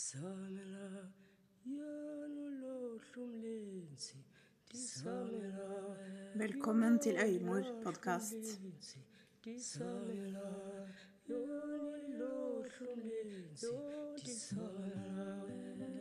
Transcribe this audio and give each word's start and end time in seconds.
Disamela, 0.00 1.12
janololum 1.66 3.32
lensi. 3.42 4.16
Disamela, 4.72 5.68
Velkommen 6.34 6.98
til 6.98 7.16
Øymor 7.24 7.62
podkast. 7.84 8.34
Disamela, 9.44 10.40
janololum 11.28 12.98
lensi. 13.10 13.66
Disamela, 14.24 15.28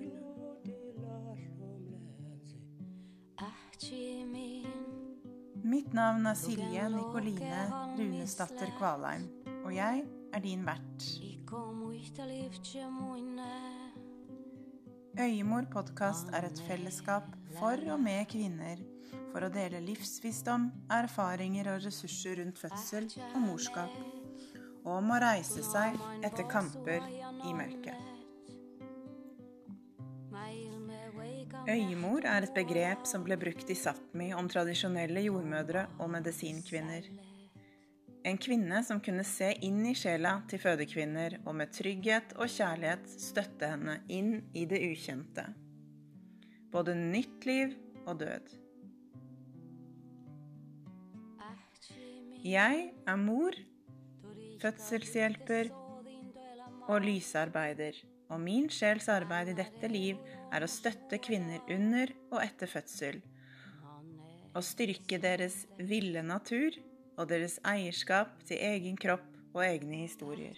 janololum 0.08 1.84
lensi. 1.90 2.58
Ahti 3.38 4.24
min 4.26 4.68
Mitt 5.64 5.94
navn 5.94 6.26
er 6.26 6.34
Silje 6.34 6.90
Nikoline 6.90 7.68
Runesdatter 7.98 8.78
Kvalheim, 8.78 9.30
og 9.66 9.76
jeg 9.76 10.04
er 10.34 10.40
din 10.40 10.66
vert. 10.66 11.20
Øyemor 15.18 15.66
podkast 15.72 16.30
er 16.34 16.46
et 16.46 16.60
fellesskap 16.68 17.24
for 17.58 17.82
og 17.90 18.00
med 18.00 18.28
kvinner 18.30 18.78
for 19.32 19.46
å 19.46 19.50
dele 19.50 19.82
livsvisdom, 19.82 20.68
erfaringer 20.94 21.72
og 21.72 21.82
ressurser 21.86 22.38
rundt 22.38 22.62
fødsel 22.62 23.08
og 23.32 23.40
morskap, 23.42 23.96
og 24.84 24.92
om 25.00 25.10
å 25.10 25.18
reise 25.24 25.66
seg 25.66 25.98
etter 26.22 26.46
kamper 26.52 27.02
i 27.10 27.56
mørket. 27.58 28.06
Øyemor 31.70 32.26
er 32.30 32.46
et 32.46 32.54
begrep 32.54 33.10
som 33.10 33.26
ble 33.26 33.38
brukt 33.42 33.70
i 33.70 33.78
Sápmi 33.78 34.30
om 34.38 34.48
tradisjonelle 34.50 35.26
jordmødre 35.26 35.88
og 35.98 36.14
medisinkvinner. 36.14 37.10
En 38.28 38.38
kvinne 38.38 38.82
som 38.84 39.00
kunne 39.00 39.24
se 39.24 39.54
inn 39.64 39.80
i 39.88 39.94
sjela 39.96 40.42
til 40.52 40.60
fødekvinner 40.60 41.38
og 41.46 41.56
med 41.56 41.72
trygghet 41.72 42.34
og 42.36 42.52
kjærlighet 42.52 43.06
støtte 43.16 43.70
henne 43.72 44.00
inn 44.12 44.34
i 44.52 44.66
det 44.68 44.82
ukjente. 44.90 45.46
Både 46.74 46.98
nytt 46.98 47.48
liv 47.48 47.78
og 48.06 48.20
død. 48.20 48.52
Jeg 52.44 52.84
er 53.08 53.18
mor, 53.20 53.56
fødselshjelper 54.60 55.72
og 56.90 57.02
lysarbeider, 57.04 57.96
og 58.30 58.40
min 58.44 58.70
sjels 58.72 59.08
arbeid 59.12 59.52
i 59.54 59.58
dette 59.58 59.90
liv 59.92 60.20
er 60.52 60.64
å 60.64 60.70
støtte 60.72 61.20
kvinner 61.24 61.64
under 61.72 62.12
og 62.30 62.40
etter 62.44 62.72
fødsel, 62.72 63.20
og 64.54 64.64
styrke 64.66 65.20
deres 65.22 65.64
ville 65.78 66.24
natur 66.26 66.76
og 67.20 67.28
deres 67.28 67.58
eierskap 67.68 68.38
til 68.48 68.62
egen 68.64 68.96
kropp 69.00 69.28
og 69.52 69.64
egne 69.66 70.06
historier. 70.06 70.58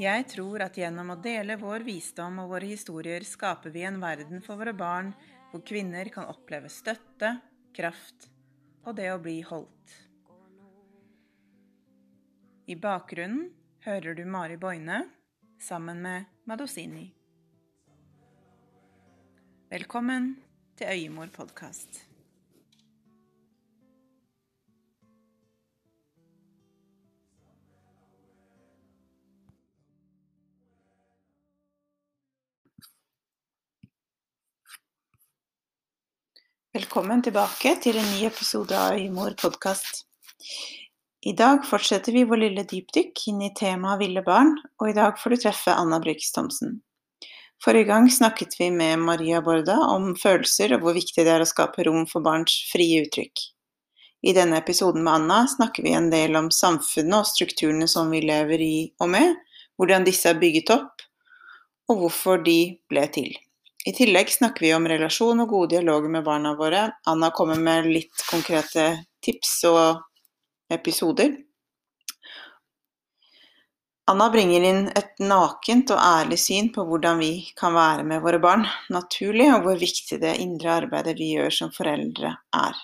Jeg 0.00 0.24
tror 0.30 0.62
at 0.64 0.78
gjennom 0.78 1.12
å 1.12 1.20
dele 1.20 1.58
vår 1.60 1.84
visdom 1.86 2.38
og 2.42 2.54
våre 2.54 2.70
historier 2.70 3.26
skaper 3.28 3.74
vi 3.74 3.82
en 3.84 4.00
verden 4.02 4.40
for 4.44 4.60
våre 4.60 4.72
barn 4.74 5.12
hvor 5.50 5.64
kvinner 5.68 6.08
kan 6.14 6.30
oppleve 6.32 6.70
støtte, 6.72 7.34
kraft 7.76 8.30
og 8.86 8.96
det 8.96 9.10
å 9.12 9.20
bli 9.22 9.40
holdt. 9.46 9.98
I 12.72 12.78
bakgrunnen 12.78 13.50
hører 13.84 14.16
du 14.16 14.22
Mari 14.24 14.56
Boine 14.56 15.02
sammen 15.60 16.00
med 16.02 16.30
Madosini. 16.48 17.10
Velkommen 19.72 20.34
til 20.78 20.88
Øyemor 20.94 21.30
podkast. 21.36 22.11
Velkommen 36.72 37.20
tilbake 37.20 37.74
til 37.84 37.98
en 38.00 38.06
ny 38.14 38.22
episode 38.24 38.72
av 38.72 38.94
Øymor 38.96 39.34
podcast. 39.36 40.06
I 41.20 41.34
dag 41.36 41.66
fortsetter 41.68 42.14
vi 42.16 42.22
vår 42.24 42.40
lille 42.46 42.64
dypdykk 42.70 43.20
inn 43.28 43.42
i 43.44 43.50
temaet 43.52 44.00
ville 44.00 44.22
barn, 44.24 44.54
og 44.80 44.88
i 44.88 44.94
dag 44.96 45.20
får 45.20 45.34
du 45.34 45.40
treffe 45.42 45.74
Anna 45.76 45.98
Bryggs 46.00 46.32
Thomsen. 46.32 46.78
Forrige 47.60 47.90
gang 47.90 48.08
snakket 48.08 48.56
vi 48.56 48.70
med 48.72 49.04
Maria 49.04 49.42
Borda 49.44 49.76
om 49.90 50.14
følelser 50.16 50.72
og 50.78 50.86
hvor 50.86 50.96
viktig 50.96 51.26
det 51.28 51.34
er 51.34 51.44
å 51.44 51.50
skape 51.52 51.84
rom 51.90 52.08
for 52.08 52.24
barns 52.24 52.56
frie 52.72 53.04
uttrykk. 53.04 53.44
I 54.24 54.32
denne 54.40 54.64
episoden 54.64 55.04
med 55.04 55.18
Anna 55.18 55.44
snakker 55.52 55.84
vi 55.84 55.92
en 55.92 56.08
del 56.08 56.40
om 56.40 56.48
samfunnet 56.48 57.18
og 57.20 57.32
strukturene 57.34 57.84
som 57.98 58.08
vi 58.16 58.24
lever 58.24 58.64
i 58.64 58.74
og 58.96 59.12
med, 59.12 59.36
hvordan 59.76 60.08
disse 60.08 60.32
er 60.32 60.40
bygget 60.40 60.72
opp, 60.80 61.04
og 61.92 62.06
hvorfor 62.06 62.40
de 62.48 62.60
ble 62.88 63.10
til. 63.12 63.34
I 63.84 63.92
tillegg 63.92 64.30
snakker 64.30 64.62
vi 64.66 64.74
om 64.74 64.84
relasjon 64.86 65.42
og 65.42 65.48
god 65.50 65.72
dialoger 65.72 66.10
med 66.14 66.22
barna 66.24 66.52
våre. 66.54 66.84
Anna 67.10 67.32
kommer 67.34 67.58
med 67.58 67.88
litt 67.90 68.26
konkrete 68.30 68.84
tips 69.24 69.56
og 69.66 70.04
episoder. 70.70 71.32
Anna 74.10 74.28
bringer 74.30 74.64
inn 74.66 74.84
et 74.98 75.18
nakent 75.22 75.90
og 75.94 75.98
ærlig 75.98 76.38
syn 76.42 76.68
på 76.74 76.84
hvordan 76.86 77.18
vi 77.22 77.32
kan 77.58 77.74
være 77.74 78.04
med 78.06 78.22
våre 78.22 78.38
barn 78.42 78.64
naturlig, 78.90 79.48
og 79.54 79.66
hvor 79.66 79.78
viktig 79.78 80.18
det 80.22 80.36
indre 80.42 80.76
arbeidet 80.82 81.16
vi 81.18 81.32
gjør 81.36 81.54
som 81.54 81.72
foreldre 81.74 82.36
er. 82.58 82.78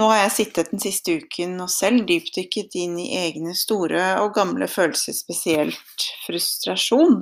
Nå 0.00 0.08
har 0.10 0.22
jeg 0.22 0.34
sittet 0.38 0.72
den 0.72 0.82
siste 0.82 1.18
uken 1.20 1.58
og 1.62 1.68
selv 1.70 2.06
dypdykket 2.08 2.72
inn 2.80 2.96
i 2.98 3.10
egne 3.20 3.52
store 3.56 4.14
og 4.22 4.32
gamle 4.36 4.68
følelser, 4.70 5.16
spesielt 5.16 6.08
frustrasjon 6.24 7.20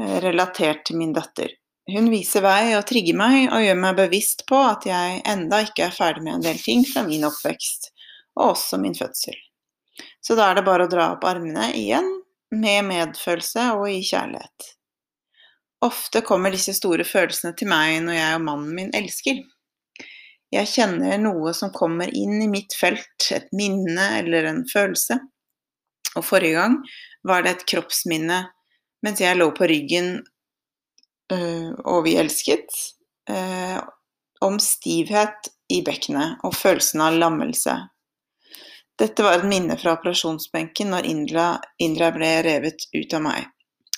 Eh, 0.00 0.20
relatert 0.20 0.86
til 0.86 0.96
min 0.96 1.12
datter. 1.12 1.50
Hun 1.90 2.08
viser 2.12 2.44
vei 2.44 2.72
og 2.76 2.86
trigger 2.88 3.16
meg 3.18 3.50
og 3.50 3.64
gjør 3.64 3.78
meg 3.82 3.96
bevisst 3.98 4.46
på 4.48 4.56
at 4.62 4.86
jeg 4.88 5.20
enda 5.28 5.60
ikke 5.66 5.88
er 5.88 5.94
ferdig 5.94 6.22
med 6.24 6.38
en 6.38 6.44
del 6.44 6.60
ting 6.62 6.84
fra 6.88 7.02
min 7.04 7.26
oppvekst, 7.26 7.90
og 8.38 8.52
også 8.54 8.78
min 8.80 8.94
fødsel. 8.96 9.36
Så 10.24 10.36
da 10.38 10.50
er 10.50 10.60
det 10.60 10.66
bare 10.68 10.86
å 10.86 10.90
dra 10.92 11.10
opp 11.16 11.24
armene 11.28 11.72
igjen, 11.76 12.06
med 12.50 12.86
medfølelse 12.88 13.66
og 13.76 13.88
i 13.90 14.00
kjærlighet. 14.06 14.70
Ofte 15.84 16.22
kommer 16.26 16.52
disse 16.52 16.74
store 16.76 17.04
følelsene 17.08 17.52
til 17.56 17.70
meg 17.70 18.00
når 18.04 18.16
jeg 18.16 18.38
og 18.38 18.46
mannen 18.46 18.72
min 18.76 18.94
elsker. 18.96 19.42
Jeg 20.50 20.66
kjenner 20.66 21.20
noe 21.20 21.52
som 21.54 21.72
kommer 21.74 22.10
inn 22.16 22.40
i 22.42 22.48
mitt 22.50 22.74
felt, 22.76 23.28
et 23.32 23.52
minne 23.56 24.08
eller 24.18 24.48
en 24.50 24.64
følelse. 24.68 25.20
Og 26.18 26.26
forrige 26.26 26.58
gang 26.58 26.80
var 27.26 27.44
det 27.44 27.54
et 27.54 27.68
kroppsminne 27.70 28.42
mens 29.04 29.22
jeg 29.22 29.38
lå 29.38 29.50
på 29.56 29.68
ryggen 29.70 30.12
øh, 31.32 31.70
og 31.84 32.04
vi 32.06 32.16
elsket, 32.20 32.68
eh, 33.30 33.78
om 34.40 34.58
stivhet 34.62 35.50
i 35.70 35.80
bekkenet 35.86 36.40
og 36.46 36.56
følelsen 36.56 37.02
av 37.04 37.18
lammelse. 37.20 37.76
Dette 39.00 39.24
var 39.24 39.38
et 39.38 39.48
minne 39.48 39.76
fra 39.80 39.94
operasjonsbenken 39.96 40.90
når 40.92 41.08
Indra, 41.08 41.46
Indra 41.80 42.10
ble 42.12 42.34
revet 42.44 42.84
ut 42.92 43.14
av 43.16 43.24
meg. 43.24 43.46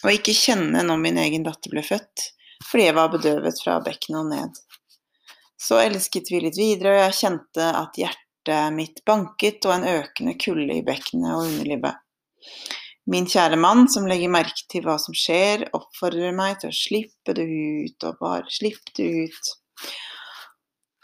Å 0.03 0.13
ikke 0.15 0.35
kjenne 0.35 0.83
når 0.87 1.01
min 1.03 1.19
egen 1.23 1.47
datter 1.47 1.73
ble 1.73 1.83
født, 1.87 2.29
fordi 2.69 2.87
jeg 2.89 2.99
var 2.99 3.11
bedøvet 3.11 3.59
fra 3.63 3.81
bekkenet 3.83 4.21
og 4.21 4.31
ned. 4.31 4.61
Så 5.63 5.79
elsket 5.79 6.31
vi 6.31 6.43
litt 6.43 6.59
videre, 6.59 6.95
og 6.95 7.03
jeg 7.05 7.19
kjente 7.19 7.67
at 7.79 7.99
hjertet 7.99 8.75
mitt 8.75 9.03
banket 9.07 9.67
og 9.67 9.77
en 9.77 9.89
økende 9.91 10.35
kulde 10.43 10.79
i 10.79 10.87
bekkenet 10.87 11.35
og 11.35 11.49
underlivet. 11.49 11.99
Min 13.07 13.27
kära 13.27 13.57
man 13.57 13.89
som 13.89 14.07
lägger 14.07 14.29
märke 14.29 14.67
till 14.69 14.85
vad 14.85 15.01
som 15.01 15.15
sker 15.15 15.77
oppfordrer 15.77 16.33
mig 16.33 16.59
till 16.59 16.69
att 16.69 16.75
slippe 16.75 17.33
det 17.33 17.43
ut, 17.43 18.03
och 18.03 18.17
bara 18.21 18.45
slippe 18.49 18.91
det 18.97 19.03
ut. 19.03 19.59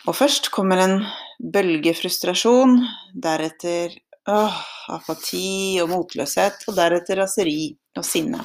Och 0.07 0.17
först 0.17 0.49
kommer 0.49 0.77
en 0.77 1.05
bølge 1.53 1.95
frustrasjon, 1.95 2.87
deretter 3.23 3.93
åh, 4.29 4.55
apati 4.89 5.81
och 5.83 5.89
motløshet, 5.89 6.65
och 6.67 6.75
deretter 6.75 7.17
raseri 7.17 7.77
och 7.99 8.05
sinne. 8.05 8.41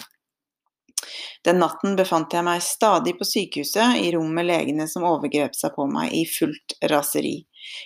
Den 1.44 1.60
natten 1.60 1.96
befant 1.96 2.34
jag 2.34 2.46
mig 2.46 2.62
stadig 2.62 3.18
på 3.18 3.26
sykehuset, 3.26 3.98
i 3.98 4.12
rum 4.12 4.34
med 4.34 4.46
legene 4.46 4.88
som 4.88 5.04
overgrep 5.04 5.56
sig 5.56 5.70
på 5.70 5.88
mig 5.88 6.22
i 6.22 6.26
fullt 6.26 6.78
raseri. 6.86 7.44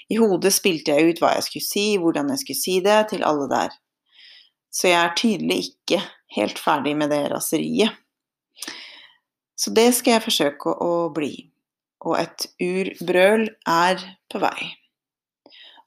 I 0.09 0.15
hodet 0.15 0.53
spilte 0.53 0.91
jag 0.91 1.01
ut 1.01 1.21
vad 1.21 1.31
jag 1.35 1.43
skulle 1.43 1.63
si, 1.63 1.97
hvordan 1.97 2.29
jag 2.29 2.39
skulle 2.39 2.55
si 2.55 2.79
det, 2.79 3.09
till 3.09 3.23
alla 3.23 3.47
där. 3.47 3.69
Så 4.73 4.91
jeg 4.91 4.99
er 4.99 5.15
tydelig 5.17 5.59
ikke 5.71 6.01
helt 6.35 6.59
ferdig 6.59 6.95
med 6.99 7.11
det 7.13 7.23
raseriet. 7.31 7.95
Så 9.57 9.73
det 9.73 9.89
skal 9.97 10.17
jeg 10.17 10.25
forsøke 10.27 10.73
å 10.83 11.07
bli. 11.13 11.31
Og 12.05 12.17
et 12.19 12.45
urbrøl 12.61 13.47
er 13.65 14.03
på 14.29 14.41
vei. 14.43 14.67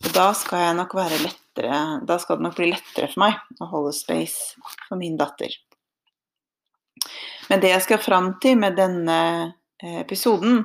Og 0.00 0.12
da 0.16 0.30
skal 0.36 0.64
jeg 0.64 0.76
nok 0.78 0.94
være 0.96 1.20
lettere 1.20 1.80
Da 2.08 2.16
skal 2.22 2.38
det 2.38 2.46
nok 2.46 2.56
bli 2.56 2.70
lettere 2.70 3.10
for 3.12 3.22
meg 3.26 3.60
å 3.60 3.68
holde 3.70 3.92
space 3.94 4.56
for 4.88 4.98
min 4.98 5.18
datter. 5.20 5.52
Men 7.50 7.62
det 7.62 7.72
jeg 7.74 7.84
skal 7.84 8.02
fram 8.02 8.32
til 8.42 8.58
med 8.60 8.76
denne 8.78 9.20
eh, 9.82 10.00
episoden, 10.00 10.62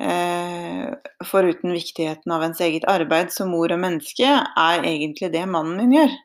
eh, 0.00 0.88
foruten 1.26 1.74
viktigheten 1.74 2.34
av 2.34 2.44
ens 2.48 2.62
eget 2.64 2.88
arbeid 2.90 3.30
som 3.34 3.52
mor 3.54 3.72
og 3.72 3.80
menneske, 3.82 4.26
er 4.26 4.88
egentlig 4.88 5.30
det 5.34 5.44
mannen 5.46 5.78
min 5.78 5.94
gjør. 5.94 6.16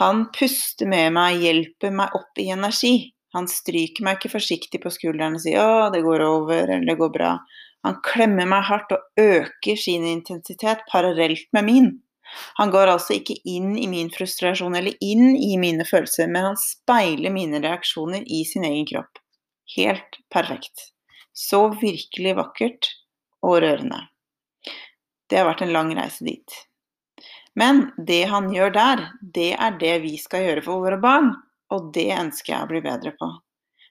Han 0.00 0.26
puster 0.34 0.88
med 0.90 1.12
meg, 1.14 1.42
hjelper 1.42 1.92
meg 1.94 2.14
opp 2.18 2.40
i 2.42 2.48
energi. 2.50 2.94
Han 3.34 3.46
stryker 3.50 4.06
meg 4.06 4.18
ikke 4.18 4.34
forsiktig 4.36 4.80
på 4.82 4.90
skulderen 4.94 5.36
og 5.38 5.42
sier 5.42 5.60
'Å, 5.60 5.92
det 5.94 6.02
går 6.02 6.22
over', 6.22 6.70
eller 6.70 6.86
'det 6.86 6.98
går 6.98 7.12
bra'. 7.14 7.38
Han 7.84 8.00
klemmer 8.02 8.46
meg 8.48 8.64
hardt 8.64 8.92
og 8.96 9.20
øker 9.20 9.76
sin 9.76 10.06
intensitet 10.08 10.86
parallelt 10.90 11.46
med 11.52 11.64
min. 11.64 11.90
Han 12.58 12.70
går 12.70 12.90
altså 12.94 13.18
ikke 13.18 13.36
inn 13.44 13.76
i 13.78 13.86
min 13.86 14.10
frustrasjon 14.10 14.74
eller 14.78 14.96
inn 15.04 15.36
i 15.36 15.56
mine 15.60 15.84
følelser, 15.84 16.26
men 16.26 16.48
han 16.48 16.56
speiler 16.56 17.30
mine 17.30 17.60
reaksjoner 17.60 18.24
i 18.26 18.44
sin 18.48 18.64
egen 18.64 18.86
kropp. 18.88 19.20
Helt 19.76 20.18
perfekt. 20.32 20.90
Så 21.34 21.68
virkelig 21.80 22.36
vakkert 22.36 22.90
og 23.44 23.60
rørende. 23.62 24.00
Det 25.28 25.40
har 25.40 25.50
vært 25.50 25.64
en 25.66 25.74
lang 25.74 25.92
reise 25.96 26.24
dit. 26.24 26.56
Men 27.54 27.90
det 28.06 28.24
han 28.24 28.52
gör 28.52 28.70
där, 28.70 29.10
det 29.34 29.52
är 29.54 29.70
det 29.78 29.98
vi 29.98 30.18
ska 30.18 30.42
göra 30.42 30.62
för 30.62 30.72
våra 30.72 30.98
barn, 30.98 31.34
Och 31.70 31.92
det 31.92 32.12
önskar 32.12 32.58
jag 32.58 32.68
bli 32.68 32.80
bättre 32.80 33.10
på. 33.10 33.40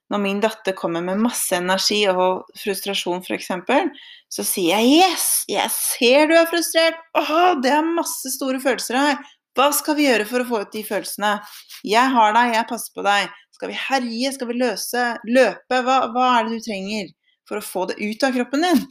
När 0.09 0.17
min 0.17 0.41
dotter 0.41 0.71
kommer 0.73 1.01
med 1.01 1.19
massa 1.19 1.55
energi 1.55 2.09
och 2.09 2.45
frustration 2.55 3.23
för 3.23 3.33
exempel, 3.33 3.89
så 4.29 4.43
säger 4.43 4.69
jag 4.77 4.83
'yes, 4.83 5.43
jeg 5.47 5.71
ser 5.71 6.27
du 6.27 6.37
är 6.37 6.45
frustrerad, 6.45 6.93
åh, 7.17 7.61
det 7.61 7.69
är 7.69 7.95
massa 7.95 8.29
stora 8.29 8.59
känslor 8.59 8.97
här. 8.97 9.17
Vad 9.55 9.75
ska 9.75 9.93
vi 9.93 10.09
göra 10.09 10.25
för 10.25 10.39
att 10.39 10.49
få 10.49 10.61
ut 10.61 10.71
de 10.71 10.83
känslorna? 10.83 11.43
Jag 11.83 12.01
har 12.01 12.33
dig, 12.33 12.55
jag 12.55 12.67
passar 12.67 12.93
på 12.93 13.01
dig. 13.01 13.29
Ska 13.51 13.67
vi 13.67 13.73
härja? 13.73 14.31
Ska 14.31 14.45
vi 14.45 14.53
lösa? 14.53 15.17
Löpa? 15.27 15.81
Vad 16.13 16.37
är 16.37 16.43
det 16.43 16.49
du 16.49 16.59
tränger 16.59 17.07
för 17.49 17.57
att 17.57 17.65
få 17.65 17.85
det 17.85 17.93
ut 18.03 18.23
av 18.23 18.31
kroppen 18.31 18.61
din? 18.61 18.87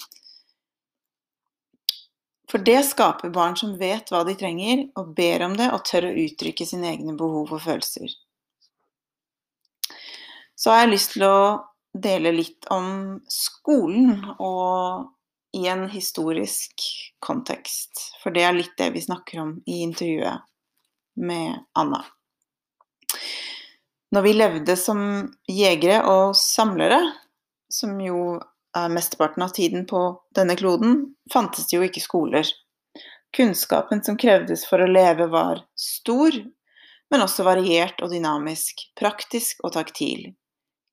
For 2.53 2.61
det 2.61 2.83
skaper 2.85 3.31
barn 3.33 3.55
som 3.57 3.79
vet 3.81 4.11
hva 4.13 4.27
de 4.29 4.35
trenger, 4.37 4.85
og 5.01 5.15
ber 5.17 5.47
om 5.47 5.57
det, 5.57 5.71
og 5.73 5.87
tør 5.89 6.11
å 6.11 6.17
uttrykke 6.21 6.67
sine 6.69 6.91
egne 6.91 7.15
behov 7.17 7.55
og 7.57 7.63
følelser. 7.65 8.13
Så 10.53 10.69
har 10.69 10.83
jeg 10.83 10.91
lyst 10.93 11.15
til 11.15 11.25
å 11.25 11.39
dele 11.97 12.35
litt 12.37 12.69
om 12.69 13.17
skolen, 13.33 14.21
og 14.37 15.09
i 15.57 15.65
en 15.69 15.87
historisk 15.89 16.85
kontekst. 17.25 18.05
For 18.21 18.37
det 18.37 18.45
er 18.45 18.57
litt 18.57 18.77
det 18.77 18.91
vi 18.93 19.05
snakker 19.05 19.41
om 19.47 19.57
i 19.65 19.81
intervjuet 19.87 20.45
med 21.25 21.57
Anna. 21.73 22.05
Når 24.13 24.29
vi 24.29 24.37
levde 24.37 24.77
som 24.77 25.03
jegere 25.49 26.05
og 26.05 26.37
samlere, 26.37 27.01
som 27.73 27.97
jo 28.05 28.37
er 28.77 28.93
mesteparten 28.93 29.45
av 29.45 29.53
tiden 29.57 29.87
på 29.87 30.03
denne 30.37 30.57
kloden, 30.57 31.15
fantes 31.33 31.69
det 31.69 31.77
jo 31.77 31.87
ikke 31.87 32.03
skoler. 32.05 32.49
Kunnskapen 33.37 34.03
som 34.05 34.19
krevdes 34.21 34.65
for 34.69 34.83
å 34.83 34.91
leve 34.91 35.29
var 35.33 35.65
stor, 35.79 36.37
men 37.13 37.25
også 37.25 37.45
variert 37.45 38.01
og 38.05 38.13
dynamisk, 38.13 38.87
praktisk 38.99 39.61
og 39.65 39.75
taktil. 39.77 40.33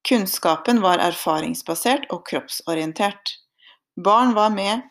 Kunnskapen 0.07 0.79
var 0.83 1.01
erfaringsbasert 1.03 2.07
og 2.15 2.23
kroppsorientert. 2.27 3.35
Barn 3.99 4.33
var 4.35 4.51
med, 4.55 4.85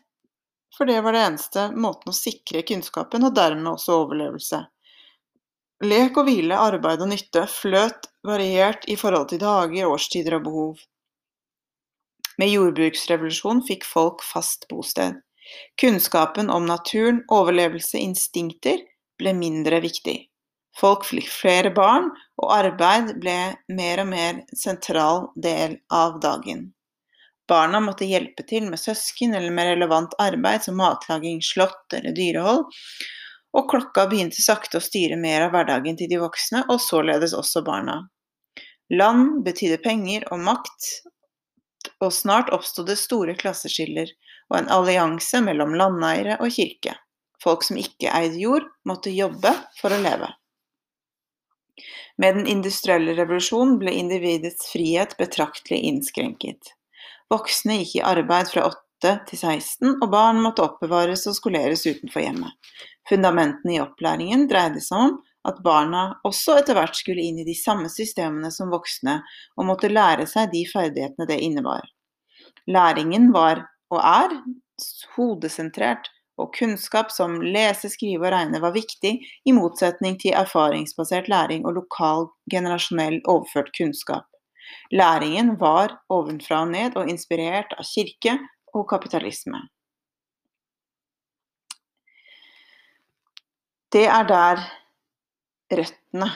for 0.76 0.88
det 0.88 1.00
var 1.04 1.16
det 1.16 1.24
eneste 1.24 1.70
måten 1.72 2.12
å 2.12 2.16
sikre 2.16 2.64
kunnskapen 2.68 3.24
og 3.24 3.34
dermed 3.36 3.72
også 3.72 3.96
overlevelse. 4.04 4.60
Lek 5.88 6.16
og 6.18 6.28
hvile, 6.28 6.58
arbeid 6.58 7.02
og 7.04 7.12
nytte 7.12 7.46
fløt 7.48 8.08
variert 8.26 8.84
i 8.90 8.96
forhold 8.98 9.28
til 9.30 9.40
dager, 9.42 9.88
årstider 9.88 10.36
og 10.38 10.46
behov. 10.48 10.80
Med 12.38 12.48
jordbruksrevolutionen 12.48 13.62
fick 13.66 13.84
folk 13.84 14.22
fast 14.22 14.68
bosted. 14.68 15.18
Kunnskapen 15.80 16.50
om 16.50 16.66
naturen, 16.66 17.24
overlevelse, 17.28 17.98
instinkter 17.98 18.78
ble 19.18 19.34
mindre 19.34 19.80
viktig. 19.82 20.18
Folk 20.78 21.06
fikk 21.08 21.26
flere 21.32 21.72
barn, 21.74 22.10
og 22.38 22.52
arbeid 22.54 23.16
ble 23.18 23.38
mer 23.74 24.02
og 24.04 24.10
mer 24.12 24.42
sentral 24.54 25.24
del 25.34 25.80
av 25.90 26.20
dagen. 26.22 26.68
Barna 27.48 27.80
måtte 27.80 28.06
hjelpe 28.06 28.44
til 28.46 28.68
med 28.68 28.78
søsken 28.78 29.34
eller 29.34 29.50
med 29.54 29.72
relevant 29.72 30.14
arbeid 30.20 30.62
som 30.66 30.76
matlaging, 30.78 31.40
slått 31.42 31.96
eller 31.96 32.14
dyrehold, 32.14 32.68
og 33.56 33.70
klokka 33.72 34.04
begynte 34.10 34.44
sakte 34.44 34.78
å 34.78 34.84
styre 34.84 35.16
mer 35.18 35.46
av 35.46 35.54
hverdagen 35.56 35.96
til 35.98 36.10
de 36.12 36.20
voksne, 36.20 36.66
og 36.68 36.78
således 36.84 37.34
også 37.34 37.64
barna. 37.66 38.02
Land 38.92 39.40
betydde 39.48 39.80
penger 39.84 40.28
og 40.32 40.44
makt, 40.44 40.92
og 42.04 42.14
snart 42.14 42.50
oppsto 42.54 42.84
det 42.86 42.98
store 43.00 43.34
klasseskiller 43.38 44.10
og 44.50 44.58
en 44.60 44.70
allianse 44.72 45.40
mellom 45.44 45.74
landeiere 45.78 46.38
og 46.42 46.52
kirke. 46.54 46.94
Folk 47.42 47.64
som 47.66 47.78
ikke 47.78 48.10
eide 48.10 48.38
jord, 48.40 48.66
måtte 48.88 49.14
jobbe 49.14 49.52
for 49.78 49.94
å 49.94 50.00
leve. 50.02 50.30
Med 52.18 52.34
den 52.34 52.48
industrielle 52.50 53.14
revolusjonen 53.14 53.76
ble 53.78 53.94
individets 53.94 54.72
frihet 54.72 55.14
betraktelig 55.20 55.78
innskrenket. 55.86 56.72
Voksne 57.30 57.78
gikk 57.78 58.00
i 58.00 58.06
arbeid 58.08 58.50
fra 58.50 58.66
8 58.72 59.12
til 59.28 59.38
16, 59.38 60.00
og 60.00 60.08
barn 60.10 60.40
måtte 60.42 60.64
oppbevares 60.64 61.28
og 61.30 61.36
skoleres 61.38 61.86
utenfor 61.86 62.24
hjemmet. 62.24 62.72
Fundamentene 63.08 63.76
i 63.76 63.82
opplæringen 63.84 64.48
dreide 64.50 64.82
seg 64.82 65.04
om 65.04 65.14
at 65.46 65.62
barna 65.64 66.18
også 66.26 66.58
etter 66.60 66.76
hvert 66.76 66.96
skulle 66.98 67.22
inn 67.24 67.38
i 67.42 67.46
de 67.46 67.54
samme 67.56 67.88
systemene 67.92 68.50
som 68.54 68.72
voksne, 68.74 69.20
og 69.56 69.68
måtte 69.68 69.90
lære 69.92 70.26
seg 70.26 70.50
de 70.52 70.64
ferdighetene 70.68 71.28
det 71.28 71.38
innebar. 71.44 71.86
Læringen 72.68 73.30
var, 73.32 73.64
og 73.94 74.00
er, 74.02 74.34
hodesentrert, 75.16 76.10
og 76.38 76.52
kunnskap 76.54 77.10
som 77.10 77.40
lese, 77.42 77.90
skrive 77.90 78.28
og 78.28 78.32
regne 78.34 78.60
var 78.62 78.74
viktig, 78.74 79.16
i 79.18 79.54
motsetning 79.54 80.18
til 80.22 80.36
erfaringsbasert 80.38 81.30
læring 81.30 81.66
og 81.66 81.80
lokal, 81.80 82.28
generasjonell 82.50 83.18
overført 83.26 83.72
kunnskap. 83.78 84.28
Læringen 84.92 85.56
var 85.60 85.96
ovenfra 86.12 86.62
og 86.62 86.70
ned 86.74 86.96
og 87.00 87.10
inspirert 87.10 87.72
av 87.78 87.88
kirke 87.88 88.36
og 88.74 88.86
kapitalisme. 88.90 89.64
Det 93.92 94.04
er 94.04 94.26
der 94.28 94.60
røttene 95.72 96.30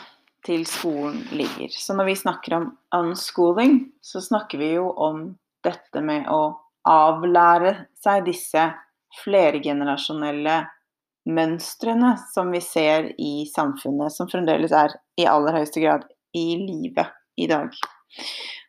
til 0.47 0.65
skolen 0.67 1.23
ligger. 1.33 1.71
Så 1.71 1.95
når 1.95 2.11
vi 2.11 2.19
snakker 2.19 2.57
om 2.59 2.69
unschooling, 2.97 3.79
så 4.03 4.21
snakker 4.21 4.59
vi 4.59 4.73
jo 4.75 4.91
om 4.91 5.25
dette 5.65 6.03
med 6.03 6.27
å 6.31 6.43
avlære 6.89 7.75
seg 8.03 8.27
disse 8.27 8.67
flergenerasjonelle 9.23 10.57
mønstrene 11.31 12.17
som 12.33 12.51
vi 12.51 12.61
ser 12.65 13.13
i 13.21 13.47
samfunnet, 13.47 14.11
som 14.11 14.31
fremdeles 14.31 14.75
er 14.75 14.97
i 15.21 15.29
aller 15.31 15.61
høyeste 15.61 15.83
grad 15.85 16.09
i 16.35 16.47
live 16.59 17.07
i 17.39 17.47
dag. 17.47 17.71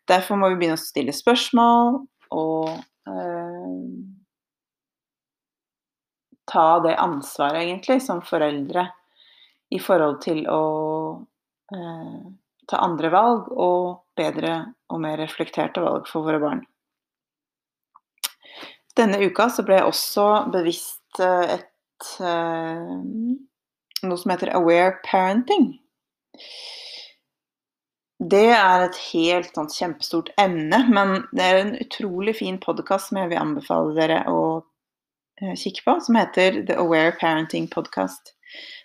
Derfor 0.10 0.38
må 0.38 0.52
vi 0.52 0.60
begynne 0.60 0.78
å 0.78 0.84
stille 0.84 1.16
spørsmål 1.16 2.04
og 2.36 2.70
eh, 3.10 3.80
ta 6.50 6.68
det 6.84 6.98
ansvaret, 7.02 7.64
egentlig, 7.64 8.02
som 8.04 8.22
foreldre 8.26 8.86
i 9.74 9.80
forhold 9.82 10.22
til 10.24 10.44
å 10.50 10.64
eh, 11.74 12.20
ta 12.70 12.82
andre 12.86 13.12
valg 13.14 13.50
og 13.52 14.04
bedre 14.18 14.56
og 14.94 15.02
mer 15.04 15.18
reflekterte 15.22 15.84
valg 15.84 16.08
for 16.10 16.26
våre 16.28 16.42
barn. 16.44 16.64
Denne 18.94 19.18
uka 19.26 19.50
så 19.50 19.66
ble 19.66 19.80
jeg 19.80 19.90
også 19.90 20.28
bevisst 20.54 21.24
eh, 21.24 21.58
et 21.58 22.12
eh, 22.22 22.94
noe 24.04 24.20
som 24.20 24.34
heter 24.34 24.54
aware 24.58 25.00
parenting. 25.06 25.72
Det 28.24 28.46
er 28.56 28.86
et 28.86 29.00
helt 29.10 29.58
sånn 29.58 29.72
kjempestort 29.74 30.30
emne, 30.40 30.80
men 30.94 31.26
det 31.36 31.44
er 31.44 31.60
en 31.60 31.74
utrolig 31.82 32.38
fin 32.40 32.60
podkast 32.62 33.10
som 33.10 33.20
jeg 33.20 33.34
vil 33.34 33.42
anbefale 33.42 33.98
dere 33.98 34.22
å 34.32 34.44
kika 35.42 35.58
kikke 35.60 35.82
på, 35.84 36.00
som 36.06 36.16
heter 36.16 36.62
The 36.68 36.78
Aware 36.80 37.12
Parenting 37.20 37.68
Podcast. 37.68 38.36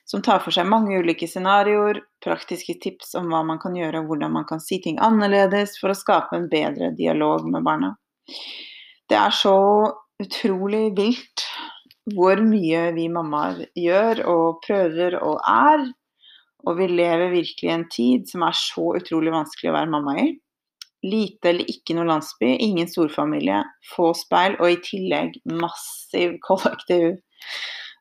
Som 0.09 0.23
tar 0.25 0.41
for 0.41 0.55
seg 0.55 0.65
mange 0.65 0.97
ulike 0.97 1.27
scenarioer, 1.29 2.01
praktiske 2.25 2.79
tips 2.81 3.13
om 3.19 3.27
hva 3.29 3.43
man 3.45 3.59
kan 3.61 3.75
gjøre 3.77 4.01
og 4.01 4.09
hvordan 4.09 4.33
man 4.39 4.47
kan 4.49 4.63
si 4.65 4.79
ting 4.81 4.97
annerledes 5.05 5.77
for 5.81 5.93
å 5.93 5.99
skape 5.99 6.39
en 6.39 6.47
bedre 6.49 6.95
dialog 6.97 7.45
med 7.45 7.67
barna. 7.67 7.93
Det 9.09 9.19
er 9.21 9.35
så 9.37 9.59
utrolig 10.23 10.87
vilt 10.97 11.45
hvor 12.17 12.41
mye 12.41 12.87
vi 12.97 13.05
mammaer 13.13 13.67
gjør 13.77 14.23
og 14.33 14.61
prøver 14.65 15.19
og 15.21 15.43
er. 15.45 15.85
Og 16.67 16.81
vi 16.81 16.89
lever 16.91 17.31
virkelig 17.31 17.69
i 17.69 17.75
en 17.75 17.89
tid 17.93 18.29
som 18.31 18.43
er 18.49 18.57
så 18.57 18.91
utrolig 18.99 19.33
vanskelig 19.35 19.71
å 19.71 19.77
være 19.77 19.93
mamma 19.93 20.17
i. 20.25 20.29
Lite 21.05 21.53
eller 21.53 21.69
ikke 21.71 21.95
noe 21.95 22.09
landsby, 22.09 22.57
ingen 22.65 22.89
storfamilie, 22.91 23.61
få 23.93 24.11
speil 24.19 24.57
og 24.59 24.73
i 24.73 24.81
tillegg 24.89 25.37
massiv 25.61 26.35
kollektiv 26.49 27.21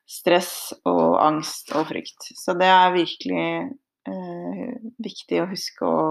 stress 0.08 0.72
og 0.88 1.18
angst 1.20 1.72
og 1.76 1.88
frykt. 1.90 2.30
Så 2.38 2.56
det 2.58 2.68
er 2.72 2.94
virkelig 2.94 3.46
eh, 4.08 4.76
viktig 5.04 5.42
å 5.42 5.48
huske 5.50 5.88
å 5.88 6.02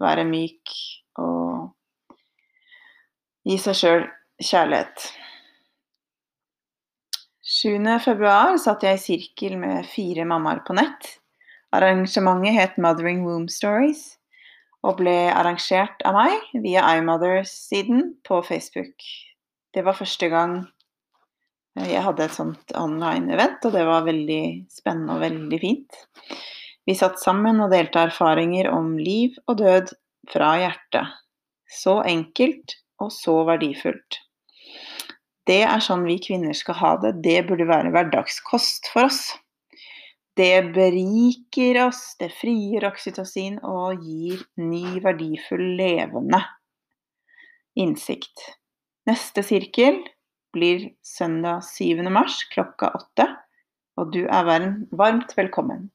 være 0.00 0.24
myk 0.28 0.74
og 1.20 1.74
gi 3.48 3.58
seg 3.60 3.78
sjøl 3.78 4.04
kjærlighet. 4.38 5.08
7. 7.48 7.80
februari 8.04 8.58
satt 8.60 8.84
jeg 8.84 8.98
i 8.98 9.02
sirkel 9.02 9.56
med 9.60 9.86
fire 9.88 10.26
mammaer 10.28 10.60
på 10.66 10.76
nett. 10.76 11.14
Arrangementet 11.74 12.56
het 12.56 12.76
Mothering 12.80 13.24
Womb 13.26 13.48
Stories 13.52 14.18
og 14.86 15.00
ble 15.00 15.16
arrangert 15.32 16.04
av 16.06 16.14
meg 16.16 16.44
via 16.62 16.84
iMothers-siden 16.96 18.12
på 18.24 18.40
Facebook. 18.46 19.02
Det 19.74 19.82
var 19.84 19.96
første 19.98 20.28
gang 20.32 20.60
Eh, 21.78 21.92
jeg 21.94 22.04
hadde 22.04 22.26
et 22.26 22.34
sånt 22.34 22.74
online-event, 22.78 23.64
og 23.68 23.74
det 23.76 23.84
var 23.88 24.06
veldig 24.08 24.42
spennende 24.72 25.16
og 25.16 25.24
veldig 25.24 25.60
fint. 25.62 26.02
Vi 26.88 26.96
satt 26.96 27.20
sammen 27.20 27.60
og 27.60 27.72
delte 27.74 28.06
erfaringer 28.08 28.70
om 28.72 28.94
liv 28.98 29.36
og 29.46 29.60
død 29.60 29.92
fra 30.32 30.54
hjertet. 30.62 31.18
Så 31.68 31.98
enkelt 32.08 32.78
og 33.02 33.12
så 33.12 33.42
verdifullt. 33.46 34.22
Det 35.48 35.62
er 35.64 35.80
sånn 35.84 36.04
vi 36.08 36.18
kvinner 36.20 36.56
skal 36.56 36.76
ha 36.80 36.94
det. 37.00 37.18
Det 37.24 37.42
burde 37.48 37.68
være 37.68 37.92
hverdagskost 37.92 38.90
for 38.92 39.08
oss. 39.08 39.22
Det 40.38 40.70
beriker 40.74 41.80
oss, 41.86 42.12
det 42.20 42.28
frigjør 42.36 42.90
oksytocin 42.92 43.56
og 43.66 44.04
gir 44.04 44.44
ny, 44.60 45.00
verdifull, 45.02 45.64
levende 45.80 46.44
innsikt. 47.78 48.44
Neste 49.08 49.42
sirkel 49.46 50.00
blir 50.52 50.90
söndag 51.02 51.60
7. 51.64 52.02
mars 52.10 52.44
klokka 52.52 52.90
åtte, 52.94 53.26
og 53.98 54.12
du 54.14 54.24
er 54.26 54.46
varm, 54.46 54.74
varmt 54.90 55.34
velkommen. 55.36 55.88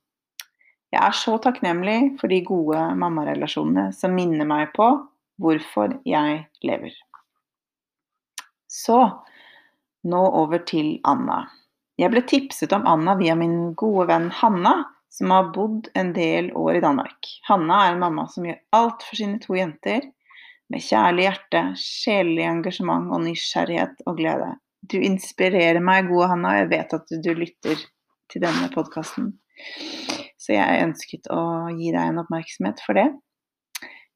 Jeg 0.94 1.02
er 1.02 1.16
så 1.18 1.40
takknemlig 1.42 2.20
for 2.20 2.30
de 2.30 2.44
gode 2.46 2.78
mammarelasjonene 3.02 3.90
som 3.98 4.14
minner 4.14 4.46
meg 4.46 4.70
på 4.76 4.92
hvorfor 5.42 5.96
jeg 6.06 6.44
lever. 6.62 6.94
Så 8.70 9.00
nå 10.04 10.22
over 10.44 10.62
til 10.70 11.00
Anna. 11.08 11.46
Jeg 11.98 12.14
ble 12.14 12.24
tipset 12.30 12.74
om 12.76 12.86
Anna 12.90 13.16
via 13.18 13.36
min 13.38 13.74
gode 13.80 14.08
venn 14.12 14.30
Hanna, 14.34 14.84
som 15.14 15.30
har 15.34 15.52
bodd 15.54 15.90
en 15.98 16.12
del 16.14 16.50
år 16.58 16.80
i 16.80 16.84
Danmark. 16.84 17.30
Hanna 17.48 17.84
er 17.86 17.94
en 17.94 18.02
mamma 18.02 18.26
som 18.30 18.48
gjør 18.48 18.60
alt 18.74 19.06
for 19.06 19.18
sine 19.18 19.42
to 19.42 19.58
jenter, 19.58 20.02
med 20.72 20.84
kjærlig 20.84 21.28
hjerte, 21.28 21.64
sjelelig 21.80 22.46
engasjement 22.48 23.12
og 23.14 23.24
nysgjerrighet 23.26 24.06
og 24.08 24.18
glede. 24.20 24.54
Du 24.90 24.98
inspirerer 25.00 25.80
meg, 25.84 26.10
gode 26.12 26.30
Hanna, 26.32 26.54
og 26.54 26.64
jeg 26.64 26.72
vet 26.74 26.96
at 26.98 27.14
du 27.24 27.30
lytter 27.38 27.84
til 28.32 28.44
denne 28.44 28.70
podkasten. 28.74 29.32
Så 30.40 30.56
jeg 30.56 30.84
ønsket 30.84 31.30
å 31.32 31.44
gi 31.78 31.94
deg 31.94 32.02
en 32.02 32.20
oppmerksomhet 32.24 32.82
for 32.84 33.00
det. 33.00 33.08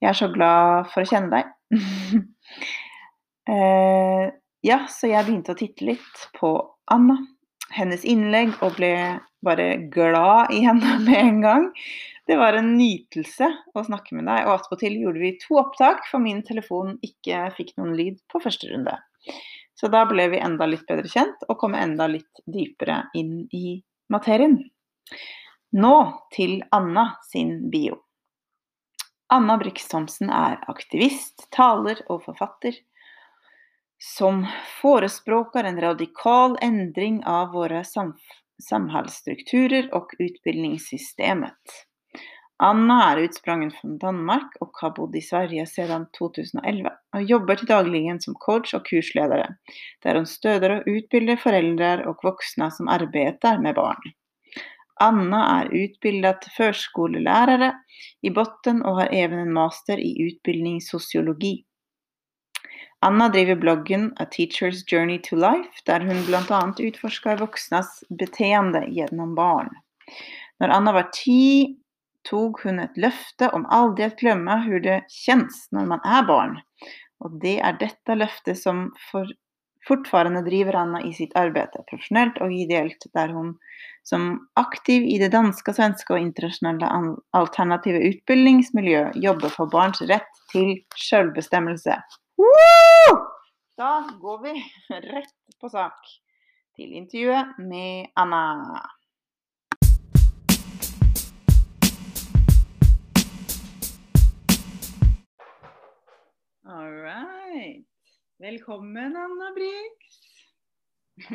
Jeg 0.04 0.12
er 0.12 0.18
så 0.18 0.28
glad 0.34 0.90
for 0.92 1.04
å 1.04 1.10
kjenne 1.10 1.32
deg. 1.34 1.54
eh, 3.54 4.26
ja, 4.68 4.82
så 4.92 5.10
jeg 5.10 5.26
begynte 5.28 5.56
å 5.56 5.60
titte 5.60 5.88
litt 5.88 6.28
på 6.38 6.52
Anna, 6.92 7.18
hennes 7.74 8.04
innlegg, 8.08 8.54
og 8.62 8.76
ble 8.78 8.92
bare 9.46 9.70
glad 9.94 10.54
i 10.56 10.64
henne 10.66 10.98
med 11.08 11.18
en 11.22 11.42
gang. 11.46 11.68
Det 12.28 12.36
var 12.36 12.58
en 12.60 12.74
nytelse 12.76 13.48
å 13.74 13.84
snakke 13.88 14.18
med 14.18 14.28
deg, 14.28 14.48
og 14.48 14.58
attpåtil 14.58 14.98
gjorde 15.00 15.22
vi 15.24 15.36
to 15.40 15.60
opptak, 15.62 16.04
for 16.12 16.24
min 16.24 16.42
telefon 16.48 16.98
ikke 17.06 17.46
fikk 17.56 17.76
noen 17.80 17.94
lyd 17.96 18.18
på 18.32 18.42
første 18.44 18.68
runde. 18.72 18.98
Så 19.78 19.88
da 19.94 20.04
ble 20.10 20.26
vi 20.34 20.42
enda 20.44 20.68
litt 20.68 20.84
bedre 20.90 21.08
kjent, 21.12 21.46
og 21.48 21.60
kom 21.62 21.78
enda 21.78 22.10
litt 22.12 22.44
dypere 22.50 23.06
inn 23.16 23.46
i 23.56 23.78
materien. 24.12 24.60
Nå 25.78 25.96
til 26.36 26.60
Anna 26.76 27.14
sin 27.30 27.70
bio. 27.72 28.02
Anna 29.32 29.58
Brix 29.60 29.88
Thomsen 29.92 30.30
er 30.32 30.60
aktivist, 30.72 31.48
taler 31.56 32.00
og 32.08 32.24
forfatter 32.28 32.76
som 34.00 34.48
förespråkar 34.82 35.64
en 35.64 35.82
radikal 35.82 36.58
ändring 36.62 37.26
av 37.26 37.52
våra 37.52 37.84
sam 37.84 38.18
samhällsstrukturer 38.70 39.94
och 39.94 40.12
utbildningssystemet. 40.20 41.87
Anna 42.60 43.12
är 43.12 43.18
utsprungen 43.18 43.72
från 43.72 43.98
Danmark 43.98 44.52
och 44.60 44.72
har 44.74 44.92
bott 44.92 45.16
i 45.16 45.22
Sverige 45.22 45.66
sedan 45.66 46.06
2011 46.18 46.92
och 47.16 47.24
jobbar 47.24 47.56
till 47.56 47.68
dagligen 47.68 48.22
som 48.22 48.34
coach 48.34 48.74
och 48.74 48.86
kursledare, 48.86 49.56
där 50.04 50.16
hon 50.16 50.26
stöder 50.26 50.70
och 50.70 50.84
utbildar 50.86 51.36
föräldrar 51.36 52.08
och 52.08 52.20
vuxna 52.24 52.72
som 52.72 52.88
arbetar 52.88 53.60
med 53.60 53.76
barn. 53.76 53.98
Anna 55.00 55.62
är 55.62 55.74
utbildad 55.74 56.38
förskolelärare 56.58 57.74
i 58.22 58.30
botten 58.30 58.82
och 58.82 58.96
har 58.96 59.08
även 59.12 59.40
en 59.40 59.54
master 59.54 60.00
i 60.00 60.22
utbildning 60.22 60.82
sociologi. 60.82 61.64
Anna 63.00 63.30
driver 63.30 63.56
bloggen 63.56 64.14
A 64.20 64.26
Teacher's 64.32 64.90
Journey 64.90 65.20
to 65.24 65.36
Life, 65.36 65.82
där 65.86 66.00
hon 66.00 66.26
bland 66.26 66.52
annat 66.52 66.80
utforskar 66.80 67.38
vuxnas 67.38 68.04
beteende 68.10 68.88
genom 68.90 69.36
barn. 69.36 69.70
När 70.60 70.70
Anna 70.70 70.94
var 70.94 71.10
10 71.26 71.76
tog 72.30 72.62
hon 72.64 72.80
ett 72.80 72.98
löfte 72.98 73.50
om 73.50 73.66
aldrig 73.66 74.08
att 74.08 74.20
glömma 74.20 74.56
hur 74.56 74.80
det 74.80 75.06
känns 75.08 75.68
när 75.72 75.86
man 75.86 76.00
är 76.00 76.24
barn. 76.24 76.60
Och 77.20 77.40
det 77.40 77.60
är 77.60 77.74
detta 77.80 78.16
löfte 78.16 78.56
som 78.56 78.94
för, 79.12 79.28
fortfarande 79.88 80.42
driver 80.42 80.74
Anna 80.74 81.02
i 81.02 81.14
sitt 81.14 81.36
arbete, 81.36 81.84
professionellt 81.90 82.38
och 82.38 82.52
ideellt, 82.52 83.06
där 83.14 83.30
hon 83.30 83.58
som 84.04 84.50
aktiv 84.54 85.04
i 85.04 85.18
det 85.18 85.30
danska, 85.30 85.74
svenska 85.74 86.14
och 86.14 86.20
internationella 86.20 87.16
alternativa 87.32 87.98
utbildningsmiljö 87.98 89.12
jobbar 89.16 89.50
för 89.50 89.66
barns 89.66 90.02
rätt 90.02 90.32
till 90.52 90.84
självbestämmelse. 91.10 92.04
Woo! 92.38 93.18
Då 93.78 94.18
går 94.20 94.44
vi 94.44 94.64
rätt 94.90 95.60
på 95.62 95.70
sak 95.70 96.00
till 96.76 96.94
intervjun 96.94 97.54
med 97.58 98.08
Anna. 98.14 98.82
All 106.70 106.92
right. 106.92 107.86
Velkommen, 108.40 109.16
Anna 109.16 109.54
Brix. 109.56 109.96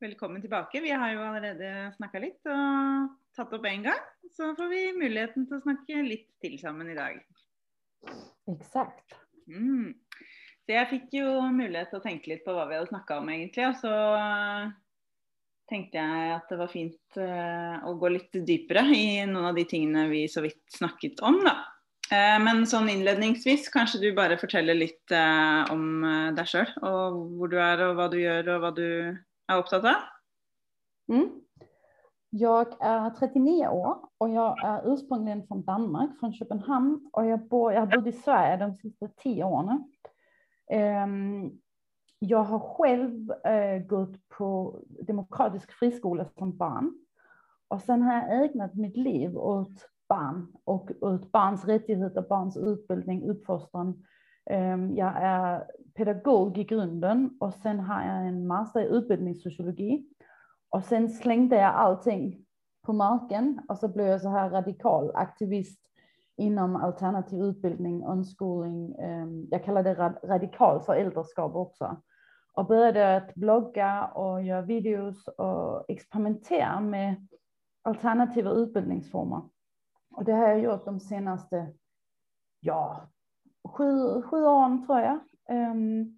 Velkommen 0.00 0.40
tilbake. 0.40 0.80
Vi 0.80 0.90
har 0.90 1.10
jo 1.12 1.24
allerede 1.26 1.72
snakka 1.96 2.22
litt 2.22 2.46
og 2.46 3.10
tatt 3.34 3.56
opp 3.58 3.66
én 3.66 3.82
gang. 3.88 3.98
Så 4.30 4.52
får 4.54 4.70
vi 4.70 4.84
muligheten 5.00 5.48
til 5.48 5.58
å 5.58 5.64
snakke 5.66 6.06
litt 6.06 6.30
til 6.38 6.54
sammen 6.62 6.94
i 6.94 6.96
dag. 7.00 7.18
Mm. 9.50 9.90
Så 10.62 10.78
jeg 10.78 10.92
fikk 10.94 11.10
jo 11.18 11.28
mulighet 11.50 11.90
til 11.90 11.98
å 11.98 12.06
tenke 12.06 12.36
litt 12.36 12.46
på 12.46 12.54
hva 12.54 12.70
vi 12.70 12.78
hadde 12.78 12.94
snakka 12.94 13.18
om, 13.18 13.34
egentlig. 13.34 13.66
Og 13.66 13.82
så 13.82 13.94
tenkte 15.66 16.06
jeg 16.06 16.34
at 16.38 16.46
det 16.54 16.62
var 16.62 16.70
fint 16.70 17.18
uh, 17.18 17.82
å 17.82 17.98
gå 17.98 18.14
litt 18.14 18.44
dypere 18.46 18.86
i 18.94 19.06
noen 19.26 19.50
av 19.50 19.58
de 19.58 19.66
tingene 19.66 20.06
vi 20.12 20.28
så 20.30 20.46
vidt 20.46 20.62
snakket 20.78 21.26
om, 21.26 21.42
da. 21.42 21.64
Eh, 22.12 22.36
men 22.38 22.62
sånn 22.70 22.90
innledningsvis, 22.92 23.66
kanskje 23.74 24.00
du 24.04 24.10
bare 24.14 24.36
forteller 24.38 24.78
litt 24.78 25.14
eh, 25.14 25.72
om 25.74 26.04
eh, 26.06 26.28
deg 26.36 26.50
sjøl. 26.50 26.68
Og 26.86 27.16
hvor 27.38 27.50
du 27.50 27.56
er, 27.58 27.82
og 27.88 27.96
hva 27.98 28.06
du 28.12 28.20
gjør, 28.20 28.52
og 28.54 28.62
hva 28.62 28.70
du 28.76 28.86
er 28.86 29.56
opptatt 29.56 29.88
av? 29.90 30.04
Mm. 31.10 31.26
Jag 32.30 32.76
är 32.80 33.10
39 33.10 33.68
år 33.68 33.98
och 34.18 34.28
jag 34.28 34.64
är 34.64 34.92
ursprungligen 34.92 35.46
från 35.46 35.64
Danmark, 35.64 36.18
från 36.20 36.32
Köpenhamn. 36.32 37.10
Och 37.12 37.26
jag, 37.26 37.48
bor, 37.48 37.72
jag 37.72 37.80
har 37.80 37.96
bott 37.96 38.06
i 38.06 38.12
Sverige 38.12 38.56
de 38.56 38.74
sista 38.76 39.08
tio 39.08 39.44
åren. 39.44 39.84
Um, 40.72 40.78
ehm, 40.78 41.50
jag 42.18 42.42
har 42.42 42.58
själv 42.58 43.30
uh, 43.30 43.86
gått 43.86 44.28
på 44.28 44.80
demokratisk 45.06 45.72
friskola 45.72 46.24
som 46.38 46.56
barn. 46.56 46.94
Och 47.68 47.80
sen 47.80 48.02
har 48.02 48.14
jag 48.14 48.44
ägnat 48.44 48.74
mitt 48.74 48.96
liv 48.96 49.38
åt 49.38 49.88
barn 50.08 50.52
och 50.64 50.90
åt 51.00 51.32
barns 51.32 51.64
rättigheter, 51.64 52.22
barns 52.28 52.56
utbildning, 52.56 53.30
uppfostran. 53.30 54.04
Ehm, 54.50 54.96
jag 54.96 55.12
är 55.16 55.64
pedagog 55.94 56.58
i 56.58 56.64
grunden 56.64 57.36
och 57.40 57.54
sen 57.54 57.80
har 57.80 58.02
jag 58.02 58.26
en 58.26 58.46
master 58.46 58.80
i 58.80 58.86
utbildningssociologi 58.86 60.06
och 60.70 60.84
sen 60.84 61.08
slängde 61.08 61.56
jag 61.56 61.74
allting 61.74 62.46
på 62.86 62.92
marken 62.92 63.60
och 63.68 63.78
så 63.78 63.88
blev 63.88 64.06
jag 64.06 64.20
så 64.20 64.28
här 64.28 64.50
radikal 64.50 65.12
aktivist 65.14 65.80
inom 66.36 66.76
alternativ 66.76 67.42
utbildning, 67.42 68.04
unschooling. 68.04 68.94
Ehm, 68.94 69.46
jag 69.50 69.64
kallar 69.64 69.82
det 69.82 69.94
radikal 70.24 70.80
föräldraskap 70.80 71.54
också. 71.54 71.96
Och 72.52 72.66
började 72.66 73.16
att 73.16 73.34
blogga 73.34 74.04
och 74.04 74.42
göra 74.42 74.62
videos 74.62 75.28
och 75.28 75.84
experimentera 75.88 76.80
med 76.80 77.26
alternativa 77.82 78.50
utbildningsformer. 78.50 79.42
Och 80.16 80.24
det 80.24 80.32
har 80.32 80.48
jag 80.48 80.60
gjort 80.60 80.84
de 80.84 81.00
senaste, 81.00 81.72
ja, 82.60 83.08
sju, 83.68 84.22
sju 84.22 84.44
åren 84.44 84.86
tror 84.86 85.00
jag. 85.00 85.20
Um, 85.50 86.16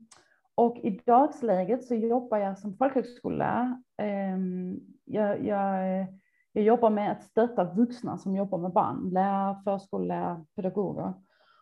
och 0.54 0.76
i 0.76 0.90
dagsläget 1.06 1.84
så 1.84 1.94
jobbar 1.94 2.38
jag 2.38 2.58
som 2.58 2.76
folkhögskollärare. 2.76 3.82
Um, 4.34 4.80
jag, 5.04 5.44
jag, 5.44 6.06
jag, 6.52 6.64
jobbar 6.64 6.90
med 6.90 7.12
att 7.12 7.22
stötta 7.22 7.74
vuxna 7.74 8.18
som 8.18 8.36
jobbar 8.36 8.58
med 8.58 8.72
barn, 8.72 9.10
lärare, 9.10 9.60
förskollärare, 9.64 10.44
pedagoger. 10.56 11.14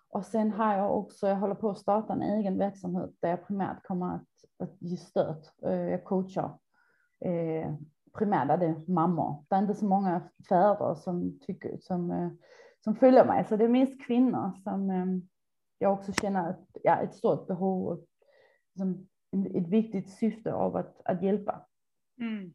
Och 0.09 0.25
sen 0.25 0.52
har 0.52 0.75
jag 0.75 0.99
också, 0.99 1.28
jag 1.28 1.37
håller 1.37 1.55
på 1.55 1.71
att 1.71 1.78
starta 1.78 2.12
en 2.12 2.23
egen 2.23 2.59
verksamhet 2.59 3.11
där 3.21 3.31
jag 3.31 3.47
primärt 3.47 3.83
kommer 3.83 4.14
att, 4.14 4.28
att 4.59 4.83
ge 4.83 4.97
stöd. 4.97 5.47
Eh, 5.62 5.90
jag 5.90 6.05
coachar 6.05 6.59
eh, 7.25 7.75
primärt 8.18 8.50
är 8.50 8.56
det 8.56 8.88
mammor. 8.88 9.44
Det 9.49 9.56
är 9.56 9.58
inte 9.58 9.75
så 9.75 9.87
många 9.87 10.23
fäder 10.49 10.94
som, 10.94 11.38
tycker, 11.40 11.78
som, 11.80 12.11
eh, 12.11 12.30
som 12.85 12.94
följer 12.94 13.25
mig, 13.25 13.44
så 13.44 13.56
det 13.56 13.64
är 13.64 13.68
mest 13.68 14.06
kvinnor 14.06 14.52
som 14.64 14.90
eh, 14.90 15.06
jag 15.78 15.92
också 15.92 16.12
känner 16.12 16.50
ett, 16.50 16.76
ja, 16.82 16.96
ett 16.96 17.14
stort 17.14 17.46
behov 17.46 17.87
och 17.88 18.06
liksom 18.75 19.08
ett 19.54 19.68
viktigt 19.68 20.11
syfte 20.11 20.52
av 20.52 20.76
att, 20.76 21.00
att 21.04 21.23
hjälpa. 21.23 21.66
Mm. 22.20 22.54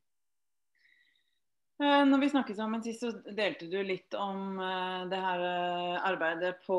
Eh, 1.81 2.03
Når 2.05 2.19
vi 2.21 2.29
snakket 2.29 2.57
sammen 2.59 2.83
sist, 2.85 3.01
så 3.01 3.09
delte 3.33 3.65
du 3.71 3.79
litt 3.85 4.13
om 4.13 4.59
eh, 4.61 5.05
det 5.09 5.17
her 5.17 5.45
eh, 5.47 5.95
arbeidet 6.11 6.59
på 6.67 6.77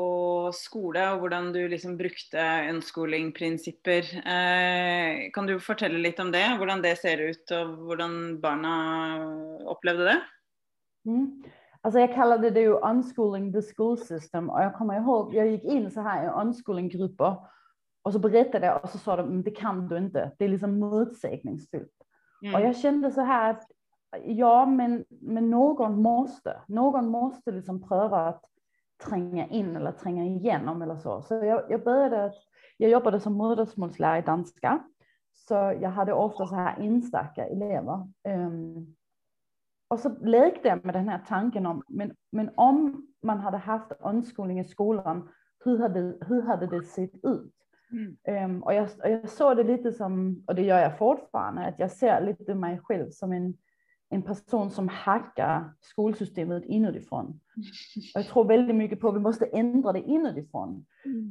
skole, 0.55 1.01
og 1.11 1.23
hvordan 1.25 1.49
du 1.55 1.59
liksom 1.67 1.97
brukte 1.99 2.45
unschooling-prinsipper. 2.71 4.07
Eh, 4.23 5.25
Kan 5.35 5.49
du 5.49 5.57
fortelle 5.59 5.99
litt 5.99 6.21
om 6.23 6.31
det? 6.31 6.45
Hvordan 6.59 6.83
det 6.85 6.95
ser 7.01 7.19
ut, 7.19 7.51
og 7.57 7.75
hvordan 7.89 8.15
barna 8.43 8.75
opplevde 9.75 10.07
det? 10.13 10.17
Mm. 11.05 11.43
Alltså 11.83 11.99
jag 11.99 12.13
kallade 12.15 12.49
det 12.49 12.61
ju 12.61 12.79
unschooling 12.79 13.51
the 13.53 13.61
school 13.61 13.97
system 13.97 14.49
och 14.49 14.61
jag 14.63 14.73
kommer 14.75 14.95
ihåg, 14.97 15.35
jag 15.35 15.47
gick 15.47 15.63
in 15.63 15.91
så 15.91 16.01
här 16.01 16.23
i 16.25 16.27
unschooling-grupper 16.41 17.35
och 18.03 18.13
så 18.13 18.19
berättade 18.19 18.65
jag 18.65 18.83
och 18.83 18.89
så 18.89 18.97
sa 18.97 19.15
de, 19.15 19.27
"Men 19.29 19.43
det 19.43 19.51
kan 19.51 19.87
du 19.87 19.97
inte, 19.97 20.31
det 20.39 20.45
är 20.45 20.49
liksom 20.49 20.79
motsägningsfullt. 20.79 21.91
Mm. 22.43 22.55
Och 22.55 22.61
jag 22.61 22.77
kände 22.77 23.11
så 23.11 23.21
här 23.21 23.49
att 23.51 23.67
ja, 24.23 24.65
men, 24.65 25.05
men 25.09 25.49
någon 25.49 26.01
måste, 26.01 26.61
någon 26.67 27.09
måste 27.09 27.51
liksom 27.51 27.87
pröva 27.87 28.27
att 28.27 28.45
tränga 29.07 29.47
in 29.47 29.75
eller 29.75 29.91
tränga 29.91 30.25
igenom 30.25 30.81
eller 30.81 30.95
så. 30.95 31.21
Så 31.21 31.33
jag, 31.33 31.63
jag 31.69 31.83
började, 31.83 32.33
jag 32.77 32.91
jobbade 32.91 33.19
som 33.19 33.33
modersmålslärare 33.33 34.19
i 34.19 34.21
danska, 34.21 34.83
så 35.33 35.53
jag 35.53 35.89
hade 35.89 36.13
ofta 36.13 36.47
så 36.47 36.55
här 36.55 36.79
enstaka 36.79 37.45
elever. 37.45 38.07
Ehm, 38.23 38.95
och 39.87 39.99
så 39.99 40.09
lekte 40.21 40.67
jag 40.67 40.85
med 40.85 40.95
den 40.95 41.09
här 41.09 41.21
tanken 41.27 41.65
om, 41.65 41.83
men, 41.87 42.15
men 42.31 42.49
om 42.55 43.07
man 43.23 43.39
hade 43.39 43.57
haft 43.57 43.91
unschooling 43.99 44.59
i 44.59 44.63
skolan, 44.63 45.29
hur 45.65 45.79
hade, 45.79 46.17
hur 46.21 46.41
hade 46.41 46.67
det 46.67 46.83
sett 46.83 47.25
ut? 47.25 47.53
Mm. 47.91 48.17
Ehm, 48.23 48.63
och, 48.63 48.73
jag, 48.73 48.83
och 49.03 49.09
jag 49.09 49.29
såg 49.29 49.57
det 49.57 49.63
lite 49.63 49.91
som, 49.91 50.43
och 50.47 50.55
det 50.55 50.61
gör 50.61 50.79
jag 50.79 50.97
fortfarande, 50.97 51.65
att 51.65 51.79
jag 51.79 51.91
ser 51.91 52.21
lite 52.21 52.55
mig 52.55 52.79
själv 52.83 53.09
som 53.09 53.31
en, 53.31 53.53
en 54.13 54.21
person 54.21 54.71
som 54.71 54.87
hackar 54.87 55.73
skolsystemet 55.81 56.65
inifrån. 56.65 57.39
Och 58.15 58.21
jag 58.21 58.25
tror 58.25 58.45
väldigt 58.45 58.75
mycket 58.75 58.99
på 58.99 59.09
att 59.09 59.15
vi 59.15 59.19
måste 59.19 59.45
ändra 59.45 59.91
det 59.91 60.01
inifrån. 60.01 60.85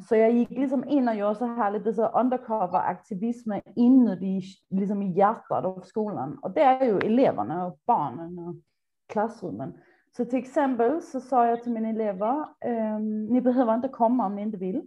Så 0.08 0.16
jag 0.16 0.32
gick 0.32 0.50
liksom 0.50 0.88
in 0.88 1.08
och 1.08 1.14
gjorde 1.14 1.34
så 1.34 1.46
här 1.46 1.70
lite 1.70 1.92
så 1.92 2.08
undercover 2.08 2.78
aktivism 2.78 3.52
inuti, 3.76 4.42
liksom 4.70 5.02
i 5.02 5.12
hjärtat 5.12 5.64
av 5.64 5.80
skolan. 5.80 6.38
Och 6.42 6.50
det 6.50 6.62
är 6.62 6.84
ju 6.84 6.98
eleverna 6.98 7.66
och 7.66 7.78
barnen 7.86 8.38
och 8.38 8.54
klassrummen. 9.08 9.74
Så 10.16 10.24
till 10.24 10.38
exempel 10.38 11.02
så 11.02 11.20
sa 11.20 11.46
jag 11.46 11.62
till 11.62 11.72
mina 11.72 11.88
elever, 11.88 12.46
ehm, 12.60 13.26
ni 13.26 13.40
behöver 13.40 13.74
inte 13.74 13.88
komma 13.88 14.26
om 14.26 14.34
ni 14.34 14.42
inte 14.42 14.58
vill. 14.58 14.82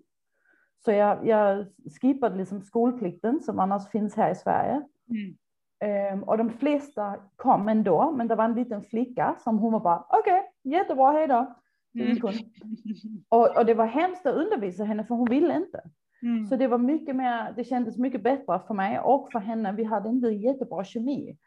Så 0.86 0.92
jag, 0.92 1.28
jag 1.28 1.66
skippade 2.02 2.38
liksom 2.38 2.62
skolplikten 2.62 3.42
som 3.42 3.60
annars 3.60 3.90
finns 3.90 4.16
här 4.16 4.32
i 4.32 4.36
Sverige. 4.36 4.76
Mm. 5.10 5.36
Ehm, 5.80 6.24
och 6.24 6.38
de 6.38 6.50
flesta 6.50 7.16
kom 7.36 7.68
ändå, 7.70 8.12
men 8.12 8.28
det 8.28 8.36
var 8.36 8.46
en 8.46 8.54
liten 8.54 8.84
flicka 8.84 9.36
som 9.40 9.60
hon 9.60 9.74
var 9.74 9.80
bara, 9.80 10.06
okej, 10.10 10.52
jättebra, 10.64 11.12
hej 11.12 11.28
då. 11.28 11.56
Hon. 12.22 12.34
Och, 13.30 13.58
och 13.58 13.66
det 13.66 13.74
var 13.74 13.86
hemskt 13.86 14.26
att 14.26 14.36
undervisa 14.36 14.84
henne 14.84 15.06
för 15.06 15.16
hon 15.16 15.30
ville 15.30 15.56
inte. 15.56 15.82
Mm. 16.22 16.46
Så 16.46 16.56
det 16.56 16.68
var 16.68 16.78
mycket 16.78 17.16
mer, 17.16 17.54
det 17.56 17.64
kändes 17.64 17.98
mycket 17.98 18.24
bättre 18.24 18.60
för 18.68 18.74
mig 18.74 19.00
och 19.00 19.32
för 19.32 19.40
henne. 19.40 19.72
Vi 19.72 19.84
hade 19.84 20.10
inte 20.10 20.28
jättebra 20.28 20.84
kemi. 20.84 21.38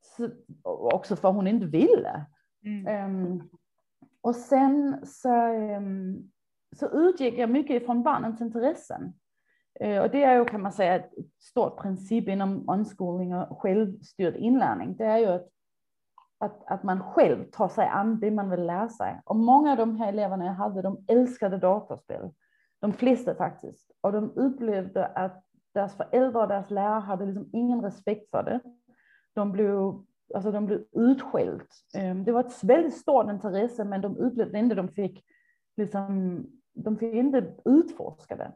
Så, 0.00 0.30
också 0.64 1.16
för 1.16 1.30
hon 1.30 1.46
inte 1.46 1.66
ville. 1.66 2.26
Mm. 2.64 2.86
Ehm, 2.86 3.42
och 4.20 4.36
sen 4.36 5.06
så, 5.06 5.28
ehm, 5.28 6.30
så 6.76 6.88
utgick 6.88 7.38
jag 7.38 7.50
mycket 7.50 7.82
ifrån 7.82 8.02
barnens 8.02 8.40
intressen. 8.40 9.12
Øh, 9.80 10.02
och 10.02 10.10
det 10.10 10.24
är 10.24 10.38
ju 10.38 10.44
kan 10.44 10.62
man 10.62 10.72
säga 10.72 10.94
ett 10.94 11.10
stort 11.38 11.76
princip 11.76 12.28
inom 12.28 12.68
unschooling 12.68 13.34
och 13.34 13.62
självstyrd 13.62 14.36
inlärning. 14.36 14.96
Det 14.96 15.04
är 15.04 15.18
ju 15.18 15.26
att, 15.26 15.48
att, 16.38 16.62
att 16.66 16.82
man 16.82 17.00
själv 17.02 17.44
tar 17.50 17.68
sig 17.68 17.88
an 17.88 18.20
det 18.20 18.30
man 18.30 18.50
vill 18.50 18.66
lära 18.66 18.88
sig. 18.88 19.20
Och 19.24 19.36
många 19.36 19.70
av 19.70 19.76
de 19.76 19.96
här 19.96 20.08
eleverna 20.08 20.44
jag 20.44 20.52
hade, 20.52 20.82
de 20.82 21.04
älskade 21.08 21.58
datorspel. 21.58 22.30
De 22.80 22.92
flesta 22.92 23.34
faktiskt. 23.34 23.90
Och 24.00 24.12
de 24.12 24.32
upplevde 24.36 25.06
att 25.06 25.44
deras 25.74 25.96
föräldrar 25.96 26.42
och 26.42 26.48
deras 26.48 26.70
lärare 26.70 27.00
hade 27.00 27.26
liksom 27.26 27.50
ingen 27.52 27.82
respekt 27.82 28.30
för 28.30 28.42
det. 28.42 28.60
De 29.34 29.52
blev, 29.52 30.02
alltså 30.34 30.52
de 30.52 30.66
blev 30.66 30.84
utskällt. 30.92 31.68
Øh, 31.96 32.16
det 32.16 32.32
var 32.32 32.40
ett 32.40 32.64
väldigt 32.64 32.96
stort 32.96 33.30
intresse, 33.30 33.84
men 33.84 34.00
de 34.00 34.16
upplevde 34.16 34.58
inte 34.58 34.74
de 34.74 34.88
fick, 34.88 35.24
liksom, 35.76 36.46
de 36.72 36.96
fick 36.96 37.14
inte 37.14 37.54
utforska 37.64 38.36
det. 38.36 38.52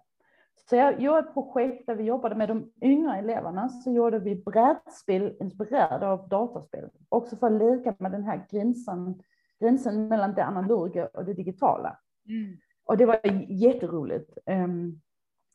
Så 0.66 0.76
jag 0.76 1.00
gjorde 1.00 1.18
ett 1.18 1.34
projekt 1.34 1.86
där 1.86 1.94
vi 1.94 2.04
jobbade 2.04 2.34
med 2.34 2.48
de 2.48 2.72
yngre 2.82 3.18
eleverna. 3.18 3.68
Så 3.68 3.90
gjorde 3.90 4.18
vi 4.18 4.36
brädspel 4.36 5.36
inspirerade 5.40 6.08
av 6.08 6.28
datorspel. 6.28 6.90
Också 7.08 7.36
för 7.36 7.46
att 7.46 7.52
leka 7.52 7.94
med 7.98 8.12
den 8.12 8.24
här 8.24 8.46
gränsen, 8.50 9.22
gränsen 9.60 10.08
mellan 10.08 10.34
det 10.34 10.44
analoga 10.44 11.06
och 11.06 11.24
det 11.24 11.34
digitala. 11.34 11.98
Mm. 12.28 12.56
Och 12.84 12.96
det 12.96 13.06
var 13.06 13.20
jätteroligt. 13.48 14.38
Um, 14.46 15.00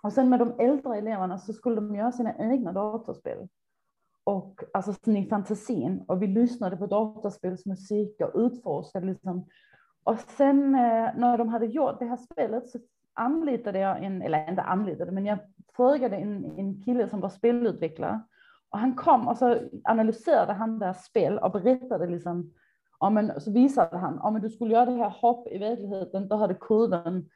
och 0.04 0.13
sen 0.13 0.30
med 0.30 0.39
de 0.39 0.60
äldre 0.60 0.98
eleverna 0.98 1.38
så 1.38 1.54
skulle 1.54 1.76
de 1.76 1.96
göra 1.96 2.12
sina 2.12 2.38
egna 2.38 2.72
datorspel. 2.72 3.48
Och 4.24 4.63
alltså 4.74 4.94
sen 4.94 5.18
i 5.18 5.30
fantasin. 5.30 6.06
Och 6.08 6.22
vi 6.22 6.28
lyssnade 6.28 6.78
på 6.78 6.88
datorspelsmusik 6.88 8.22
och 8.22 8.39
utforskade 8.39 9.06
liksom. 9.06 9.46
Och 10.04 10.20
sen 10.20 10.76
eh, 10.76 11.10
när 11.16 11.38
de 11.38 11.50
hade 11.50 11.66
gjort 11.66 12.00
det 12.00 12.06
här 12.06 12.18
spelet 12.18 12.70
så 12.70 12.80
anlitade 13.13 13.80
jag 13.80 14.04
en, 14.04 14.21
eller 14.21 14.49
inte 14.49 14.62
anlitade, 14.62 15.12
men 15.12 15.26
jag 15.26 15.39
frågade 15.76 16.15
en, 16.15 16.60
en 16.60 16.82
kille 16.82 17.10
som 17.10 17.19
var 17.19 17.30
spelutvecklare. 17.30 18.21
Och 18.69 18.80
han 18.80 18.95
kom 18.95 19.28
och 19.28 19.38
så 19.38 19.60
analyserade 19.84 20.54
han 20.54 20.80
deras 20.80 21.06
spel 21.06 21.38
och 21.38 21.52
berättade 21.52 22.08
liksom, 22.08 22.52
ja 22.99 23.10
men 23.10 23.41
så 23.41 23.52
visade 23.52 23.97
han, 23.97 24.19
ja 24.23 24.32
men 24.32 24.41
du 24.41 24.49
skulle 24.49 24.73
göra 24.73 24.86
det 24.86 24.91
här 24.97 25.10
hopp 25.21 25.47
i 25.47 25.58
verkligheten, 25.58 26.28
då 26.28 26.36
hade 26.36 26.54
koden, 26.54 27.30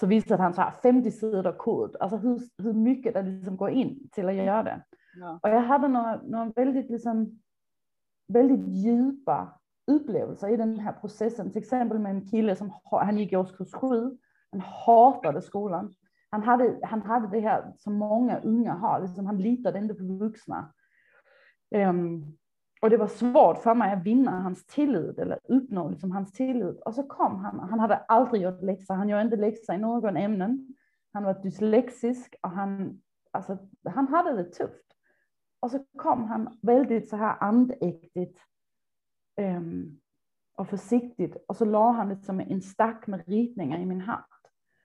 så 0.00 0.06
visade 0.06 0.42
han 0.42 0.54
så 0.54 0.60
här 0.60 0.70
50 0.82 1.10
sidor 1.10 1.52
kod, 1.52 1.96
alltså 2.00 2.16
hur, 2.16 2.40
hur 2.62 2.72
mycket 2.72 3.14
det 3.14 3.22
liksom 3.22 3.56
går 3.56 3.70
in 3.70 4.08
till 4.12 4.28
att 4.28 4.34
göra 4.34 4.62
det. 4.62 4.82
Ja. 5.20 5.40
Och 5.42 5.48
jag 5.48 5.60
hade 5.60 5.88
några, 5.88 6.20
några 6.22 6.52
väldigt, 6.56 6.90
liksom, 6.90 7.40
väldigt 8.28 8.68
djupa 8.68 9.60
upplevelser 9.86 10.48
i 10.48 10.56
den 10.56 10.78
här 10.78 10.92
processen. 10.92 11.50
Till 11.50 11.62
exempel 11.62 11.98
med 11.98 12.10
en 12.10 12.28
kille 12.28 12.56
som 12.56 12.70
ha- 12.84 13.04
han 13.04 13.18
gick 13.18 13.32
i 13.32 13.36
årskurs 13.36 13.72
sju. 13.72 14.16
Han 14.52 14.60
hatade 14.60 15.42
skolan. 15.42 15.94
Han 16.30 16.42
hade, 16.42 16.78
han 16.82 17.02
hade 17.02 17.28
det 17.28 17.40
här 17.40 17.72
som 17.76 17.94
många 17.94 18.40
unga 18.40 18.74
har, 18.74 19.00
liksom, 19.00 19.26
han 19.26 19.38
litade 19.38 19.78
inte 19.78 19.94
på 19.94 20.04
vuxna. 20.04 20.72
Um, 21.74 22.36
och 22.82 22.90
det 22.90 22.96
var 22.96 23.08
svårt 23.08 23.58
för 23.58 23.74
mig 23.74 23.92
att 23.92 24.02
vinna 24.02 24.40
hans 24.40 24.66
tillit 24.66 25.18
eller 25.18 25.38
uppnå 25.44 25.88
liksom, 25.88 26.10
hans 26.10 26.32
tillit. 26.32 26.80
Och 26.80 26.94
så 26.94 27.02
kom 27.02 27.36
han, 27.36 27.60
han 27.60 27.80
hade 27.80 27.96
aldrig 27.96 28.42
gjort 28.42 28.62
läxor, 28.62 28.94
han 28.94 29.08
gjorde 29.08 29.22
inte 29.22 29.36
läxor 29.36 29.74
i 29.74 29.78
någon 29.78 30.16
ämnen. 30.16 30.76
Han 31.12 31.24
var 31.24 31.42
dyslexisk 31.42 32.34
och 32.42 32.50
han, 32.50 33.00
alltså, 33.30 33.58
han 33.84 34.08
hade 34.08 34.32
det 34.32 34.44
tufft. 34.44 34.86
Och 35.60 35.70
så 35.70 35.84
kom 35.96 36.24
han 36.24 36.58
väldigt 36.62 37.08
så 37.08 37.16
här 37.16 37.36
andäktigt 37.40 38.38
um, 39.40 40.00
och 40.56 40.68
försiktigt 40.68 41.36
och 41.48 41.56
så 41.56 41.64
la 41.64 41.90
han 41.90 42.08
liksom 42.08 42.40
en 42.40 42.62
stack 42.62 43.06
med 43.06 43.26
ritningar 43.26 43.78
i 43.78 43.86
min 43.86 44.00
hand 44.00 44.24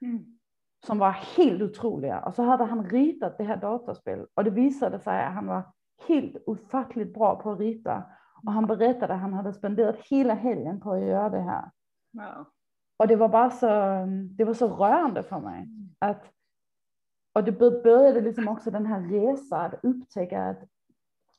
Mm. 0.01 0.37
som 0.85 0.97
var 0.99 1.11
helt 1.11 1.61
otroliga. 1.61 2.19
Och 2.19 2.35
så 2.35 2.43
hade 2.43 2.63
han 2.63 2.83
ritat 2.89 3.37
det 3.37 3.43
här 3.43 3.57
dataspel 3.57 4.27
och 4.33 4.43
det 4.43 4.49
visade 4.49 4.99
sig 4.99 5.23
att 5.25 5.33
han 5.33 5.47
var 5.47 5.63
helt 6.07 6.35
ofattligt 6.45 7.13
bra 7.13 7.35
på 7.35 7.51
att 7.51 7.59
rita. 7.59 8.03
Och 8.45 8.51
han 8.51 8.67
berättade 8.67 9.13
att 9.13 9.19
han 9.21 9.33
hade 9.33 9.53
spenderat 9.53 9.95
hela 9.99 10.33
helgen 10.33 10.79
på 10.79 10.91
att 10.93 11.01
göra 11.01 11.29
det 11.29 11.41
här. 11.41 11.71
Wow. 12.13 12.45
Och 12.97 13.07
det 13.07 13.15
var 13.15 13.29
bara 13.29 13.49
så, 13.49 13.67
det 14.37 14.43
var 14.43 14.53
så 14.53 14.67
rörande 14.67 15.23
för 15.23 15.39
mig. 15.39 15.67
Att, 15.99 16.31
och 17.33 17.43
det 17.43 17.51
bör- 17.51 17.83
började 17.83 18.21
liksom 18.21 18.47
också 18.47 18.71
den 18.71 18.85
här 18.85 19.01
resan 19.01 19.65
att 19.65 19.83
upptäcka 19.83 20.43
att 20.43 20.63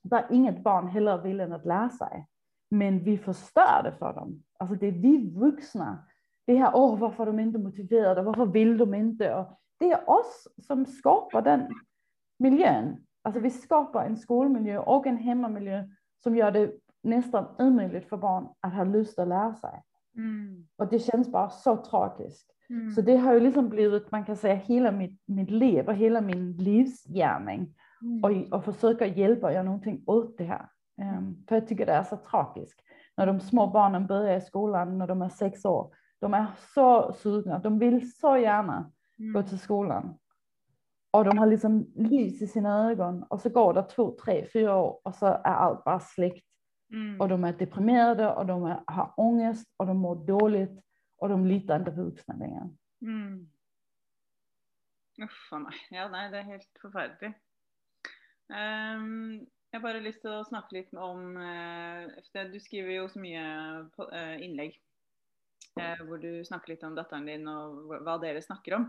där 0.02 0.26
inget 0.30 0.62
barn 0.62 0.88
heller 0.88 1.18
vill 1.18 1.40
än 1.40 1.52
att 1.52 1.64
lära 1.64 1.90
sig. 1.90 2.26
Men 2.70 3.04
vi 3.04 3.18
förstör 3.18 3.82
det 3.84 3.92
för 3.92 4.12
dem. 4.12 4.42
Alltså 4.58 4.76
det 4.76 4.86
är 4.86 4.92
vi 4.92 5.30
vuxna. 5.30 5.98
Det 6.46 6.54
här, 6.54 6.70
åh 6.74 6.98
varför 6.98 7.22
är 7.22 7.26
de 7.26 7.40
inte 7.40 7.58
motiverade, 7.58 8.22
varför 8.22 8.46
vill 8.46 8.78
de 8.78 8.94
inte? 8.94 9.34
Och 9.34 9.60
det 9.78 9.92
är 9.92 10.10
oss 10.10 10.48
som 10.66 10.86
skapar 10.86 11.42
den 11.42 11.68
miljön. 12.38 12.96
Alltså 13.22 13.40
vi 13.40 13.50
skapar 13.50 14.04
en 14.04 14.16
skolmiljö 14.16 14.78
och 14.78 15.06
en 15.06 15.16
hemmamiljö 15.16 15.84
som 16.22 16.36
gör 16.36 16.50
det 16.50 16.72
nästan 17.02 17.46
omöjligt 17.58 18.08
för 18.08 18.16
barn 18.16 18.48
att 18.60 18.74
ha 18.74 18.84
lust 18.84 19.18
att 19.18 19.28
lära 19.28 19.54
sig. 19.54 19.82
Mm. 20.16 20.66
Och 20.76 20.88
det 20.88 20.98
känns 20.98 21.32
bara 21.32 21.48
så 21.48 21.76
tragiskt. 21.76 22.50
Mm. 22.70 22.90
Så 22.90 23.00
det 23.00 23.16
har 23.16 23.34
ju 23.34 23.40
liksom 23.40 23.68
blivit, 23.68 24.10
man 24.10 24.24
kan 24.24 24.36
säga, 24.36 24.54
hela 24.54 24.92
mitt, 24.92 25.22
mitt 25.26 25.50
liv 25.50 25.88
och 25.88 25.94
hela 25.94 26.20
min 26.20 26.52
livsgärning. 26.52 27.74
Mm. 28.02 28.24
Och, 28.24 28.58
och 28.58 28.64
försöka 28.64 29.06
hjälpa 29.06 29.46
och 29.46 29.52
göra 29.52 29.62
någonting 29.62 30.02
åt 30.06 30.38
det 30.38 30.44
här. 30.44 30.68
Um, 31.00 31.44
för 31.48 31.56
jag 31.56 31.68
tycker 31.68 31.86
det 31.86 31.92
är 31.92 32.02
så 32.02 32.16
tragiskt 32.16 32.80
när 33.16 33.26
de 33.26 33.40
små 33.40 33.66
barnen 33.66 34.06
börjar 34.06 34.36
i 34.36 34.40
skolan 34.40 34.98
när 34.98 35.06
de 35.06 35.22
är 35.22 35.28
sex 35.28 35.64
år. 35.64 35.94
De 36.18 36.34
är 36.34 36.46
så 36.74 37.12
sugna, 37.12 37.58
de 37.58 37.78
vill 37.78 38.12
så 38.12 38.36
gärna 38.36 38.92
gå 39.34 39.42
till 39.42 39.58
skolan. 39.58 40.18
Och 41.10 41.24
de 41.24 41.38
har 41.38 41.46
liksom 41.46 41.92
lys 41.96 42.42
i 42.42 42.46
sina 42.46 42.90
ögon 42.90 43.22
och 43.22 43.40
så 43.40 43.48
går 43.48 43.74
det 43.74 43.82
två, 43.82 44.16
tre, 44.24 44.46
fyra 44.52 44.76
år 44.76 45.00
och 45.04 45.14
så 45.14 45.26
är 45.26 45.44
allt 45.44 45.84
bara 45.84 46.00
släckt. 46.00 46.46
Mm. 46.92 47.20
Och 47.20 47.28
de 47.28 47.44
är 47.44 47.52
deprimerade 47.52 48.32
och 48.34 48.46
de 48.46 48.64
är, 48.64 48.82
har 48.86 49.12
ångest 49.16 49.74
och 49.76 49.86
de 49.86 49.96
mår 49.96 50.26
dåligt 50.26 50.82
och 51.18 51.28
de 51.28 51.46
litar 51.46 51.78
inte 51.78 51.90
på 51.90 52.02
vuxna 52.02 52.34
längre. 52.34 52.70
Mm. 53.02 53.48
Uff 55.22 55.52
meg. 55.52 55.72
Ja, 55.90 56.08
nei, 56.12 56.26
det 56.30 56.38
er 56.42 56.50
helt 56.50 56.80
forferdelig. 56.82 57.30
Ehm, 58.52 59.46
jeg 59.72 59.78
har 59.80 59.84
bare 59.86 60.02
lyst 60.04 60.20
til 60.20 60.34
å 60.36 60.44
snakke 60.44 60.76
litt 60.76 60.92
om 60.94 61.36
eh, 61.40 62.02
for 62.26 62.32
det- 62.38 62.52
Du 62.52 62.60
skriver 62.60 62.92
jo 62.94 63.08
så 63.08 63.20
på, 63.96 64.10
eh, 64.12 64.36
innlegg 64.44 64.74
eh, 64.76 64.85
Eh, 65.76 65.98
hvor 66.08 66.16
du 66.16 66.40
snakker 66.44 66.72
litt 66.72 66.84
om 66.88 66.94
datteren 66.96 67.26
din 67.28 67.44
og 67.52 67.90
hva- 68.00 68.16
dere 68.22 68.40
snakker 68.40 68.78
om 68.78 68.86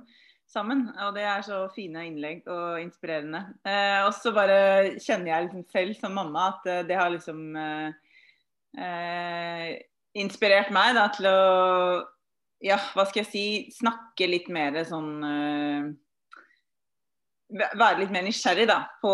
sammen. 0.47 0.85
Og 1.03 1.13
det 1.17 1.25
er 1.27 1.43
så 1.43 1.65
fine 1.75 2.05
innlegg 2.07 2.47
og 2.47 2.79
inspirerende. 2.79 3.41
Eh, 3.67 4.05
og 4.05 4.13
så 4.15 4.31
bare 4.31 4.95
kjenner 4.95 5.33
jeg 5.33 5.47
liksom 5.47 5.65
selv 5.73 5.97
som 5.99 6.15
mamma 6.15 6.45
at 6.53 6.69
eh, 6.71 6.83
det 6.87 6.95
har 6.95 7.11
liksom 7.11 7.41
eh, 7.59 7.91
eh, 8.79 9.73
inspirert 10.15 10.71
meg 10.71 10.95
da, 10.95 11.09
til 11.11 11.27
å 11.27 11.37
ja, 12.63 12.79
hva 12.95 13.03
skal 13.05 13.21
jeg 13.25 13.31
si, 13.33 13.45
snakke 13.75 14.25
litt 14.31 14.47
mer 14.49 14.79
sånn 14.87 15.11
eh, 15.27 15.89
Være 17.47 18.01
litt 18.01 18.09
mer 18.11 18.25
nysgjerrig 18.25 18.65
da, 18.67 18.81
på, 18.99 19.11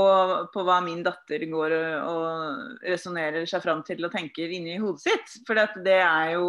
på 0.49 0.61
hva 0.65 0.79
min 0.81 1.03
datter 1.05 1.43
går 1.51 1.73
og, 1.77 2.07
og 2.09 2.87
resonnerer 2.89 3.45
seg 3.45 3.61
fram 3.61 3.83
til 3.85 4.01
og 4.07 4.09
tenker 4.15 4.49
inni 4.49 4.79
hodet 4.81 5.03
sitt. 5.03 5.35
For 5.45 5.59
det 5.85 5.99
er 5.99 6.31
jo 6.39 6.47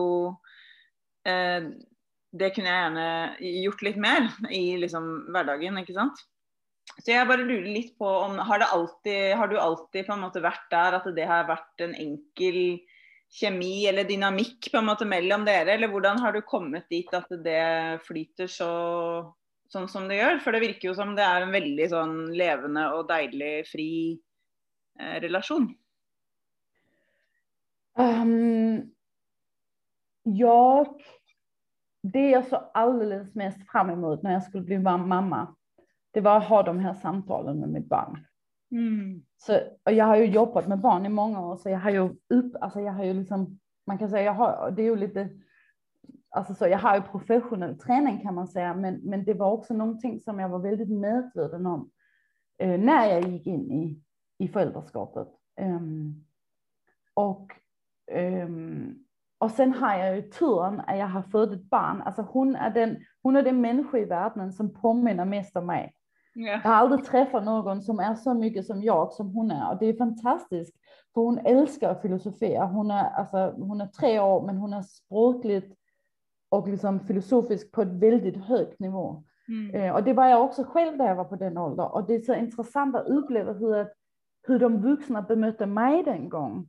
eh, 1.29 1.67
Det 2.35 2.51
kunne 2.55 2.71
jeg 2.71 2.85
gjerne 2.85 3.09
gjort 3.65 3.85
litt 3.87 3.99
mer 4.03 4.31
i 4.51 4.65
liksom 4.83 5.11
hverdagen, 5.35 5.79
ikke 5.83 5.97
sant. 5.97 6.25
Så 6.99 7.13
jeg 7.13 7.27
bare 7.29 7.47
lurer 7.47 7.69
litt 7.71 7.95
på 7.99 8.07
om 8.07 8.37
har, 8.39 8.61
det 8.61 8.73
alltid, 8.75 9.37
har 9.39 9.49
du 9.49 9.57
alltid 9.59 10.07
på 10.07 10.15
en 10.15 10.25
måte 10.27 10.43
vært 10.45 10.67
der 10.71 10.99
at 10.99 11.07
det 11.17 11.29
har 11.29 11.47
vært 11.49 11.85
en 11.85 11.95
enkel 11.97 12.59
kjemi 13.35 13.87
eller 13.91 14.07
dynamikk 14.07 14.69
på 14.71 14.79
en 14.79 14.89
måte 14.91 15.07
mellom 15.09 15.47
dere, 15.47 15.75
eller 15.75 15.91
hvordan 15.91 16.21
har 16.23 16.35
du 16.35 16.45
kommet 16.47 16.87
dit 16.93 17.09
at 17.17 17.31
det 17.43 18.03
flyter 18.07 18.51
så 18.51 18.71
sånn 19.73 19.89
som 19.91 20.07
det 20.11 20.21
gjør? 20.21 20.39
For 20.45 20.55
det 20.55 20.63
virker 20.63 20.91
jo 20.91 20.97
som 20.99 21.15
det 21.19 21.25
er 21.27 21.47
en 21.47 21.55
veldig 21.55 21.89
sånn 21.91 22.15
levende 22.37 22.87
og 22.95 23.09
deilig, 23.11 23.55
fri 23.71 23.89
eh, 25.01 25.17
relasjon. 25.25 25.67
Um, 27.95 28.94
jag, 30.25 31.03
det 32.03 32.31
jag 32.31 32.47
så 32.47 32.57
alldeles 32.57 33.35
mest 33.35 33.71
fram 33.71 33.91
emot 33.91 34.23
när 34.23 34.33
jag 34.33 34.43
skulle 34.43 34.65
bli 34.65 34.77
mam- 34.79 35.07
mamma, 35.07 35.57
det 36.11 36.21
var 36.21 36.37
att 36.37 36.45
ha 36.49 36.63
de 36.63 36.79
här 36.79 36.95
samtalen 36.95 37.61
med 37.61 37.69
mitt 37.69 37.89
barn. 37.89 38.27
Så, 39.37 39.59
och 39.85 39.93
jag 39.93 40.05
har 40.05 40.17
ju 40.17 40.25
jobbat 40.25 40.69
med 40.69 40.81
barn 40.81 41.07
i 41.07 41.09
många 41.09 41.47
år, 41.47 41.57
så 41.57 41.71
jag 41.71 41.79
har 41.79 41.91
ju 41.91 42.15
upp, 42.29 42.57
alltså 42.61 42.81
jag 42.81 42.93
har 42.93 43.05
ju 43.05 43.15
liksom, 43.15 43.59
man 43.87 43.99
kan 43.99 44.11
säga, 44.11 44.23
jag 44.23 44.35
har, 44.35 44.71
det 44.71 44.83
är 44.83 44.87
ju 44.87 44.97
lite, 44.97 45.29
alltså 46.31 46.55
så 46.55 46.67
jag 46.67 46.79
har 46.79 46.97
ju 46.97 47.03
professionell 47.03 47.79
träning 47.79 48.21
kan 48.21 48.35
man 48.35 48.49
säga, 48.49 48.75
men, 48.75 48.95
men 48.95 49.25
det 49.25 49.35
var 49.35 49.51
också 49.53 49.75
någonting 49.75 50.21
som 50.21 50.39
jag 50.39 50.49
var 50.49 50.59
väldigt 50.59 50.91
medveten 50.91 51.67
om 51.67 51.91
eh, 52.59 52.81
när 52.81 53.07
jag 53.07 53.29
gick 53.29 53.47
in 53.47 53.73
i, 53.73 54.01
i 54.39 54.49
föräldraskapet. 54.49 55.29
Ehm, 55.57 56.25
och, 57.15 57.53
ehm, 58.13 59.04
och 59.45 59.51
sen 59.51 59.73
har 59.73 59.95
jag 59.95 60.17
ju 60.17 60.23
turen 60.23 60.81
att 60.87 60.99
jag 60.99 61.07
har 61.07 61.23
fått 61.23 61.53
ett 61.53 61.71
barn, 61.71 62.03
alltså 62.03 62.23
hon 62.23 62.57
är 62.57 62.71
den, 62.71 62.97
hon 63.23 63.37
är 63.37 63.43
den 63.43 63.61
människa 63.61 63.99
i 63.99 64.05
världen 64.05 64.53
som 64.53 64.75
påminner 64.75 65.25
mest 65.25 65.57
om 65.57 65.67
mig. 65.67 65.93
Ja. 66.35 66.51
Jag 66.51 66.71
har 66.71 66.75
aldrig 66.75 67.05
träffat 67.05 67.45
någon 67.45 67.83
som 67.83 68.01
är 68.01 68.15
så 68.15 68.35
mycket 68.35 68.67
som 68.67 68.83
jag 68.83 69.13
som 69.13 69.31
hon 69.31 69.51
är 69.51 69.71
och 69.71 69.79
det 69.79 69.87
är 69.87 69.97
fantastiskt 69.97 70.77
för 71.15 71.21
hon 71.21 71.39
älskar 71.39 71.91
att 71.91 72.03
filosofera. 72.03 72.67
Hon 72.67 72.91
är, 72.91 73.11
alltså, 73.11 73.55
hon 73.59 73.81
är 73.81 73.87
tre 73.87 74.21
år 74.21 74.47
men 74.47 74.57
hon 74.57 74.73
är 74.73 74.83
språkligt 74.83 75.75
och 76.49 76.69
liksom 76.69 77.01
filosofiskt 77.01 77.73
på 77.73 77.83
ett 77.83 77.93
väldigt 77.93 78.37
högt 78.37 78.81
nivå. 78.81 79.25
Mm. 79.49 79.75
Eh, 79.75 79.95
och 79.95 80.05
det 80.05 80.13
var 80.13 80.27
jag 80.27 80.45
också 80.45 80.65
själv 80.65 80.97
när 80.97 81.07
jag 81.07 81.17
var 81.17 81.25
på 81.25 81.37
den 81.37 81.59
åldern 81.59 81.87
och 81.87 82.07
det 82.07 82.15
är 82.15 82.21
så 82.21 82.35
intressant 82.35 82.97
att 82.97 83.07
uppleva 83.07 83.53
hur, 83.53 83.87
hur 84.47 84.59
de 84.59 84.83
vuxna 84.83 85.23
bemötte 85.23 85.67
mig 85.67 86.03
den 86.03 86.29
gången. 86.29 86.69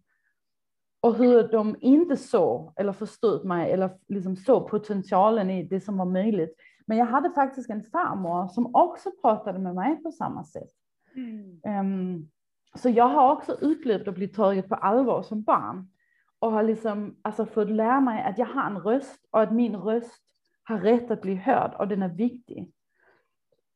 Och 1.05 1.15
hur 1.15 1.47
de 1.47 1.75
inte 1.81 2.17
såg 2.17 2.73
eller 2.75 2.93
förstod 2.93 3.45
mig 3.45 3.71
eller 3.71 3.97
liksom 4.07 4.35
såg 4.35 4.69
potentialen 4.69 5.49
i 5.49 5.63
det 5.63 5.81
som 5.81 5.97
var 5.97 6.05
möjligt. 6.05 6.55
Men 6.85 6.97
jag 6.97 7.05
hade 7.05 7.31
faktiskt 7.31 7.69
en 7.69 7.83
farmor 7.83 8.47
som 8.47 8.75
också 8.75 9.11
pratade 9.21 9.59
med 9.59 9.75
mig 9.75 10.03
på 10.03 10.11
samma 10.11 10.43
sätt. 10.43 10.71
Mm. 11.15 11.59
Ehm, 11.63 12.29
så 12.75 12.89
jag 12.89 13.07
har 13.07 13.31
också 13.31 13.51
upplevt 13.51 14.07
att 14.07 14.15
bli 14.15 14.27
taget 14.27 14.69
på 14.69 14.75
allvar 14.75 15.23
som 15.23 15.43
barn. 15.43 15.91
Och 16.39 16.51
har 16.51 16.63
liksom 16.63 17.15
alltså 17.21 17.45
fått 17.45 17.69
lära 17.69 17.99
mig 17.99 18.23
att 18.23 18.37
jag 18.37 18.45
har 18.45 18.69
en 18.69 18.79
röst 18.79 19.27
och 19.31 19.41
att 19.41 19.53
min 19.53 19.75
röst 19.75 20.23
har 20.63 20.79
rätt 20.79 21.11
att 21.11 21.21
bli 21.21 21.35
hörd 21.35 21.75
och 21.79 21.87
den 21.87 22.01
är 22.01 22.09
viktig. 22.09 22.71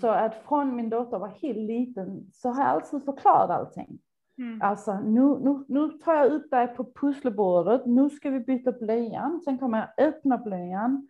Så 0.00 0.08
att 0.08 0.34
från 0.34 0.76
min 0.76 0.90
dotter 0.90 1.18
var 1.18 1.28
helt 1.28 1.58
liten 1.58 2.30
så 2.32 2.48
har 2.48 2.62
jag 2.62 2.70
alltid 2.70 3.04
förklarat 3.04 3.50
allting. 3.50 3.98
Mm. 4.38 4.62
Alltså 4.62 5.00
nu, 5.00 5.38
nu, 5.40 5.64
nu 5.68 5.88
tar 5.88 6.14
jag 6.14 6.32
upp 6.32 6.50
dig 6.50 6.68
på 6.68 6.84
pusselbordet, 6.84 7.86
nu 7.86 8.10
ska 8.10 8.30
vi 8.30 8.40
byta 8.40 8.72
blöjan, 8.72 9.40
sen 9.40 9.58
kommer 9.58 9.78
jag 9.78 10.06
öppna 10.08 10.38
blöjan. 10.38 11.08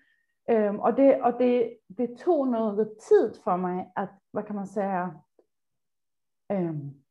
Um, 0.48 0.80
och 0.80 0.94
det, 0.94 1.22
och 1.22 1.38
det, 1.38 1.78
det 1.86 2.18
tog 2.18 2.48
något 2.48 2.98
tid 2.98 3.36
för 3.44 3.56
mig 3.56 3.92
att, 3.94 4.20
vad 4.30 4.46
kan 4.46 4.56
man 4.56 4.66
säga, 4.66 5.14
um, 6.52 7.02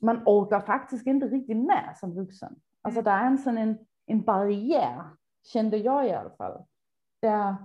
man 0.00 0.22
orkar 0.26 0.60
faktiskt 0.60 1.06
inte 1.06 1.26
riktigt 1.26 1.56
med 1.56 1.96
som 1.96 2.14
vuxen. 2.14 2.56
Alltså 2.82 3.02
det 3.02 3.10
är 3.10 3.26
en 3.26 3.38
sån 3.38 3.58
en, 3.58 3.78
en 4.06 4.22
barriär, 4.22 5.02
kände 5.44 5.76
jag 5.76 6.06
i 6.06 6.12
alla 6.12 6.30
fall. 6.30 6.64
Där 7.22 7.56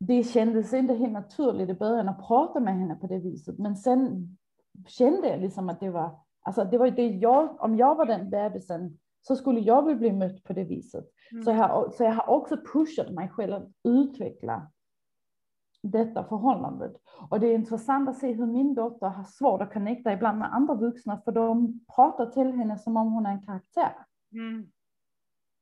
det 0.00 0.22
kändes 0.22 0.72
inte 0.72 0.94
helt 0.94 1.12
naturligt 1.12 1.68
i 1.68 1.74
början 1.74 2.08
att 2.08 2.26
prata 2.26 2.60
med 2.60 2.78
henne 2.78 2.94
på 2.94 3.06
det 3.06 3.18
viset. 3.18 3.58
Men 3.58 3.76
sen 3.76 4.38
kände 4.86 5.28
jag 5.28 5.40
liksom 5.40 5.68
att 5.68 5.80
det 5.80 5.90
var, 5.90 6.18
alltså 6.40 6.64
det 6.64 6.78
var 6.78 6.90
det 6.90 7.06
jag, 7.08 7.56
om 7.60 7.76
jag 7.76 7.94
var 7.94 8.06
den 8.06 8.30
bebisen 8.30 8.98
så 9.22 9.36
skulle 9.36 9.60
jag 9.60 9.84
väl 9.86 9.96
bli 9.96 10.12
mött 10.12 10.44
på 10.44 10.52
det 10.52 10.64
viset. 10.64 11.04
Så, 11.44 11.50
jag, 11.50 11.68
har- 11.68 11.90
så 11.90 12.04
jag 12.04 12.12
har 12.12 12.28
också 12.34 12.56
pushat 12.72 13.10
mig 13.10 13.28
själv 13.28 13.52
att 13.54 13.68
utveckla 13.84 14.70
detta 15.82 16.24
förhållandet. 16.24 16.92
Och 17.30 17.40
det 17.40 17.46
är 17.46 17.54
intressant 17.54 18.08
att 18.08 18.18
se 18.18 18.32
hur 18.32 18.46
min 18.46 18.74
dotter 18.74 19.06
har 19.06 19.24
svårt 19.24 19.60
att 19.62 19.72
connecta 19.72 20.12
ibland 20.12 20.38
med 20.38 20.54
andra 20.54 20.74
vuxna 20.74 21.20
för 21.24 21.32
de 21.32 21.80
pratar 21.96 22.26
till 22.26 22.52
henne 22.52 22.78
som 22.78 22.96
om 22.96 23.12
hon 23.12 23.26
är 23.26 23.30
en 23.30 23.46
karaktär. 23.46 23.92
Mm. 24.32 24.66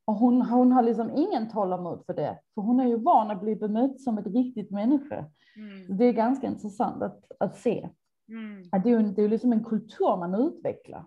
Och 0.05 0.15
hon, 0.15 0.43
hon 0.43 0.73
har 0.73 0.83
liksom 0.83 1.11
ingen 1.17 1.51
tålamod 1.51 2.03
för 2.07 2.15
det, 2.15 2.39
för 2.55 2.63
hon 2.63 2.81
är 2.81 2.87
ju 2.87 2.97
van 2.97 3.31
att 3.31 3.41
bli 3.41 3.57
bemött 3.57 4.01
som 4.01 4.19
ett 4.19 4.27
riktigt 4.27 4.71
människa. 4.71 5.25
Mm. 5.57 5.97
Det 5.97 6.05
är 6.05 6.13
ganska 6.13 6.47
intressant 6.47 7.03
att, 7.03 7.25
att 7.41 7.57
se. 7.57 7.89
Mm. 8.29 8.69
Att 8.73 8.85
det 8.85 8.91
är 8.91 9.01
ju 9.01 9.03
det 9.03 9.21
är 9.21 9.23
ju 9.23 9.29
liksom 9.29 9.53
en 9.53 9.65
kultur 9.65 10.17
man 10.17 10.35
utvecklar. 10.35 11.05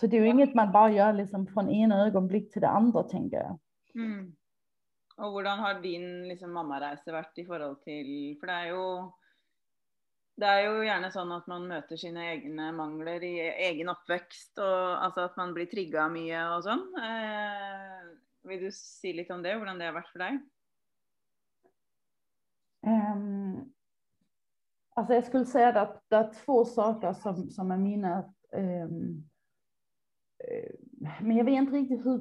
Så 0.00 0.06
det 0.06 0.16
är 0.16 0.20
ju 0.20 0.28
inget 0.28 0.54
man 0.54 0.72
bara 0.72 0.90
gör 0.90 1.12
liksom 1.12 1.46
från 1.46 1.70
ena 1.70 2.06
ögonblick 2.06 2.52
till 2.52 2.62
det 2.62 2.68
andra, 2.68 3.02
tänker 3.02 3.36
jag. 3.36 3.58
Mm. 3.94 4.36
Og 5.16 5.32
hvordan 5.32 5.58
har 5.58 5.78
din 5.80 6.28
liksom, 6.28 6.52
mammareise 6.52 7.12
vært 7.12 7.38
i 7.40 7.46
forhold 7.46 7.78
til 7.84 8.08
For 8.40 8.50
det 8.50 8.56
er 8.56 8.74
jo 8.74 8.82
det 10.36 10.48
er 10.52 10.66
jo 10.66 10.82
gjerne 10.84 11.08
sånn 11.08 11.30
at 11.32 11.46
man 11.48 11.64
møter 11.64 11.96
sine 11.96 12.26
egne 12.34 12.66
mangler 12.76 13.22
i 13.24 13.36
egen 13.70 13.88
oppvekst, 13.88 14.58
og 14.60 14.98
altså 15.06 15.24
at 15.30 15.38
man 15.40 15.54
blir 15.56 15.64
trigga 15.70 16.10
mye 16.12 16.42
og 16.52 16.66
sånn. 16.66 16.82
Eh, 17.00 18.02
vil 18.44 18.66
du 18.66 18.68
si 18.76 19.14
litt 19.16 19.32
om 19.32 19.40
det, 19.40 19.54
hvordan 19.56 19.80
det 19.80 19.88
har 19.88 19.96
vært 19.96 20.10
for 20.12 20.26
deg? 20.26 20.36
Um, 22.84 23.35
alltså 24.96 25.14
jag 25.14 25.24
skulle 25.24 25.44
säga 25.44 25.80
att 25.80 26.02
det 26.08 26.16
är 26.16 26.32
två 26.44 26.64
saker 26.64 27.12
som, 27.12 27.50
som 27.50 27.70
är 27.70 27.76
mina 27.76 28.24
um, 28.52 29.28
men 31.20 31.36
jag 31.36 31.44
vet 31.44 31.54
inte 31.54 31.76
riktigt 31.76 32.06
hur, 32.06 32.18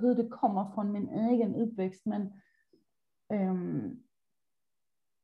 hur, 0.00 0.14
det 0.14 0.28
kommer 0.28 0.74
från 0.74 0.92
min 0.92 1.08
egen 1.08 1.54
uppväxt. 1.54 2.06
Men 2.06 2.32
um, 3.32 4.02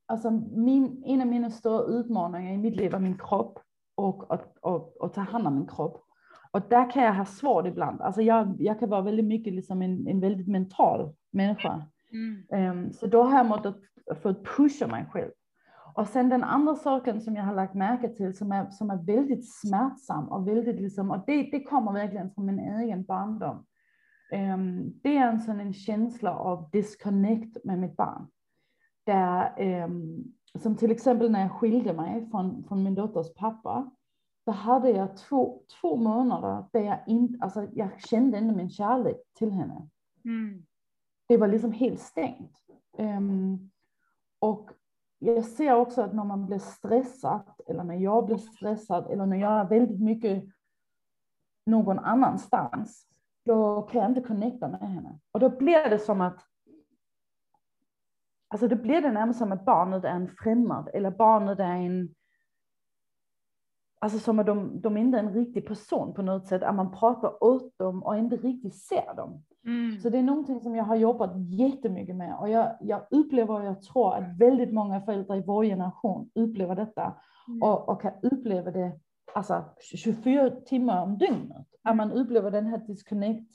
alltså 0.07 0.31
min, 0.57 1.03
en 1.07 1.21
av 1.21 1.27
mina 1.27 1.51
stora 1.51 1.85
utmaningar 1.85 2.53
i 2.53 2.59
mitt 2.59 2.77
liv 2.77 2.95
är 2.95 2.99
min 2.99 3.19
kropp 3.19 3.59
och 3.95 4.35
att 4.35 4.59
och, 4.59 4.97
och 4.97 5.15
ta 5.15 5.21
hand 5.21 5.47
om 5.47 5.55
min 5.55 5.67
kropp. 5.67 6.05
Och 6.51 6.63
där 6.71 6.91
kan 6.91 7.03
jag 7.05 7.15
ha 7.15 7.25
svårt 7.25 7.67
ibland. 7.67 8.01
Alltså 8.01 8.23
jag, 8.23 8.57
jag 8.59 8.79
kan 8.79 8.91
vara 8.91 9.03
väldigt 9.03 9.27
mycket 9.27 9.53
liksom 9.53 9.83
en, 9.83 10.09
en 10.09 10.21
väldigt 10.21 10.49
mental 10.49 11.15
människa. 11.31 11.87
Mm. 12.13 12.71
Um, 12.71 12.93
så 12.93 13.07
då 13.07 13.23
har 13.23 13.39
jag 13.39 13.75
för 14.23 14.31
att 14.31 14.45
pusha 14.45 14.87
mig 14.87 15.07
själv. 15.11 15.31
Och 15.95 16.09
sen 16.09 16.29
den 16.29 16.45
andra 16.45 16.75
saken 16.75 17.21
som 17.21 17.37
jag 17.37 17.45
har 17.45 17.55
lagt 17.55 17.75
märke 17.75 18.09
till 18.09 18.37
som 18.37 18.53
är, 18.53 18.71
som 18.71 18.91
är 18.91 18.97
väldigt 18.97 19.51
smärtsam 19.61 20.29
och 20.29 20.49
väldigt 20.49 20.81
liksom, 20.81 21.11
och 21.11 21.25
det, 21.27 21.43
det 21.43 21.63
kommer 21.63 21.93
verkligen 21.93 22.35
från 22.35 22.47
min 22.47 22.59
egen 22.59 23.05
barndom. 23.05 23.67
Um, 24.33 25.01
det 25.03 25.17
är 25.17 25.29
en 25.29 25.41
sån 25.41 25.61
en 25.61 25.75
känsla 25.75 26.37
av 26.37 26.71
disconnect 26.71 27.65
med 27.65 27.79
mitt 27.79 27.97
barn. 27.97 28.27
Där, 29.07 29.53
um, 29.85 30.25
som 30.59 30.77
till 30.77 30.91
exempel 30.91 31.31
när 31.31 31.41
jag 31.41 31.53
skilde 31.53 31.93
mig 31.93 32.31
från, 32.31 32.65
från 32.65 32.83
min 32.83 32.95
dotters 32.95 33.35
pappa, 33.35 33.91
då 34.47 34.53
hade 34.53 34.91
jag 34.91 35.17
två, 35.17 35.63
två 35.81 35.97
månader 35.97 36.65
där 36.73 36.81
jag 36.81 36.99
inte, 37.07 37.45
alltså 37.45 37.69
jag 37.73 38.01
kände 38.01 38.39
inte 38.39 38.57
min 38.57 38.71
kärlek 38.71 39.17
till 39.39 39.51
henne. 39.51 39.89
Mm. 40.25 40.67
Det 41.29 41.37
var 41.37 41.49
liksom 41.49 41.73
helt 41.73 42.01
stängt. 42.01 42.57
Um, 42.99 43.71
och 44.39 44.71
jag 45.23 45.45
ser 45.45 45.75
också 45.75 46.03
att 46.03 46.15
när 46.15 46.25
man 46.25 46.47
blir 46.47 46.59
stressad 46.59 47.43
eller 47.67 47.85
när 47.85 47.95
jag 47.95 48.27
blir 48.27 48.37
stressad 48.37 49.11
eller 49.11 49.27
när 49.27 49.37
jag 49.37 49.53
är 49.53 49.69
väldigt 49.69 50.01
mycket 50.01 50.45
någon 51.67 51.99
annanstans, 51.99 53.07
då 53.45 53.83
kan 53.83 54.01
jag 54.01 54.11
inte 54.11 54.21
connecta 54.21 54.69
med 54.69 54.81
henne. 54.81 55.19
Och 55.33 55.41
då 55.41 55.49
blir 55.49 55.91
det 55.91 55.99
som 55.99 56.21
att 56.21 56.47
Alltså 58.49 58.69
då 58.69 58.77
blir 58.77 59.03
det 59.03 59.13
närmast 59.13 59.39
som 59.39 59.53
att 59.53 59.65
barnet 59.65 60.05
är 60.05 60.09
en 60.09 60.29
främmande 60.29 60.91
eller 60.91 61.11
barnet 61.11 61.59
är 61.59 61.65
en 61.65 62.15
Alltså 64.03 64.19
som 64.19 64.39
att 64.39 64.47
de, 64.47 64.81
de 64.81 64.97
inte 64.97 65.19
är 65.19 65.23
en 65.23 65.35
riktig 65.35 65.67
person 65.67 66.15
på 66.15 66.23
något 66.23 66.47
sätt, 66.47 66.63
att 66.63 66.75
man 66.75 66.93
pratar 66.93 67.45
åt 67.45 67.79
dem 67.79 68.03
och 68.03 68.19
inte 68.19 68.37
riktigt 68.37 68.75
ser 68.75 69.17
dem. 69.17 69.45
Mm. 69.65 70.01
Så 70.01 70.09
det 70.09 70.19
är 70.19 70.23
någonting 70.23 70.61
som 70.61 70.77
jag 70.77 70.85
har 70.85 70.97
jobbat 70.97 71.31
jättemycket 71.37 72.17
med 72.17 72.37
och 72.39 72.49
jag, 72.49 72.77
jag 72.81 73.07
upplever 73.11 73.55
och 73.55 73.65
jag 73.65 73.83
tror 73.83 74.15
att 74.15 74.39
väldigt 74.39 74.73
många 74.73 75.01
föräldrar 75.01 75.37
i 75.37 75.43
vår 75.47 75.65
generation 75.65 76.31
upplever 76.35 76.75
detta 76.75 77.21
mm. 77.49 77.63
och, 77.63 77.89
och 77.89 78.03
kan 78.03 78.13
uppleva 78.23 78.71
det 78.71 78.93
alltså 79.35 79.65
24 79.81 80.51
timmar 80.51 81.03
om 81.03 81.19
dygnet. 81.19 81.67
Att 81.83 81.97
man 81.97 82.13
upplever 82.13 82.51
den 82.51 82.67
här 82.67 82.79
disconnect 82.79 83.51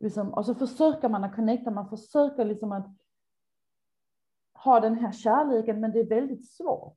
liksom, 0.00 0.34
och 0.34 0.46
så 0.46 0.54
försöker 0.54 1.08
man 1.08 1.24
att 1.24 1.34
connecta, 1.34 1.70
man 1.70 1.88
försöker 1.88 2.44
liksom 2.44 2.72
att 2.72 2.86
ha 4.64 4.80
den 4.80 4.98
här 4.98 5.12
kärleken 5.12 5.80
men 5.80 5.92
det 5.92 6.00
är 6.00 6.08
väldigt 6.08 6.50
svårt. 6.50 6.96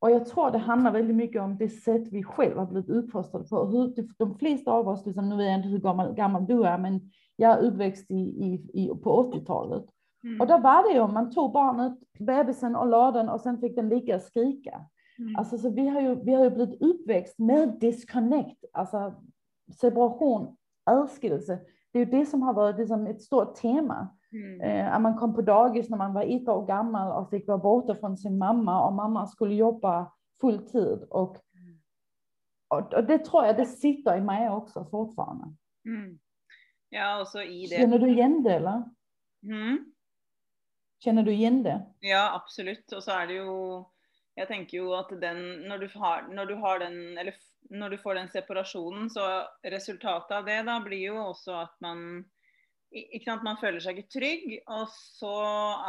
Och 0.00 0.10
jag 0.10 0.26
tror 0.26 0.50
det 0.50 0.58
handlar 0.58 0.92
väldigt 0.92 1.16
mycket 1.16 1.42
om 1.42 1.56
det 1.56 1.68
sätt 1.68 2.08
vi 2.10 2.22
själva 2.22 2.66
blivit 2.66 2.90
utfostrade 2.90 3.48
på. 3.48 3.64
Hur, 3.66 3.94
de 4.18 4.38
flesta 4.38 4.72
av 4.72 4.88
oss, 4.88 5.06
liksom, 5.06 5.28
nu 5.28 5.36
vet 5.36 5.46
jag 5.46 5.58
inte 5.58 5.68
hur 5.68 5.78
gammal, 5.78 6.14
gammal 6.14 6.46
du 6.46 6.64
är, 6.64 6.78
men 6.78 7.10
jag 7.36 7.58
är 7.58 7.62
uppväxt 7.62 8.10
i, 8.10 8.14
i, 8.14 8.70
i 8.74 8.88
på 8.88 9.32
80-talet. 9.32 9.84
Mm. 10.24 10.40
Och 10.40 10.46
då 10.46 10.58
var 10.58 10.88
det 10.88 10.94
ju, 10.94 11.06
man 11.06 11.30
tog 11.30 11.52
barnet, 11.52 11.98
bebisen 12.18 12.76
och 12.76 12.86
lade 12.86 13.18
den 13.18 13.28
och 13.28 13.40
sen 13.40 13.58
fick 13.58 13.76
den 13.76 13.88
ligga 13.88 14.16
och 14.16 14.22
skrika. 14.22 14.80
Mm. 15.18 15.36
Alltså, 15.36 15.58
så 15.58 15.70
vi 15.70 15.88
har, 15.88 16.00
ju, 16.00 16.14
vi 16.14 16.34
har 16.34 16.44
ju 16.44 16.50
blivit 16.50 16.82
uppväxt 16.82 17.38
med 17.38 17.78
disconnect, 17.80 18.64
alltså 18.72 19.14
separation, 19.80 20.56
älskelse. 20.90 21.58
Det 21.92 21.98
är 21.98 22.04
ju 22.04 22.10
det 22.10 22.26
som 22.26 22.42
har 22.42 22.54
varit 22.54 22.78
liksom 22.78 23.06
ett 23.06 23.22
stort 23.22 23.54
tema. 23.54 24.08
Mm. 24.32 24.60
Eh, 24.60 24.94
att 24.94 25.02
man 25.02 25.16
kom 25.16 25.34
på 25.34 25.42
dagis 25.42 25.90
när 25.90 25.98
man 25.98 26.14
var 26.14 26.22
ett 26.22 26.48
år 26.48 26.66
gammal 26.66 27.22
och 27.22 27.30
fick 27.30 27.48
vara 27.48 27.58
borta 27.58 27.94
från 27.94 28.16
sin 28.16 28.38
mamma 28.38 28.86
och 28.86 28.92
mamma 28.92 29.26
skulle 29.26 29.54
jobba 29.54 30.12
fulltid. 30.40 31.06
Och, 31.10 31.36
och, 32.68 32.94
och 32.94 33.04
det 33.04 33.18
tror 33.18 33.46
jag 33.46 33.56
det 33.56 33.66
sitter 33.66 34.16
i 34.16 34.20
mig 34.20 34.50
också 34.50 34.84
fortfarande. 34.90 35.44
Mm. 35.84 36.18
Ja, 36.88 37.20
också 37.20 37.42
i 37.42 37.66
det. 37.66 37.76
Känner 37.76 37.98
du 37.98 38.08
igen 38.08 38.42
det 38.42 38.54
eller? 38.54 38.84
Mm. 39.42 39.92
Känner 41.04 41.22
du 41.22 41.32
igen 41.32 41.62
det? 41.62 41.86
Ja, 42.00 42.34
absolut. 42.34 42.92
Och 42.92 43.04
så 43.04 43.10
är 43.10 43.26
det 43.26 43.32
ju, 43.32 43.84
jag 44.34 44.48
tänker 44.48 44.78
ju 44.78 44.94
att 44.94 45.08
den, 45.08 45.68
när 45.68 45.78
du 45.78 45.90
har, 45.94 46.22
när 46.34 46.46
du 46.46 46.54
har 46.54 46.78
den, 46.78 47.18
eller 47.18 47.34
när 47.70 47.90
du 47.90 47.98
får 47.98 48.14
den 48.14 48.28
separationen, 48.28 49.10
så 49.10 49.20
resultatet 49.62 50.36
av 50.36 50.44
det 50.44 50.62
då 50.62 50.80
blir 50.80 50.98
ju 50.98 51.20
också 51.20 51.52
att 51.52 51.76
man 51.80 52.24
ikke 52.90 53.26
sant, 53.28 53.44
Man 53.46 53.58
føler 53.60 53.82
seg 53.82 54.00
ikke 54.00 54.14
trygg, 54.18 54.56
og 54.72 54.90
så 54.90 55.34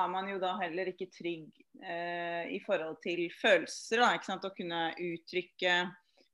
er 0.03 0.11
man 0.13 0.29
jo 0.29 0.37
da 0.41 0.53
heller 0.61 0.91
ikke 0.91 1.09
trygg 1.13 1.49
eh, 1.81 2.51
i 2.53 2.59
forhold 2.65 2.99
til 3.01 3.25
følelser. 3.41 4.03
da, 4.03 4.11
ikke 4.15 4.29
sant, 4.29 4.45
Å 4.45 4.53
kunne 4.55 4.83
uttrykke 4.93 5.79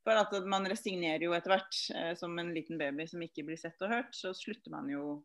For 0.07 0.15
at 0.19 0.35
man 0.47 0.67
resignerer 0.67 1.25
jo 1.25 1.33
etter 1.35 1.55
hvert. 1.55 1.79
Eh, 1.95 2.13
som 2.19 2.35
en 2.39 2.53
liten 2.55 2.79
baby 2.79 3.07
som 3.07 3.23
ikke 3.23 3.47
blir 3.47 3.59
sett 3.59 3.81
og 3.83 3.95
hørt, 3.95 4.13
så 4.15 4.35
slutter 4.35 4.73
man 4.75 4.91
jo 4.91 5.21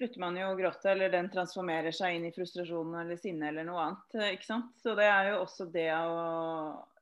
slutter 0.00 0.22
man 0.22 0.36
jo 0.38 0.46
å 0.48 0.56
gråte, 0.56 0.94
eller 0.94 1.10
den 1.12 1.28
transformerer 1.28 1.92
seg 1.92 2.14
inn 2.16 2.22
i 2.24 2.32
frustrasjon 2.32 2.94
eller 3.02 3.18
sinne 3.20 3.50
eller 3.50 3.66
noe 3.68 3.82
annet. 3.84 4.14
Eh, 4.16 4.34
ikke 4.36 4.48
sant? 4.48 4.74
Så 4.80 4.96
det 4.98 5.06
er 5.10 5.32
jo 5.32 5.42
også 5.44 5.70
det 5.70 5.90
å 5.94 6.20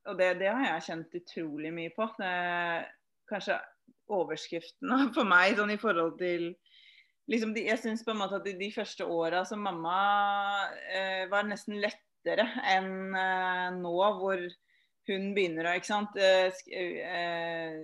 Og 0.09 0.17
det, 0.17 0.39
det 0.41 0.49
har 0.49 0.65
jeg 0.65 0.87
kjent 0.87 1.19
utrolig 1.19 1.73
mye 1.73 1.91
på. 1.93 2.07
Det 2.17 2.33
kanskje 3.29 3.59
overskriften 4.09 4.93
for 5.17 5.29
meg 5.29 5.57
sånn 5.59 5.75
i 5.75 5.81
forhold 5.81 6.17
til 6.21 6.51
liksom 7.29 7.53
de, 7.55 7.67
Jeg 7.69 7.83
syns 7.83 8.05
på 8.05 8.15
en 8.15 8.23
måte 8.23 8.39
at 8.41 8.47
de, 8.47 8.57
de 8.59 8.71
første 8.75 9.07
åra 9.07 9.45
som 9.49 9.63
mamma 9.65 9.99
eh, 10.93 11.25
var 11.31 11.47
nesten 11.49 11.79
lettere 11.83 12.49
enn 12.73 13.15
eh, 13.17 13.69
nå, 13.79 13.97
hvor 14.21 14.43
hun 15.09 15.33
begynner 15.37 15.69
å 15.69 15.75
ikke 15.79 15.89
sant, 15.89 16.17
eh, 16.21 16.53
eh, 16.69 17.77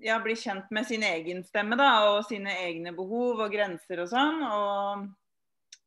ja, 0.00 0.18
bli 0.24 0.36
kjent 0.38 0.70
med 0.72 0.86
sin 0.88 1.04
egen 1.04 1.42
stemme 1.44 1.76
da, 1.76 1.90
og 2.12 2.24
sine 2.28 2.54
egne 2.64 2.94
behov 2.96 3.42
og 3.44 3.52
grenser 3.52 4.00
og 4.04 4.08
sånn. 4.12 4.40
Og, 4.46 5.04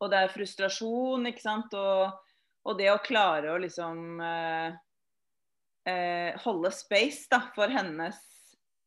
og 0.03 0.11
det 0.11 0.19
er 0.19 0.33
frustrasjon, 0.33 1.25
ikke 1.31 1.41
sant. 1.41 1.73
Og, 1.73 2.35
og 2.69 2.77
det 2.79 2.91
å 2.93 3.01
klare 3.03 3.53
å 3.53 3.61
liksom 3.61 4.21
eh, 4.21 4.77
eh, 5.89 6.29
holde 6.45 6.71
space 6.75 7.25
da, 7.33 7.41
for 7.55 7.73
hennes 7.73 8.21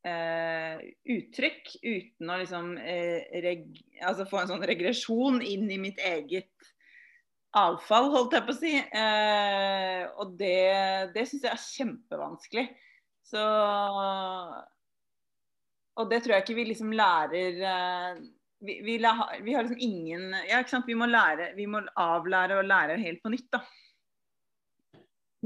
eh, 0.05 0.79
uttryck 1.03 1.75
utan 1.81 2.29
att 2.29 2.39
liksom 2.39 2.77
eh, 2.77 3.41
reg, 3.41 3.83
altså 4.01 4.25
få 4.25 4.37
en 4.37 4.47
sån 4.47 4.63
regression 4.63 5.41
in 5.41 5.71
i 5.71 5.77
mitt 5.77 5.99
eget 5.99 6.53
avfall, 7.57 8.11
holdt 8.11 8.33
jag 8.33 8.45
på 8.45 8.51
att 8.51 8.59
säga. 8.59 8.83
Eh, 8.83 10.09
och 10.09 10.37
det, 10.37 10.73
det 11.13 11.25
syns 11.25 11.43
jag 11.43 11.53
är 11.53 11.77
kjempevanskelig. 11.77 12.77
Så 13.23 13.43
och 15.93 16.09
det 16.09 16.19
tror 16.19 16.33
jag 16.33 16.41
inte 16.41 16.53
vi 16.53 16.65
liksom 16.65 16.93
lærer 16.93 17.61
eh, 17.61 18.17
vi, 18.59 18.81
vi, 18.81 18.97
vi, 19.41 19.53
har 19.53 19.63
liksom 19.63 19.77
ingen 19.79 20.35
Ja, 20.49 20.59
ikke 20.59 20.69
sant. 20.69 20.87
Vi 20.87 20.95
må 20.97 21.05
lære, 21.09 21.51
vi 21.57 21.67
må 21.69 21.81
avlære 21.97 22.57
og 22.61 22.69
lære 22.69 22.97
helt 23.01 23.21
på 23.23 23.31
nytt, 23.33 23.49
da. 23.53 23.61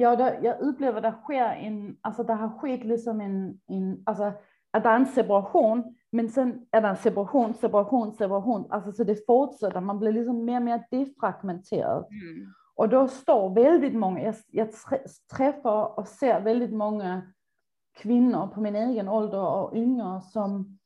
Ja, 0.01 0.15
det, 0.15 0.39
jag 0.41 0.59
upplever 0.59 1.01
det 1.01 1.13
sker 1.23 1.45
en, 1.45 1.97
alltså 2.01 2.23
det 2.23 2.33
har 2.33 2.49
skett 2.49 2.83
liksom 2.83 3.21
en, 3.21 3.59
en 3.67 4.03
alltså 4.05 4.33
att 4.71 4.83
det 4.83 4.89
är 4.89 4.95
en 4.95 5.05
separation, 5.05 5.95
men 6.11 6.29
sen 6.29 6.65
är 6.71 6.81
det 6.81 6.87
en 6.87 6.97
separation, 6.97 7.53
separation, 7.53 8.13
separation, 8.13 8.65
alltså 8.69 8.91
så 8.91 9.03
det 9.03 9.25
fortsätter, 9.25 9.81
man 9.81 9.99
blir 9.99 10.11
liksom 10.11 10.45
mer 10.45 10.57
och 10.57 10.63
mer 10.63 10.83
defragmenterad. 10.91 12.05
Mm. 12.11 12.53
Och 12.75 12.89
då 12.89 13.07
står 13.07 13.55
väldigt 13.55 13.95
många, 13.95 14.21
jag, 14.21 14.35
jag 14.47 14.69
träffar 15.35 15.99
och 15.99 16.07
ser 16.07 16.41
väldigt 16.41 16.73
många 16.73 17.21
kvinnor 17.97 18.47
på 18.47 18.61
min 18.61 18.75
egen 18.75 19.07
ålder 19.07 19.45
och 19.45 19.75
yngre 19.75 20.21
som 20.21 20.79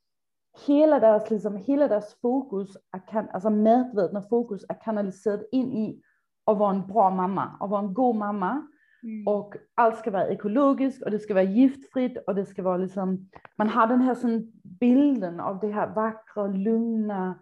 hela 0.68 1.00
deras, 1.00 1.30
liksom, 1.30 1.58
hela 1.58 1.88
deras 1.88 2.16
fokus, 2.22 2.78
är, 2.92 3.28
alltså 3.34 3.50
medvetna 3.50 4.22
fokus 4.22 4.66
är 4.70 4.82
kanaliserat 4.82 5.44
in 5.52 5.74
i 5.74 6.02
att 6.46 6.58
vara 6.58 6.76
en 6.76 6.88
bra 6.88 7.10
mamma, 7.10 7.58
att 7.60 7.70
vara 7.70 7.82
en 7.82 7.94
god 7.94 8.16
mamma. 8.16 8.68
Mm. 9.06 9.28
Och 9.28 9.56
allt 9.76 9.98
ska 9.98 10.12
vara 10.12 10.28
ekologiskt 10.28 11.04
och 11.04 11.12
det 11.12 11.20
ska 11.20 11.34
vara 11.34 11.44
giftfritt 11.44 12.18
och 12.28 12.36
det 12.36 12.46
ska 12.46 12.64
vara 12.64 12.78
liksom, 12.78 13.30
man 13.58 13.70
har 13.70 13.88
den 13.88 14.02
här 14.02 14.16
sån 14.16 14.52
bilden 14.64 15.40
av 15.40 15.60
det 15.60 15.72
här 15.72 15.88
vackra, 15.88 16.48
lugna, 16.48 17.40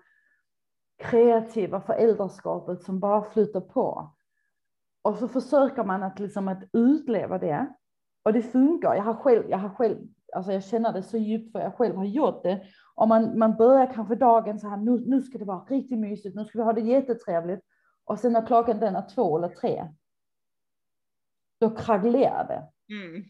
kreativa 0.97 1.81
föräldraskapet 1.81 2.83
som 2.83 2.99
bara 2.99 3.23
flyter 3.23 3.61
på. 3.61 4.13
och 5.01 5.17
så 5.17 5.27
försöker 5.27 5.83
man 5.83 6.03
att 6.03 6.19
liksom 6.19 6.47
att 6.47 6.63
utleva 6.73 7.37
det. 7.37 7.73
Och 8.23 8.33
det 8.33 8.41
funkar. 8.41 8.95
Jag 8.95 9.03
har 9.03 9.13
själv, 9.13 9.43
jag 9.49 9.57
har 9.57 9.69
själv, 9.69 9.97
alltså 10.35 10.51
jag 10.51 10.63
känner 10.63 10.93
det 10.93 11.03
så 11.03 11.17
djupt 11.17 11.51
för 11.51 11.59
jag 11.59 11.75
själv 11.75 11.95
har 11.95 12.05
gjort 12.05 12.43
det. 12.43 12.61
Och 12.95 13.07
man, 13.07 13.39
man 13.39 13.55
börjar 13.55 13.93
kanske 13.93 14.15
dagen 14.15 14.59
så 14.59 14.67
här, 14.67 14.77
nu, 14.77 15.03
nu 15.05 15.21
ska 15.21 15.37
det 15.37 15.45
vara 15.45 15.65
riktigt 15.65 15.99
mysigt, 15.99 16.35
nu 16.35 16.45
ska 16.45 16.57
vi 16.57 16.63
ha 16.63 16.73
det 16.73 16.81
jättetrevligt. 16.81 17.61
Och 18.05 18.19
sen 18.19 18.33
när 18.33 18.45
klockan 18.45 18.79
den 18.79 18.95
är 18.95 19.09
två 19.15 19.37
eller 19.37 19.49
tre, 19.49 19.87
då 21.63 21.75
krackelerar 21.75 22.47
det. 22.47 22.93
Mm. 22.93 23.23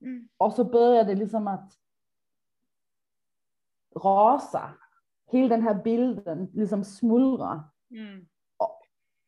Mm. 0.00 0.28
Och 0.36 0.52
så 0.52 0.64
börjar 0.64 1.04
det 1.04 1.14
liksom 1.14 1.48
att 1.48 1.72
rasa. 4.04 4.70
Hela 5.30 5.48
den 5.48 5.62
här 5.62 5.74
bilden 5.74 6.50
liksom 6.52 6.84
smuldra. 6.84 7.64
Mm. 7.90 8.26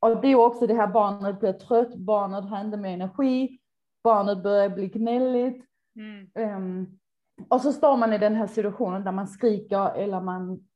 Och 0.01 0.21
det 0.21 0.29
är 0.29 0.35
också 0.35 0.67
det 0.67 0.75
här 0.75 0.87
barnet 0.87 1.41
blir 1.41 1.53
trött, 1.53 1.95
barnet 1.95 2.45
har 2.45 2.61
inte 2.61 2.77
mer 2.77 2.95
energi, 2.95 3.59
barnet 4.05 4.43
börjar 4.43 4.69
bli 4.69 4.89
gnälligt. 4.89 5.65
Mm. 5.97 6.57
Um, 6.57 6.99
och 7.49 7.61
så 7.61 7.73
står 7.73 7.97
man 7.97 8.13
i 8.13 8.19
den 8.19 8.35
här 8.35 8.47
situationen 8.47 9.05
där 9.05 9.13
man 9.13 9.29
skriker 9.29 9.95
eller 9.95 10.21
man, 10.21 10.69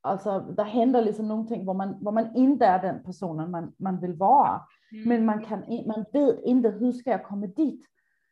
alltså 0.00 0.40
det 0.40 0.62
händer 0.62 1.02
liksom 1.02 1.28
någonting 1.28 1.66
var 1.66 1.74
man, 1.74 2.04
var 2.04 2.12
man 2.12 2.36
inte 2.36 2.66
är 2.66 2.82
den 2.82 3.02
personen 3.02 3.50
man, 3.50 3.72
man 3.76 4.00
vill 4.00 4.14
vara. 4.14 4.60
Mm. 4.92 5.08
Men 5.08 5.24
man, 5.24 5.44
kan, 5.44 5.64
man 5.86 6.04
vet 6.12 6.40
inte 6.44 6.68
hur 6.68 6.92
ska 6.92 7.10
jag 7.10 7.24
komma 7.24 7.46
dit? 7.46 7.84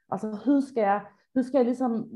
Alltså 0.08 0.26
hur 0.26 0.60
ska 0.60 0.80
jag, 0.80 1.00
hur 1.34 1.42
ska 1.42 1.58
jag 1.58 1.66
liksom 1.66 2.10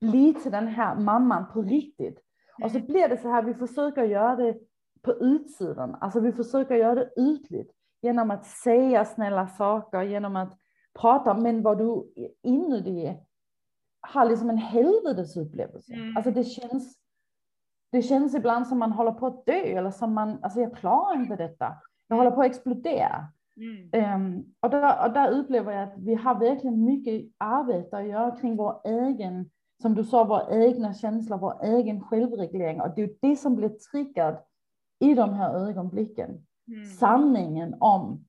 bli 0.00 0.34
till 0.34 0.52
den 0.52 0.68
här 0.68 0.96
mamman 0.96 1.44
på 1.52 1.62
riktigt? 1.62 2.20
Och 2.62 2.70
så 2.70 2.80
blir 2.80 3.08
det 3.08 3.16
så 3.16 3.28
här, 3.28 3.42
vi 3.42 3.54
försöker 3.54 4.04
göra 4.04 4.36
det 4.36 4.58
på 5.02 5.12
utsidan, 5.12 5.96
alltså 6.00 6.20
vi 6.20 6.32
försöker 6.32 6.74
göra 6.74 6.94
det 6.94 7.10
ytligt 7.18 7.70
genom 8.02 8.30
att 8.30 8.46
säga 8.46 9.04
snälla 9.04 9.46
saker, 9.46 10.02
genom 10.02 10.36
att 10.36 10.58
prata, 11.00 11.34
men 11.34 11.62
vad 11.62 11.78
du 11.78 12.12
inuti 12.42 13.16
har 14.00 14.24
liksom 14.24 14.50
en 14.50 14.58
helvetesupplevelse. 14.58 15.92
Mm. 15.92 16.16
Alltså 16.16 16.30
det 16.30 16.44
känns, 16.44 16.94
det 17.92 18.02
känns 18.02 18.34
ibland 18.34 18.66
som 18.66 18.78
man 18.78 18.92
håller 18.92 19.12
på 19.12 19.26
att 19.26 19.46
dö 19.46 19.52
eller 19.52 19.90
som 19.90 20.14
man, 20.14 20.38
alltså 20.42 20.60
jag 20.60 20.76
klarar 20.76 21.14
inte 21.14 21.36
detta. 21.36 21.74
Jag 22.08 22.16
håller 22.16 22.30
på 22.30 22.40
att 22.40 22.46
explodera. 22.46 23.28
Mm. 23.56 23.88
Ehm, 23.92 24.44
och, 24.60 24.70
där, 24.70 25.06
och 25.06 25.12
där 25.12 25.30
upplever 25.30 25.72
jag 25.72 25.82
att 25.82 25.98
vi 25.98 26.14
har 26.14 26.34
verkligen 26.34 26.84
mycket 26.84 27.24
arbete 27.38 27.98
att 27.98 28.06
göra 28.06 28.36
kring 28.36 28.56
vår 28.56 28.80
egen, 28.84 29.50
som 29.82 29.94
du 29.94 30.04
sa, 30.04 30.24
våra 30.24 30.64
egna 30.64 30.94
känslor, 30.94 31.38
vår 31.38 31.64
egen 31.64 32.00
självreglering. 32.00 32.80
Och 32.80 32.94
det 32.96 33.02
är 33.02 33.10
det 33.20 33.36
som 33.36 33.56
blir 33.56 33.68
triggad 33.68 34.36
i 35.00 35.14
de 35.14 35.32
här 35.32 35.54
ögonblicken. 35.54 36.30
Mm. 36.68 36.84
Sanningen 36.84 37.74
om, 37.80 38.24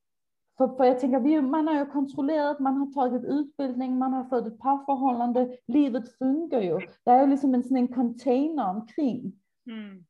för, 0.57 0.67
för 0.67 0.83
jag 0.83 0.99
tänker, 0.99 1.19
vi, 1.19 1.41
man 1.41 1.67
har 1.67 1.75
ju 1.75 1.85
kontrollerat, 1.85 2.59
man 2.59 2.77
har 2.77 2.85
tagit 2.93 3.23
utbildning, 3.23 3.97
man 3.97 4.13
har 4.13 4.23
fått 4.23 4.47
ett 4.47 4.59
parförhållande, 4.59 5.57
livet 5.67 6.17
funkar 6.17 6.61
ju. 6.61 6.79
Det 7.05 7.11
är 7.11 7.21
ju 7.21 7.27
liksom 7.27 7.53
en 7.53 7.63
sån 7.63 7.77
en 7.77 7.87
container 7.87 8.69
omkring 8.69 9.40
Mm. 9.67 10.05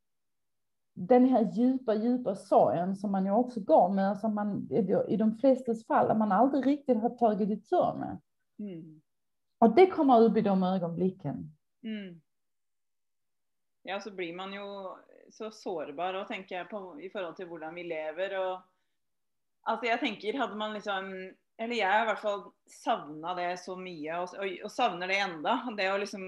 den 0.93 1.25
här 1.25 1.51
djupa, 1.51 1.95
djupa 1.95 2.35
sorgen 2.35 2.95
som 2.95 3.11
man 3.11 3.25
ju 3.25 3.31
också 3.31 3.59
går 3.59 3.89
med, 3.89 4.17
som 4.17 4.35
man 4.35 4.67
i- 4.71 5.17
de 5.17 5.37
flestas 5.37 5.85
fall, 5.85 6.11
att 6.11 6.17
man 6.17 6.31
aldrig 6.31 6.65
riktigt 6.67 7.01
har 7.01 7.09
tagit 7.09 7.49
itu 7.49 7.75
med. 7.97 8.21
Mm. 8.59 9.01
Och 9.59 9.75
det 9.75 9.87
kommer 9.87 10.21
upp 10.21 10.37
i 10.37 10.41
de 10.41 10.63
ögonblicken. 10.63 11.57
Mm. 11.83 12.21
Ja, 13.83 13.99
så 13.99 14.11
blir 14.11 14.33
man 14.33 14.53
jo 14.53 14.97
så 15.31 15.51
sårbar 15.51 16.25
tenker 16.25 16.55
jeg 16.55 16.69
på 16.69 17.01
i 17.01 17.09
forhold 17.09 17.35
til 17.35 17.47
hvordan 17.47 17.75
vi 17.75 17.83
lever 17.83 18.37
og 18.39 18.61
Altså, 19.63 19.85
jeg 19.85 19.99
tenker 19.99 20.37
hadde 20.37 20.55
man 20.57 20.73
liksom 20.73 21.35
Eller 21.57 21.85
har 21.85 22.01
i 22.01 22.05
hvert 22.05 22.19
fall 22.19 22.51
savna 22.65 23.35
det 23.35 23.59
så 23.59 23.75
mye, 23.75 24.15
og, 24.17 24.29
og, 24.39 24.47
og 24.63 24.71
savner 24.71 25.07
det 25.07 25.19
enda. 25.21 25.59
Det 25.77 25.91
å 25.91 25.97
liksom 25.97 26.23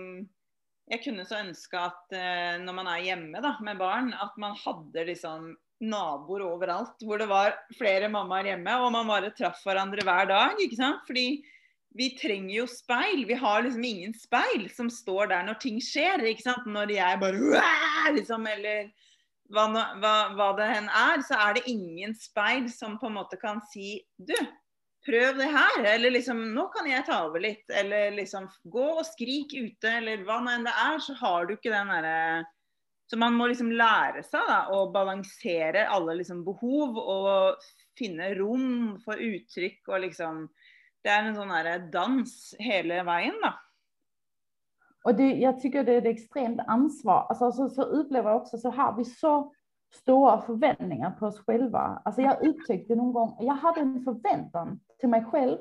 jag 0.85 1.03
kunde 1.03 1.25
så 1.25 1.35
önska 1.35 1.79
att 1.79 2.11
eh, 2.11 2.73
man 2.73 2.87
är 2.87 3.01
hemma 3.01 3.41
då, 3.41 3.57
med 3.63 3.77
barn, 3.77 4.13
att 4.13 4.37
man 4.37 4.55
hade 4.65 5.05
liksom 5.05 5.57
nabor 5.79 6.53
överallt, 6.53 6.95
där 6.99 7.17
det 7.17 7.25
var 7.25 7.53
flera 7.77 8.09
mammor 8.09 8.43
hemma 8.43 8.85
och 8.85 8.91
man 8.91 9.07
bara 9.07 9.29
träffade 9.29 9.75
varandra 9.75 9.99
varje 10.05 10.25
dag. 10.25 10.51
För 11.07 11.13
vi 11.95 12.09
tränger 12.09 12.55
ju 12.55 12.67
speil. 12.67 13.25
Vi 13.27 13.33
har 13.33 13.61
liksom 13.61 13.83
ingen 13.83 14.13
speil 14.13 14.69
som 14.75 14.89
står 14.89 15.27
där 15.27 15.43
när 15.43 15.53
ting 15.53 15.81
sker. 15.81 16.17
När 16.65 16.91
jag 16.91 17.19
bara 17.19 18.11
liksom, 18.11 18.47
Eller 18.47 18.91
vad, 19.49 20.01
vad, 20.01 20.35
vad 20.35 20.57
det 20.57 20.65
än 20.65 20.89
är, 20.89 21.21
så 21.21 21.33
är 21.33 21.53
det 21.53 21.69
ingen 21.69 22.15
speil 22.15 22.73
som 22.73 22.99
på 22.99 23.09
något 23.09 23.41
kan 23.41 23.61
si 23.61 24.01
Du, 24.17 24.35
prøv 25.05 25.37
det 25.39 25.51
her. 25.51 25.77
Eller 25.95 26.13
liksom 26.15 26.41
Nå 26.55 26.67
kan 26.73 26.89
jeg 26.89 27.05
ta 27.07 27.23
over 27.27 27.43
litt. 27.43 27.63
Eller 27.69 28.11
liksom 28.15 28.49
gå 28.63 28.89
og 28.97 29.05
skrik 29.07 29.55
ute, 29.55 29.97
eller 29.99 30.25
hva 30.27 30.39
nå 30.43 30.55
enn 30.55 30.67
det 30.67 30.75
er. 30.85 30.99
Så 31.03 31.15
har 31.21 31.47
du 31.47 31.55
ikke 31.57 31.73
den 31.73 31.93
derre 31.93 32.17
eh, 32.39 32.51
Så 33.11 33.17
man 33.19 33.35
må 33.37 33.45
liksom 33.51 33.71
lære 33.75 34.23
seg 34.25 34.45
da, 34.47 34.61
å 34.73 34.87
balansere 34.89 35.83
alle 35.91 36.15
liksom 36.17 36.39
behov 36.45 36.95
og 36.97 37.65
finne 37.99 38.31
rom 38.39 38.95
for 39.03 39.19
uttrykk 39.19 39.91
og 39.91 40.05
liksom 40.07 40.47
det 41.03 41.09
är 41.09 41.23
en 41.23 41.35
sån 41.35 41.47
där 41.47 41.65
eh, 41.65 41.89
dans 41.91 42.55
hela 42.59 43.03
vägen 43.03 43.33
då. 43.43 43.53
Och 45.03 45.15
det, 45.15 45.33
jag 45.33 45.59
tycker 45.59 45.83
det 45.83 45.93
är 45.93 45.97
ett 45.97 46.05
extremt 46.05 46.59
ansvar. 46.67 47.25
Alltså, 47.29 47.51
så, 47.51 47.69
så 47.69 47.81
upplever 47.81 48.29
jag 48.29 48.41
också 48.41 48.57
så 48.57 48.69
har 48.69 48.97
vi 48.97 49.05
så 49.05 49.53
stora 49.93 50.41
förväntningar 50.41 51.11
på 51.11 51.25
oss 51.25 51.39
själva. 51.39 52.01
Alltså 52.05 52.21
jag 52.21 52.47
upptäckte 52.47 52.95
någon 52.95 53.13
gång, 53.13 53.37
jag 53.39 53.53
hade 53.53 53.81
en 53.81 54.03
förväntan 54.03 54.79
till 55.03 55.09
mig 55.09 55.25
själv 55.25 55.57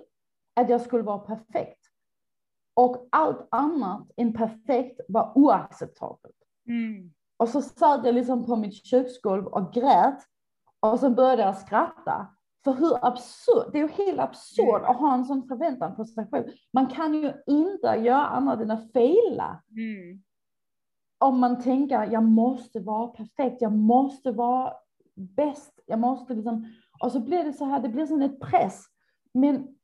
att 0.61 0.69
jag 0.69 0.81
skulle 0.81 1.03
vara 1.03 1.19
perfekt. 1.19 1.81
Och 2.75 3.09
allt 3.11 3.49
annat 3.51 4.11
än 4.17 4.33
perfekt 4.33 5.01
var 5.09 5.33
oacceptabelt. 5.35 6.37
Och 7.37 7.49
så 7.49 7.63
satt 7.63 8.07
jag 8.07 8.15
liksom 8.15 8.47
på 8.47 8.57
mitt 8.57 8.87
köksgolv 8.87 9.47
och 9.47 9.73
grät. 9.73 10.19
Och 10.81 11.01
så 11.01 11.11
började 11.11 11.43
jag 11.43 11.57
skratta. 11.57 12.27
För 12.65 12.73
hur 12.73 13.07
absurd, 13.07 13.73
det 13.73 13.79
är 13.79 13.83
ju 13.83 14.05
helt 14.07 14.21
absurt 14.21 14.83
att 14.83 14.97
ha 14.97 15.15
en 15.15 15.25
sån 15.25 15.49
förväntan 15.49 15.97
på 15.97 16.05
sig 16.05 16.27
själv. 16.31 16.45
Man 16.73 16.87
kan 16.87 17.15
ju 17.15 17.33
inte 17.47 17.87
göra 17.87 18.27
annat 18.27 18.61
än 18.61 18.71
att 18.71 18.93
fejla. 18.93 19.63
Om 21.19 21.39
man 21.41 21.63
tänker, 21.63 22.13
jag 22.13 22.23
måste 22.23 22.81
vara 22.81 23.09
perfekt, 23.09 23.63
jag 23.63 23.73
måste 23.73 24.33
vara 24.33 24.75
bäst, 25.15 25.81
jag 25.87 25.99
måste 25.99 26.35
liksom, 26.35 26.67
och 27.01 27.13
så 27.13 27.21
blir 27.21 27.45
det 27.45 27.53
så 27.53 27.65
här, 27.65 27.81
det 27.81 27.89
blir 27.89 28.07
som 28.07 28.23
ett 28.23 28.41
press. 28.41 28.85
Men 29.35 29.75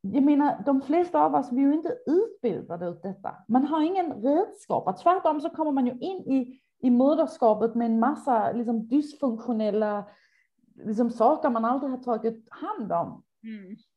jag 0.00 0.22
menar, 0.22 0.62
de 0.66 0.80
flesta 0.82 1.24
av 1.24 1.34
oss, 1.34 1.52
vi 1.52 1.62
är 1.62 1.66
ju 1.66 1.74
inte 1.74 1.96
utbildade 2.06 2.86
ut 2.86 3.02
detta. 3.02 3.34
Man 3.48 3.64
har 3.64 3.82
ingen 3.82 4.12
redskap. 4.12 4.98
Tvärtom 5.02 5.40
så 5.40 5.50
kommer 5.50 5.72
man 5.72 5.86
ju 5.86 5.92
in 5.92 6.18
i, 6.18 6.60
i 6.82 6.90
moderskapet 6.90 7.74
med 7.74 7.86
en 7.86 7.98
massa 7.98 8.52
liksom, 8.52 8.88
dysfunktionella 8.88 10.04
liksom, 10.74 11.10
saker 11.10 11.50
man 11.50 11.64
aldrig 11.64 11.90
har 11.90 11.98
tagit 11.98 12.48
hand 12.50 12.92
om. 12.92 13.22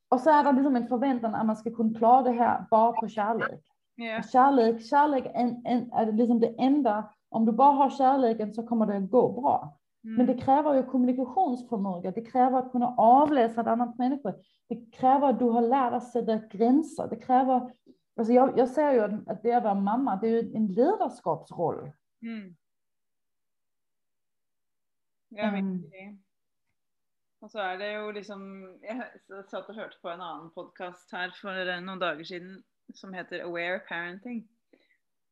Och 0.09 0.19
så 0.19 0.29
är 0.29 0.43
det 0.43 0.51
liksom 0.51 0.75
en 0.75 0.87
förväntan 0.87 1.35
att 1.35 1.45
man 1.45 1.55
ska 1.55 1.71
kunna 1.75 1.99
klara 1.99 2.21
det 2.21 2.31
här 2.31 2.65
bara 2.71 2.91
på 2.91 3.07
kärlek. 3.07 3.61
Och 4.17 4.23
Kärlek, 4.31 4.85
kärlek 4.85 5.25
en, 5.33 5.61
en, 5.65 5.91
är 5.93 6.11
liksom 6.11 6.39
det 6.39 6.55
enda, 6.57 7.09
om 7.29 7.45
du 7.45 7.51
bara 7.51 7.71
har 7.71 7.89
kärleken 7.89 8.53
så 8.53 8.67
kommer 8.67 8.85
det 8.85 8.97
att 8.97 9.09
gå 9.09 9.41
bra. 9.41 9.79
Men 10.05 10.25
det 10.25 10.37
kräver 10.41 10.73
ju 10.75 10.83
kommunikationsförmåga, 10.83 12.11
det 12.11 12.21
kräver 12.25 12.57
att 12.59 12.71
kunna 12.71 12.87
avläsa 12.97 13.61
ett 13.61 13.67
annat 13.67 13.97
människa. 13.97 14.33
Det 14.67 14.91
kräver 14.93 15.27
att 15.29 15.39
du 15.39 15.45
har 15.45 15.61
lärt 15.61 15.91
dig 15.91 16.01
sätta 16.01 16.37
gränser. 16.57 17.07
Det 17.07 17.15
kräver, 17.15 17.73
alltså 18.15 18.33
jag, 18.33 18.57
jag 18.57 18.69
säger 18.69 18.93
ju 19.09 19.23
att 19.27 19.43
det 19.43 19.53
att 19.53 19.63
vara 19.63 19.75
mamma, 19.75 20.15
det 20.15 20.27
är 20.27 20.43
ju 20.43 20.55
en 20.55 20.67
ledarskapsroll. 20.67 21.91
Mm. 22.21 22.55
Ja, 25.29 25.43
Mm. 25.47 25.71
virkelig. 25.81 26.19
Og 27.41 27.51
så 27.51 27.59
er 27.59 27.77
det 27.77 27.93
jo 27.93 28.11
liksom 28.11 28.41
Jeg 28.83 29.01
s- 29.15 29.49
satt 29.49 29.69
og 29.69 29.75
hørte 29.75 29.97
på 30.01 30.09
en 30.09 30.21
annen 30.21 30.51
podkast 30.55 31.11
her 31.11 31.31
for 31.41 31.49
eh, 31.51 31.81
noen 31.81 31.99
dager 31.99 32.23
siden 32.23 32.63
som 32.95 33.13
heter 33.13 33.43
Aware 33.43 33.79
Parenting. 33.89 34.47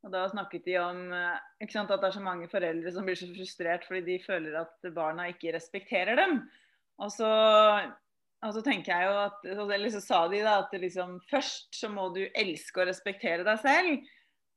Og 0.02 0.14
da 0.14 0.24
snakket 0.32 0.66
de 0.66 0.78
om 0.82 1.02
eh, 1.14 1.42
ikke 1.62 1.76
sant, 1.76 1.92
at 1.94 2.02
det 2.02 2.10
er 2.10 2.18
så 2.18 2.24
mange 2.26 2.50
foreldre 2.50 2.94
som 2.94 3.06
blir 3.06 3.18
så 3.20 3.30
frustrert 3.30 3.84
fordi 3.86 4.02
de 4.08 4.24
føler 4.24 4.56
at 4.64 4.94
barna 4.96 5.28
ikke 5.30 5.54
respekterer 5.54 6.18
dem. 6.18 6.40
Og 7.02 7.12
så, 7.14 7.30
og 8.42 8.56
så 8.56 8.64
tenker 8.66 8.94
jeg 8.94 9.10
jo 9.10 9.20
at 9.24 9.46
Eller 9.76 9.94
så 9.94 10.02
sa 10.04 10.24
de 10.30 10.42
da 10.46 10.60
at 10.64 10.74
liksom, 10.74 11.20
først 11.30 11.78
så 11.78 11.90
må 11.94 12.10
du 12.16 12.24
elske 12.34 12.82
og 12.82 12.90
respektere 12.90 13.46
deg 13.48 13.62
selv. 13.62 14.10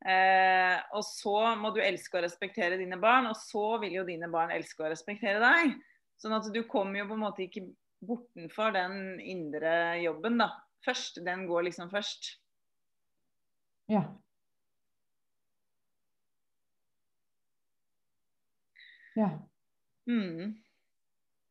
Eh, 0.04 0.76
og 0.96 1.04
så 1.06 1.54
må 1.60 1.70
du 1.72 1.80
elske 1.80 2.18
og 2.18 2.26
respektere 2.26 2.80
dine 2.80 2.98
barn, 3.00 3.28
og 3.30 3.36
så 3.40 3.78
vil 3.84 4.00
jo 4.00 4.08
dine 4.08 4.28
barn 4.32 4.52
elske 4.52 4.84
og 4.84 4.92
respektere 4.92 5.40
deg. 5.40 5.76
Sånn 6.20 6.36
at 6.36 6.48
du 6.52 6.60
kommer 6.68 7.00
jo 7.02 7.08
på 7.10 7.16
en 7.16 7.24
måte 7.24 7.46
ikke 7.46 7.66
bortenfor 8.04 8.74
den 8.76 9.20
indre 9.20 10.00
jobben, 10.02 10.40
da. 10.40 10.50
Først. 10.84 11.22
Den 11.24 11.46
går 11.48 11.68
liksom 11.70 11.88
først. 11.92 12.34
Ja. 13.92 14.04
Ja. 19.14 19.30
Mm. 20.06 20.54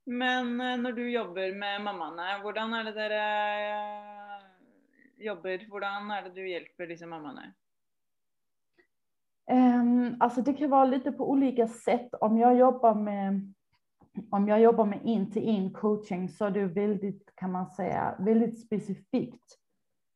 Men 0.05 0.61
eh, 0.61 0.78
når 0.78 0.91
du 0.91 1.03
jobber 1.09 1.55
med 1.55 1.82
mammaene, 1.84 2.39
hvordan 2.43 2.74
er 2.76 2.88
det 2.89 2.95
dere 2.97 3.26
eh, 3.72 4.47
jobber? 5.30 5.68
Hvordan 5.70 6.11
er 6.11 6.28
det 6.28 6.34
du 6.36 6.43
hjelper 6.43 6.91
disse 6.91 7.07
mammaene? 7.07 7.53
Ehm, 9.51 10.16
alltså 10.20 10.41
det 10.41 10.53
kan 10.53 10.70
vara 10.70 10.86
lite 10.86 11.11
på 11.11 11.30
olika 11.30 11.68
sätt. 11.68 12.14
Om 12.22 12.38
jag 12.38 12.57
jobbar 12.57 12.95
med 12.95 13.53
om 14.30 14.47
jag 14.47 14.61
jobbar 14.61 14.86
med 14.86 15.01
en 15.03 15.32
till 15.32 15.49
en 15.49 15.74
coaching 15.74 16.30
så 16.30 16.45
är 16.45 16.51
det 16.51 16.66
väldigt, 16.66 17.36
kan 17.36 17.51
man 17.51 17.68
säga, 17.68 18.16
väldigt 18.20 18.61
specifikt 18.66 19.57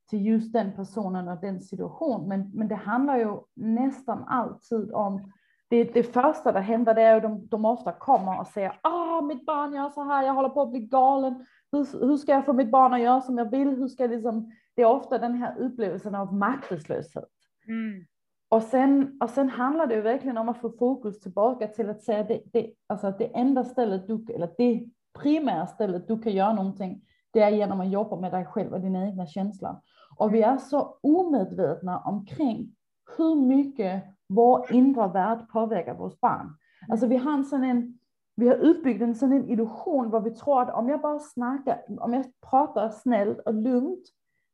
till 0.09 0.25
just 0.25 0.53
den 0.53 0.75
personen 0.75 1.27
och 1.27 1.41
den 1.41 1.61
situation. 1.61 2.27
Men, 2.27 2.51
men 2.53 2.67
det 2.67 2.75
handlar 2.75 3.17
ju 3.17 3.39
nästan 3.53 4.23
alltid 4.23 4.91
om 4.91 5.31
det, 5.69 5.83
det 5.83 6.03
första 6.03 6.51
det 6.51 6.59
händer 6.59 6.93
det 6.93 7.01
är 7.01 7.15
att 7.15 7.23
de, 7.23 7.47
de 7.47 7.65
ofta 7.65 7.91
kommer 7.91 8.39
och 8.39 8.47
säger 8.47 8.79
ah, 8.81 9.21
mitt 9.21 9.45
barn 9.45 9.73
gör 9.73 9.89
så 9.89 10.03
här, 10.03 10.23
jag 10.23 10.33
håller 10.33 10.49
på 10.49 10.61
att 10.61 10.69
bli 10.69 10.79
galen. 10.79 11.45
Hur, 11.71 12.07
hur 12.07 12.17
ska 12.17 12.31
jag 12.31 12.45
få 12.45 12.53
mitt 12.53 12.71
barn 12.71 12.93
att 12.93 13.01
göra 13.01 13.21
som 13.21 13.37
jag 13.37 13.51
vill? 13.51 13.69
Hur 13.69 13.87
ska 13.87 14.03
jag 14.03 14.11
liksom... 14.11 14.51
Det 14.75 14.81
är 14.81 14.85
ofta 14.85 15.17
den 15.17 15.33
här 15.33 15.59
upplevelsen 15.59 16.15
av 16.15 16.33
maktlöshet. 16.33 17.29
Mm. 17.67 18.05
Och 18.49 18.63
sen, 18.63 19.17
och 19.21 19.29
sen 19.29 19.49
handlar 19.49 19.87
det 19.87 19.95
ju 19.95 20.01
verkligen 20.01 20.37
om 20.37 20.49
att 20.49 20.61
få 20.61 20.69
fokus 20.69 21.19
tillbaka 21.19 21.67
till 21.67 21.89
att 21.89 22.01
säga 22.01 22.23
det, 22.23 22.41
det, 22.53 22.73
alltså 22.87 23.07
att 23.07 23.17
det 23.17 23.25
enda 23.25 23.63
stället 23.63 24.07
du, 24.07 24.25
eller 24.33 24.49
det 24.57 24.85
primära 25.19 25.67
stället 25.67 26.07
du 26.07 26.19
kan 26.19 26.33
göra 26.33 26.53
någonting, 26.53 27.01
det 27.31 27.41
är 27.41 27.49
genom 27.49 27.81
att 27.81 27.91
jobba 27.91 28.19
med 28.19 28.31
dig 28.31 28.45
själv 28.45 28.73
och 28.73 28.81
dina 28.81 29.07
egna 29.07 29.27
känslor. 29.27 29.81
Och 30.17 30.33
vi 30.33 30.41
är 30.41 30.57
så 30.57 30.99
omedvetna 31.03 31.99
omkring 31.99 32.75
hur 33.17 33.35
mycket 33.35 34.03
vår 34.29 34.71
inre 34.71 35.07
värld 35.07 35.49
påverkar 35.49 35.93
vårt 35.93 36.19
barn. 36.19 36.57
Alltså 36.91 37.07
vi 37.07 37.17
har 37.17 37.33
en 37.33 37.45
sån 37.45 37.63
en, 37.63 37.99
vi 38.35 38.47
har 38.47 38.55
utbyggt 38.55 39.01
en 39.01 39.15
sån 39.15 39.33
en 39.33 39.49
illusion 39.49 40.11
där 40.11 40.19
vi 40.19 40.31
tror 40.31 40.61
att 40.61 40.73
om 40.73 40.89
jag 40.89 41.01
bara 41.01 41.19
snackar, 41.19 41.81
om 41.99 42.13
jag 42.13 42.25
pratar 42.49 42.89
snällt 42.89 43.39
och 43.39 43.53
lugnt, 43.53 44.03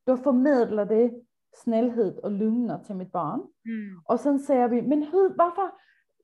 då 0.05 0.17
förmedlar 0.17 0.85
det 0.85 1.11
snällhet 1.55 2.19
och 2.19 2.31
lugn 2.31 2.71
till 2.85 2.95
mitt 2.95 3.11
barn. 3.11 3.39
Mm. 3.39 4.01
Och 4.05 4.19
sen 4.19 4.39
säger 4.39 4.67
vi, 4.67 4.81
men 4.81 5.03
hur, 5.03 5.37
varför, 5.37 5.71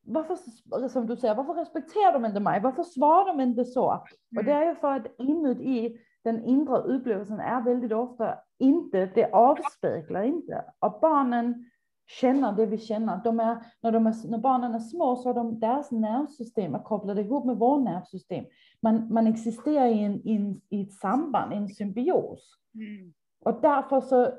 varför, 0.02 0.88
som 0.88 1.08
du 1.08 1.18
säger, 1.18 1.36
varför 1.36 1.54
respekterar 1.54 2.14
de 2.14 2.26
inte 2.26 2.40
mig? 2.40 2.62
Varför 2.62 2.84
svarar 2.84 3.26
de 3.26 3.42
inte 3.44 3.66
så? 3.66 4.04
Och 4.38 4.44
det 4.44 4.52
är 4.52 4.70
ju 4.70 4.76
för 4.76 4.92
att 4.92 5.08
inuti 5.18 5.98
den 6.24 6.44
inre 6.44 6.78
upplevelsen 6.78 7.40
är 7.40 7.62
väldigt 7.62 7.92
ofta 7.92 8.36
inte, 8.60 9.06
det 9.06 9.32
avspeglar 9.32 10.24
inte. 10.24 10.64
Och 10.80 11.00
barnen 11.02 11.66
känner 12.10 12.54
det 12.54 12.66
vi 12.66 12.78
känner. 12.78 13.22
De 13.24 13.40
är, 13.40 13.66
när, 13.82 13.92
de 13.92 14.08
är, 14.08 14.30
när 14.30 14.38
barnen 14.38 14.76
är 14.76 14.80
små 14.80 15.16
så 15.16 15.30
är 15.30 15.34
de, 15.34 15.60
deras 15.60 15.92
nervsystem 15.92 16.76
är 16.76 16.80
kopplade 16.80 17.22
ihop 17.22 17.46
med 17.46 17.58
vårt 17.58 17.84
nervsystem. 17.84 18.46
Man, 18.82 19.14
man 19.14 19.28
existerar 19.28 19.86
i, 19.86 20.04
en, 20.04 20.28
i, 20.28 20.62
i 20.70 20.82
ett 20.82 20.94
samband, 20.94 21.54
en 21.54 21.68
symbios. 21.68 22.56
Mm. 22.74 23.14
Och 23.46 23.62
därför 23.62 24.02
så, 24.02 24.32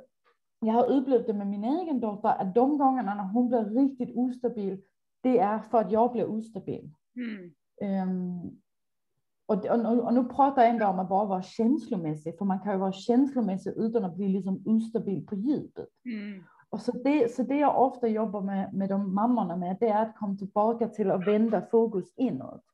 jag 0.61 0.73
har 0.73 0.87
upplevt 0.87 1.27
det 1.27 1.33
med 1.33 1.47
min 1.47 1.65
egen 1.65 2.01
dotter, 2.01 2.29
att 2.29 2.55
de 2.55 2.79
gångerna 2.79 3.15
när 3.15 3.33
hon 3.33 3.49
blir 3.49 3.65
riktigt 3.65 4.17
ostabil, 4.17 4.81
det 5.23 5.39
är 5.39 5.59
för 5.59 5.79
att 5.79 5.93
jag 5.93 6.13
blir 6.13 6.27
ostabil. 6.27 6.91
Mm. 7.17 8.09
Um, 8.09 8.61
och, 9.47 9.67
och, 9.67 10.05
och, 10.05 10.15
nu 10.15 10.25
pratar 10.25 10.63
jag 10.63 10.71
ändå 10.71 10.87
om 10.87 10.99
att 10.99 11.09
bara 11.09 11.25
vara 11.25 11.43
känslomässig, 11.43 12.39
för 12.39 12.45
man 12.45 12.61
kan 12.61 12.73
ju 12.73 12.79
vara 12.79 12.93
känslomässig 12.93 13.73
utan 13.77 14.05
att 14.05 14.17
bli 14.17 14.29
liksom 14.29 14.63
ostabil 14.67 15.27
på 15.27 15.35
djupet. 15.35 15.89
Mm. 16.05 16.43
Och 16.71 16.81
så, 16.81 16.93
det, 16.93 17.35
så 17.35 17.43
det 17.43 17.57
jag 17.57 17.83
ofta 17.83 18.09
jobbar 18.09 18.41
med, 18.41 18.75
med 18.75 18.89
de 18.89 19.15
mammorna 19.15 19.57
med, 19.57 19.77
det 19.81 19.89
är 19.89 20.03
att 20.03 20.17
komma 20.17 20.37
tillbaka 20.37 20.89
till 20.89 21.11
att 21.11 21.27
vända 21.27 21.63
fokus 21.63 22.15
inåt. 22.17 22.65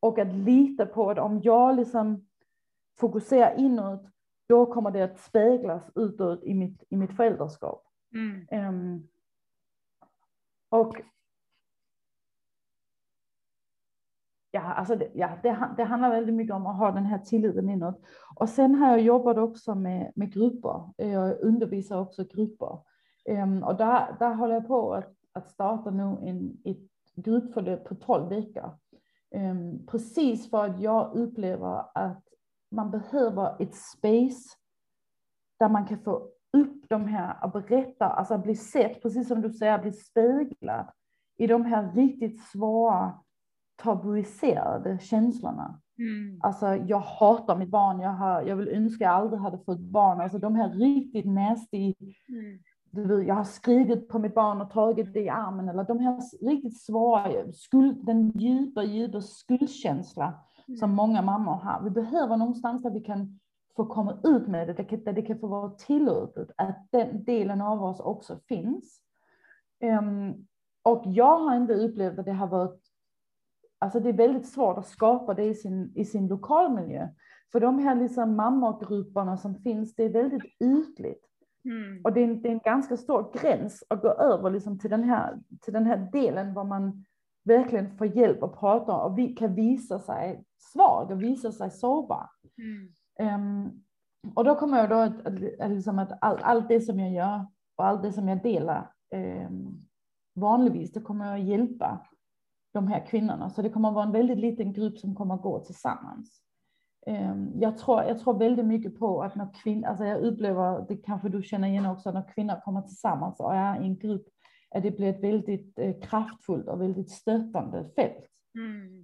Och 0.00 0.18
att 0.18 0.34
lita 0.34 0.86
på 0.86 1.10
att 1.10 1.18
om 1.18 1.40
jag 1.42 1.76
liksom 1.76 2.26
fokuserar 2.96 3.58
inåt, 3.58 4.06
då 4.46 4.66
kommer 4.66 4.90
det 4.90 5.02
att 5.02 5.18
speglas 5.18 5.90
utåt 5.94 6.44
i 6.44 6.54
mitt, 6.54 6.84
i 6.88 6.96
mitt 6.96 7.16
föräldraskap. 7.16 7.82
Mm. 8.12 8.68
Um, 8.68 9.08
och 10.68 11.00
ja, 14.50 14.60
alltså 14.60 14.96
det, 14.96 15.10
ja, 15.14 15.38
det, 15.42 15.68
det, 15.76 15.84
handlar 15.84 16.10
väldigt 16.10 16.34
mycket 16.34 16.54
om 16.54 16.66
att 16.66 16.78
ha 16.78 16.90
den 16.90 17.06
här 17.06 17.18
tilliten 17.18 17.68
inåt. 17.68 18.00
Och 18.34 18.48
sen 18.48 18.74
har 18.74 18.90
jag 18.90 19.00
jobbat 19.00 19.36
också 19.36 19.74
med, 19.74 20.12
med 20.14 20.32
grupper. 20.32 20.90
Jag 20.96 21.40
undervisar 21.40 22.00
också 22.00 22.24
grupper. 22.24 22.78
Um, 23.28 23.62
och 23.62 23.76
där, 23.76 24.16
där 24.18 24.34
håller 24.34 24.54
jag 24.54 24.66
på 24.66 24.94
att, 24.94 25.14
att 25.32 25.50
starta 25.50 25.90
nu 25.90 26.02
en, 26.02 26.58
ett 26.64 27.14
gruppförlöp 27.14 27.84
på 27.84 27.94
12 27.94 28.28
veckor. 28.28 28.78
Um, 29.34 29.86
precis 29.86 30.50
för 30.50 30.64
att 30.64 30.80
jag 30.80 31.14
upplever 31.14 31.84
att 31.94 32.22
man 32.70 32.90
behöver 32.90 33.62
ett 33.62 33.74
space 33.74 34.56
där 35.58 35.68
man 35.68 35.86
kan 35.86 35.98
få 35.98 36.28
upp 36.52 36.88
de 36.88 37.08
här 37.08 37.44
och 37.44 37.50
berätta, 37.50 38.06
alltså 38.06 38.38
bli 38.38 38.56
sett, 38.56 39.02
precis 39.02 39.28
som 39.28 39.42
du 39.42 39.50
säger, 39.50 39.78
bli 39.78 39.92
speglad 39.92 40.86
i 41.36 41.46
de 41.46 41.64
här 41.64 41.92
riktigt 41.92 42.40
svåra 42.40 43.12
tabuiserade 43.76 44.98
känslorna. 44.98 45.80
Mm. 45.98 46.40
Alltså 46.42 46.66
jag 46.76 46.98
hatar 46.98 47.56
mitt 47.56 47.68
barn, 47.68 48.00
jag, 48.00 48.10
har, 48.10 48.42
jag 48.42 48.56
vill 48.56 48.68
önska 48.68 49.04
jag 49.04 49.12
aldrig 49.12 49.40
hade 49.40 49.58
fått 49.58 49.80
barn. 49.80 50.20
Alltså 50.20 50.38
de 50.38 50.54
här 50.54 50.68
riktigt 50.68 51.26
nasty, 51.26 51.94
Mm. 52.28 52.58
Jag 53.26 53.34
har 53.34 53.44
skrivit 53.44 54.08
på 54.08 54.18
mitt 54.18 54.34
barn 54.34 54.60
och 54.60 54.70
tagit 54.70 55.12
det 55.12 55.20
i 55.20 55.28
armen. 55.28 55.68
Eller 55.68 55.84
de 55.84 55.98
här 55.98 56.20
riktigt 56.46 56.80
svåra, 56.80 57.52
skuld, 57.52 58.06
den 58.06 58.30
djupa, 58.30 58.82
djupa 58.82 59.20
skuldkänsla 59.20 60.34
Mm. 60.68 60.78
som 60.78 60.90
många 60.94 61.22
mammor 61.22 61.52
har. 61.52 61.82
Vi 61.84 61.90
behöver 61.90 62.36
någonstans 62.36 62.82
där 62.82 62.90
vi 62.90 63.00
kan 63.00 63.40
få 63.76 63.86
komma 63.86 64.18
ut 64.24 64.46
med 64.48 64.68
det, 64.68 64.72
där 64.72 64.86
det- 64.90 65.04
där 65.04 65.12
det 65.12 65.22
kan 65.22 65.38
få 65.38 65.46
vara 65.46 65.70
tillåtet 65.70 66.50
att 66.56 66.86
den 66.90 67.24
delen 67.24 67.60
av 67.60 67.84
oss 67.84 68.00
också 68.00 68.38
finns. 68.48 69.00
Ehm, 69.80 70.34
och 70.82 71.02
jag 71.06 71.38
har 71.38 71.56
inte 71.56 71.74
upplevt 71.74 72.18
att 72.18 72.24
det 72.24 72.32
har 72.32 72.46
varit, 72.46 72.80
alltså 73.78 74.00
det 74.00 74.08
är 74.08 74.12
väldigt 74.12 74.46
svårt 74.48 74.78
att 74.78 74.86
skapa 74.86 75.34
det 75.34 75.44
i 75.44 75.54
sin, 75.54 75.92
i 75.94 76.04
sin 76.04 76.28
lokalmiljö. 76.28 77.08
För 77.52 77.60
de 77.60 77.78
här 77.78 77.94
liksom 77.94 78.36
mammogrupperna 78.36 79.36
som 79.36 79.54
finns, 79.54 79.94
det 79.94 80.04
är 80.04 80.10
väldigt 80.12 80.44
ytligt. 80.60 81.24
Mm. 81.64 82.00
Och 82.04 82.12
det 82.12 82.20
är, 82.20 82.24
en, 82.24 82.42
det 82.42 82.48
är 82.48 82.52
en 82.52 82.58
ganska 82.58 82.96
stor 82.96 83.32
gräns 83.32 83.84
att 83.88 84.02
gå 84.02 84.08
över 84.08 84.50
liksom 84.50 84.78
till, 84.78 84.90
den 84.90 85.04
här, 85.04 85.38
till 85.62 85.72
den 85.72 85.86
här 85.86 86.08
delen 86.12 86.54
var 86.54 86.64
man 86.64 87.04
verkligen 87.44 87.96
får 87.96 88.06
hjälp 88.06 88.42
att 88.42 88.60
prata 88.60 88.96
och 88.96 89.18
vi 89.18 89.28
kan 89.28 89.54
visa 89.54 89.98
sig 89.98 90.44
svag 90.58 91.10
och 91.10 91.22
visa 91.22 91.52
sig 91.52 91.70
sårbar. 91.70 92.30
Mm. 92.58 92.94
Ehm, 93.18 93.84
och 94.34 94.44
då 94.44 94.54
kommer 94.54 94.78
jag 94.78 94.90
då 94.90 94.94
att, 94.94 95.26
att, 95.26 95.60
att, 95.60 95.70
liksom 95.70 95.98
att 95.98 96.18
all, 96.20 96.38
allt 96.42 96.68
det 96.68 96.80
som 96.80 97.00
jag 97.00 97.12
gör 97.12 97.46
och 97.76 97.86
allt 97.86 98.02
det 98.02 98.12
som 98.12 98.28
jag 98.28 98.42
delar 98.42 98.90
um, 99.14 99.86
vanligtvis, 100.34 100.92
det 100.92 101.00
kommer 101.00 101.26
jag 101.26 101.34
att 101.34 101.46
hjälpa 101.46 102.06
de 102.72 102.88
här 102.88 103.06
kvinnorna. 103.06 103.50
Så 103.50 103.62
det 103.62 103.70
kommer 103.70 103.88
att 103.88 103.94
vara 103.94 104.04
en 104.04 104.12
väldigt 104.12 104.38
liten 104.38 104.72
grupp 104.72 104.98
som 104.98 105.14
kommer 105.14 105.34
att 105.34 105.42
gå 105.42 105.64
tillsammans. 105.64 106.42
Jag, 107.54 107.78
tror, 107.78 108.02
jag 108.02 108.18
tror 108.18 108.38
väldigt 108.38 108.66
mycket 108.66 108.98
på 108.98 109.22
att 109.22 109.34
när 109.34 109.48
kvinnor, 109.62 109.88
alltså 109.88 110.04
jag 110.04 110.20
upplever, 110.20 110.84
det 110.88 110.96
kanske 110.96 111.28
du 111.28 111.42
känner 111.42 111.68
igen 111.68 111.86
också, 111.86 112.10
när 112.10 112.34
kvinnor 112.34 112.60
kommer 112.64 112.82
tillsammans 112.82 113.40
och 113.40 113.54
är 113.54 113.82
i 113.82 113.86
en 113.86 113.96
grupp, 113.98 114.26
att 114.74 114.82
det 114.82 114.90
blir 114.90 115.08
ett 115.08 115.22
väldigt 115.22 115.78
eh, 115.78 115.94
kraftfullt 116.02 116.68
och 116.68 116.80
väldigt 116.80 117.10
stöttande 117.10 117.90
fält. 117.96 118.26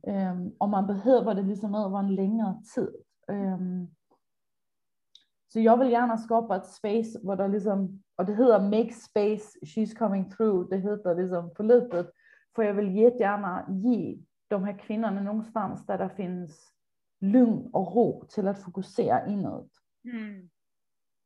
Mm. 0.05 0.53
Och 0.59 0.69
man 0.69 0.87
behöver 0.87 1.35
det 1.35 1.43
liksom 1.43 1.75
över 1.75 1.99
en 1.99 2.15
längre 2.15 2.55
tid. 2.75 2.95
Så 5.53 5.61
jag 5.61 5.77
vill 5.77 5.91
gärna 5.91 6.17
skapa 6.19 6.57
ett 6.57 6.67
space 6.67 7.19
där 7.23 7.37
det 7.37 7.49
liksom, 7.49 8.03
och 8.17 8.27
det 8.27 8.33
heter 8.33 8.61
make 8.61 8.93
space, 8.93 9.59
she's 9.63 9.99
coming 9.99 10.31
through, 10.31 10.69
det 10.69 10.77
heter 10.77 11.15
liksom 11.15 11.51
förlöpet. 11.57 12.11
För 12.57 12.63
jag 12.63 12.75
vill 12.75 12.97
jättegärna 12.97 13.67
ge 13.69 14.19
de 14.49 14.65
här 14.65 14.79
kvinnorna 14.79 15.21
någonstans 15.21 15.87
där 15.87 15.99
det 15.99 16.09
finns 16.09 16.73
lugn 17.21 17.71
och 17.73 17.95
ro 17.95 18.25
till 18.29 18.49
att 18.49 18.65
fokusera 18.65 19.27
inåt. 19.27 19.71
Mm. 20.05 20.51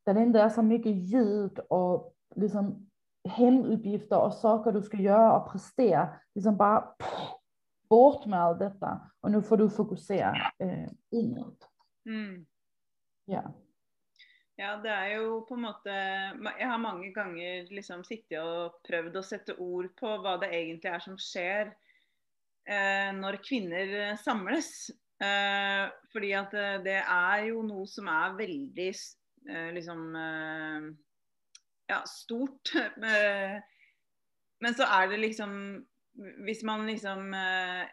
Där 0.05 0.13
det 0.13 0.21
inte 0.21 0.39
är 0.39 0.49
så 0.49 0.61
mycket 0.61 0.95
ljud 0.95 1.59
och 1.59 2.15
liksom 2.35 2.89
hemuppgifter 3.29 4.19
och 4.19 4.33
saker 4.33 4.71
du 4.71 4.81
ska 4.81 4.97
göra 4.97 5.37
och 5.37 5.51
prestera. 5.51 6.09
Liksom 6.35 6.57
bara 6.57 6.81
pff, 6.81 7.29
bort 7.89 8.25
med 8.25 8.39
allt 8.39 8.59
detta 8.59 9.11
och 9.21 9.31
nu 9.31 9.41
får 9.41 9.57
du 9.57 9.69
fokusera 9.69 10.51
eh, 10.59 10.89
inåt. 11.11 11.69
Mm. 12.05 12.45
Ja. 13.25 13.53
Ja, 14.55 14.77
det 14.79 14.91
er 14.91 15.17
jo 15.17 15.41
på 15.49 15.57
en 15.57 15.65
måte 15.65 15.91
Jeg 15.91 16.67
har 16.69 16.79
mange 16.79 17.09
ganger 17.11 17.67
liksom 17.75 18.05
sittet 18.07 18.39
og 18.39 18.77
prøvd 18.87 19.17
å 19.19 19.23
sette 19.25 19.55
ord 19.59 19.89
på 19.99 20.13
hva 20.23 20.37
det 20.39 20.47
egentlig 20.55 20.93
er 20.95 21.03
som 21.03 21.17
skjer 21.19 21.73
eh, 22.63 23.09
når 23.17 23.41
kvinner 23.43 23.91
eh, 23.99 24.21
samles. 24.21 24.69
Eh, 25.23 25.85
fordi 26.11 26.31
at 26.35 26.53
eh, 26.59 26.79
det 26.83 26.97
er 26.99 27.45
jo 27.47 27.61
noe 27.63 27.85
som 27.87 28.09
er 28.11 28.33
veldig 28.35 28.89
eh, 28.91 29.69
liksom 29.77 30.01
eh, 30.19 30.89
Ja, 31.91 32.01
stort. 32.09 32.73
Eh, 33.05 33.59
men 34.63 34.75
så 34.75 34.87
er 34.87 35.09
det 35.11 35.19
liksom 35.19 35.53
Hvis 36.47 36.63
man 36.67 36.85
liksom 36.87 37.33
eh, 37.35 37.85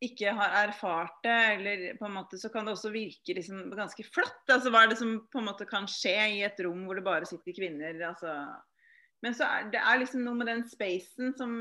ikke 0.00 0.32
har 0.32 0.54
erfart 0.62 1.18
det, 1.22 1.40
eller 1.54 1.82
på 1.98 2.06
en 2.08 2.14
måte 2.14 2.38
så 2.40 2.48
kan 2.48 2.64
det 2.64 2.72
også 2.72 2.88
virke 2.94 3.34
liksom 3.36 3.66
ganske 3.76 4.06
flatt. 4.08 4.46
Altså 4.48 4.72
hva 4.72 4.86
er 4.86 4.94
det 4.94 4.96
som 4.96 5.10
på 5.28 5.42
en 5.42 5.50
måte 5.50 5.66
kan 5.68 5.84
skje 5.90 6.14
i 6.38 6.38
et 6.46 6.62
rom 6.64 6.86
hvor 6.86 6.96
det 6.96 7.04
bare 7.04 7.28
sitter 7.28 7.52
kvinner? 7.52 7.98
altså 8.08 8.32
men 9.20 9.36
så 9.36 9.44
er 9.44 9.68
det 9.72 9.80
er 9.80 10.00
liksom 10.00 10.24
noe 10.24 10.38
med 10.38 10.48
den 10.48 10.62
spacen 10.68 11.34
som, 11.36 11.52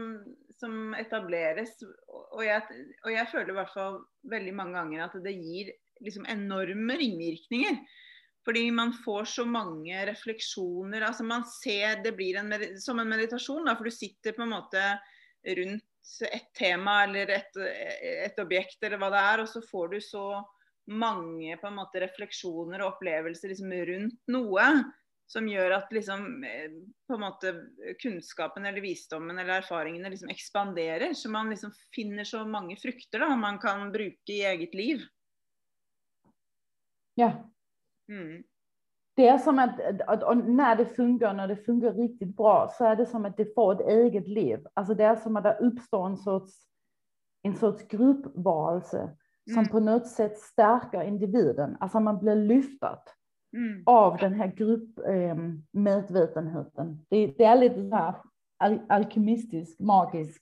som 0.60 0.94
etableres. 1.00 1.78
Og 2.10 2.44
jeg, 2.46 2.84
og 3.06 3.14
jeg 3.14 3.32
føler 3.32 3.54
i 3.54 3.58
hvert 3.60 3.74
fall 3.74 4.00
veldig 4.32 4.54
mange 4.58 4.78
ganger 4.80 5.06
at 5.06 5.18
det 5.24 5.36
gir 5.38 5.72
liksom 6.04 6.28
enorme 6.32 6.98
ringvirkninger. 7.00 7.80
Fordi 8.48 8.70
man 8.72 8.94
får 9.04 9.28
så 9.34 9.46
mange 9.46 10.06
refleksjoner. 10.08 11.04
altså 11.06 11.24
man 11.28 11.44
ser 11.44 12.04
Det 12.04 12.16
blir 12.16 12.40
en, 12.40 12.54
som 12.80 13.00
en 13.00 13.10
meditasjon, 13.10 13.66
da, 13.68 13.76
for 13.76 13.90
du 13.90 13.94
sitter 13.94 14.34
på 14.34 14.46
en 14.46 14.56
måte 14.56 14.84
rundt 15.44 15.86
et 16.26 16.48
tema 16.58 17.04
eller 17.04 17.30
et, 17.36 17.60
et 17.60 18.40
objekt 18.42 18.82
eller 18.84 18.98
hva 18.98 19.12
det 19.14 19.20
er, 19.20 19.44
og 19.44 19.52
så 19.52 19.62
får 19.62 19.92
du 19.94 20.00
så 20.02 20.26
mange 20.90 21.58
på 21.62 21.68
en 21.70 21.78
måte 21.78 22.02
refleksjoner 22.02 22.82
og 22.82 22.96
opplevelser 22.96 23.52
liksom 23.52 23.76
rundt 23.92 24.32
noe 24.34 24.66
som 25.30 25.46
gjør 25.48 25.76
at 25.78 25.92
liksom 25.94 26.44
eh, 26.44 26.72
på 27.08 27.14
en 27.14 27.22
måte 27.22 27.52
kunnskapen 28.02 28.66
eller 28.66 28.82
visdommen 28.82 29.38
eller 29.38 29.60
erfaringene 29.62 30.10
liksom 30.10 30.30
ekspanderer. 30.34 31.14
Så 31.14 31.30
man 31.30 31.50
liksom 31.54 31.72
finner 31.96 32.24
så 32.26 32.42
mange 32.50 32.78
frukter 32.82 33.22
da 33.22 33.36
man 33.38 33.60
kan 33.62 33.92
bruke 33.94 34.34
i 34.34 34.42
eget 34.46 34.74
liv. 34.74 35.06
Ja, 37.14 37.32
Mm. 38.10 38.44
det 39.16 39.28
är 39.28 39.38
som 39.38 39.60
att, 39.60 39.80
att 40.08 40.38
när 40.48 40.76
det 40.76 40.86
funkar, 40.86 41.34
när 41.34 41.48
det 41.48 41.56
funkar 41.58 41.94
riktigt 41.94 42.38
bra, 42.38 42.70
så 42.78 42.86
är 42.86 42.96
det 42.96 43.06
som 43.06 43.26
att 43.26 43.38
det 43.38 43.54
får 43.56 43.74
ett 43.74 43.88
eget 43.88 44.28
liv. 44.28 44.60
Alltså 44.74 44.94
det 44.94 45.04
är 45.04 45.16
som 45.16 45.38
att 45.38 45.44
det 45.44 45.58
uppstår 45.62 46.08
en 46.08 46.18
sorts, 46.18 46.54
en 47.44 47.56
sorts 47.56 47.88
gruppvarelse 47.88 49.18
som 49.46 49.58
Mm. 49.60 49.70
på 49.72 49.80
något 49.80 50.08
sätt 50.08 50.38
stärker 50.38 51.04
individen. 51.04 51.78
Alltså 51.80 52.00
man 52.00 52.20
blir 52.20 52.36
lyftad 52.36 53.04
Mm. 53.54 53.84
av 53.86 54.18
den 54.18 54.34
här 54.34 54.48
gruppmedvetenheten. 54.48 57.06
det, 57.10 57.28
det 57.38 57.44
är 57.44 57.60
lite 57.60 57.90
så 57.90 57.96
här 57.96 58.16
al 58.58 58.80
alkemistisk, 58.90 59.80
magisk. 59.80 60.42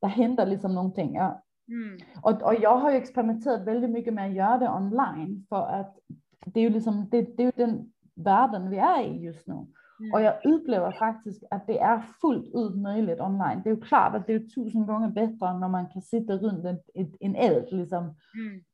Det 0.00 0.06
händer 0.06 0.46
liksom 0.46 0.74
någonting. 0.74 1.14
Ja. 1.14 1.42
Mm. 1.68 1.98
Och, 2.22 2.42
och 2.42 2.54
jag 2.54 2.76
har 2.76 2.90
ju 2.90 2.96
experimenterat 2.96 3.66
väldigt 3.66 3.90
mycket 3.90 4.14
med 4.14 4.28
att 4.28 4.36
göra 4.36 4.58
det 4.58 4.70
online 4.70 5.46
för 5.48 5.66
att 5.66 5.98
det 6.46 6.60
är 6.60 6.64
ju 6.64 6.70
liksom, 6.70 7.08
det, 7.10 7.36
det 7.36 7.44
är 7.44 7.52
den 7.56 7.92
världen 8.14 8.70
vi 8.70 8.78
är 8.78 9.02
i 9.02 9.24
just 9.24 9.46
nu. 9.46 9.66
Mm. 10.00 10.12
Och 10.12 10.22
jag 10.22 10.34
upplever 10.44 10.92
faktiskt 10.92 11.44
att 11.50 11.66
det 11.66 11.78
är 11.78 12.02
fullt 12.20 12.54
ut 12.54 12.76
möjligt 12.76 13.20
online. 13.20 13.60
Det 13.64 13.70
är 13.70 13.74
ju 13.74 13.80
klart 13.80 14.14
att 14.14 14.26
det 14.26 14.32
är 14.32 14.38
tusen 14.38 14.86
gånger 14.86 15.08
bättre 15.08 15.48
än 15.48 15.60
när 15.60 15.68
man 15.68 15.86
kan 15.86 16.02
sitta 16.02 16.32
runt 16.32 16.64
en, 16.64 16.78
en 17.20 17.36
eld 17.36 17.66
liksom. 17.70 18.04
Mm. 18.04 18.14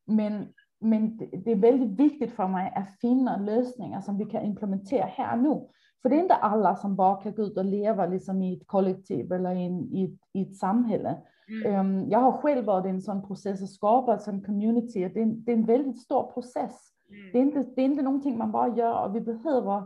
Men, 0.07 0.47
men 0.85 1.17
det 1.17 1.53
är 1.53 1.57
väldigt 1.57 2.01
viktigt 2.01 2.33
för 2.33 2.49
mig 2.49 2.73
att 2.77 3.01
finna 3.01 3.37
lösningar 3.37 4.01
som 4.01 4.19
vi 4.19 4.25
kan 4.25 4.43
implementera 4.43 5.05
här 5.07 5.37
nu. 5.37 5.69
För 6.03 6.09
det 6.09 6.17
är 6.17 6.23
inte 6.23 6.35
alla 6.35 6.77
som 6.77 6.97
bara 6.97 7.23
kan 7.23 7.35
gå 7.35 7.43
ut 7.43 7.57
och 7.57 7.65
leva 7.65 8.07
liksom 8.07 8.43
i 8.43 8.57
ett 8.57 8.67
kollektiv 8.67 9.33
eller 9.33 9.55
i, 9.55 9.67
en, 9.67 9.95
i, 9.95 10.05
ett, 10.05 10.21
i 10.33 10.43
ett 10.43 10.57
samhälle. 10.57 11.17
Mm. 11.49 11.81
Um, 11.81 12.11
jag 12.11 12.19
har 12.19 12.33
själv 12.33 12.65
varit 12.65 12.87
i 12.87 12.89
en 12.89 13.03
sån 13.03 13.27
process 13.27 13.63
och 13.63 13.69
skapat 13.69 14.27
en 14.27 14.43
community. 14.45 15.09
Det 15.09 15.21
är, 15.21 15.23
en, 15.23 15.45
det 15.45 15.53
är 15.53 15.57
en 15.57 15.67
väldigt 15.67 15.99
stor 15.99 16.33
process. 16.33 16.91
Det 17.33 17.39
är, 17.39 17.43
Mm. 17.43 17.49
inte, 17.49 17.73
det 17.77 17.83
är 17.83 17.85
inte 17.85 18.03
någonting 18.03 18.39
man 18.39 18.53
bara 18.53 18.77
gör 18.77 19.05
och 19.05 19.17
vi 19.17 19.21
behöver, 19.21 19.83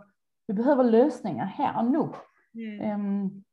vi 0.47 0.55
behöver 0.55 0.85
lösningar 0.85 1.45
här 1.47 1.79
och 1.79 1.91
nu. 1.91 2.09
Mm. 2.55 2.81
Ehm, 2.81 3.45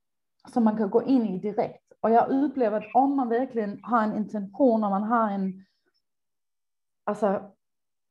som 0.54 0.64
man 0.64 0.78
kan 0.78 0.90
gå 0.90 1.04
in 1.04 1.26
i 1.26 1.40
direkt. 1.40 1.92
Och 2.02 2.12
jag 2.12 2.30
upplever 2.30 2.78
att 2.78 2.96
om 2.96 3.16
man 3.16 3.30
verkligen 3.30 3.80
har 3.84 4.04
en 4.04 4.18
intention 4.18 4.84
och 4.84 4.90
man 4.90 5.04
har 5.04 5.32
en, 5.32 5.65
alltså, 7.06 7.56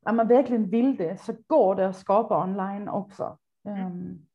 om 0.06 0.16
man 0.16 0.28
verkligen 0.28 0.70
vill 0.70 0.96
det 0.96 1.20
så 1.20 1.32
går 1.46 1.74
det 1.74 1.88
att 1.88 1.96
skapa 1.96 2.42
online 2.44 2.88
också. 2.88 3.38
Ehm, 3.68 4.26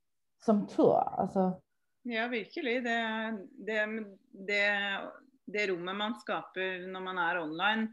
som 0.41 0.67
tur, 0.67 1.19
alltså. 1.19 1.61
Ja, 2.01 2.27
virkelig. 2.27 2.83
Det, 2.83 3.37
det, 3.49 4.05
det, 4.31 4.99
det 5.45 5.67
rommet 5.67 5.95
man 5.95 6.15
skaper 6.15 6.87
når 6.87 7.03
man 7.03 7.19
er 7.21 7.41
online, 7.41 7.87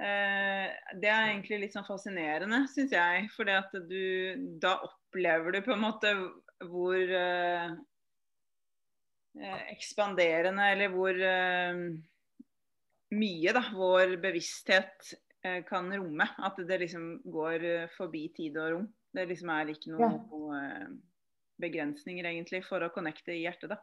eh, 0.00 0.66
det 1.00 1.10
er 1.10 1.30
egentlig 1.30 1.60
litt 1.62 1.76
sånn 1.76 1.86
fascinerende, 1.86 2.64
syns 2.72 2.92
jeg. 2.92 3.28
For 3.36 3.48
at 3.52 3.72
du 3.88 4.58
da 4.60 4.74
opplever 4.88 5.54
du 5.54 5.62
på 5.64 5.76
en 5.76 5.84
måte 5.86 6.12
hvor 6.66 7.14
eh, 7.22 7.70
eh, 9.38 9.62
ekspanderende, 9.72 10.68
eller 10.74 10.92
hvor 10.92 11.22
eh, 11.30 11.82
mye 13.16 13.56
da, 13.56 13.64
vår 13.72 14.18
bevissthet 14.20 15.14
kan 15.68 15.92
romme. 15.96 16.26
At 16.38 16.56
det 16.68 16.80
liksom 16.80 17.20
går 17.24 17.64
eh, 17.64 17.90
forbi 17.96 18.28
tid 18.36 18.56
og 18.58 18.72
rom. 18.72 18.88
Det 19.14 19.28
liksom 19.28 19.52
er 19.54 19.70
ikke 19.72 19.92
noe 19.94 20.58
eh, 20.58 20.88
begrensninger 21.60 22.26
egentlig 22.26 22.64
for 22.66 22.84
å 22.84 22.92
connecte 22.94 23.34
i 23.34 23.44
hjertet. 23.44 23.70
da. 23.70 23.78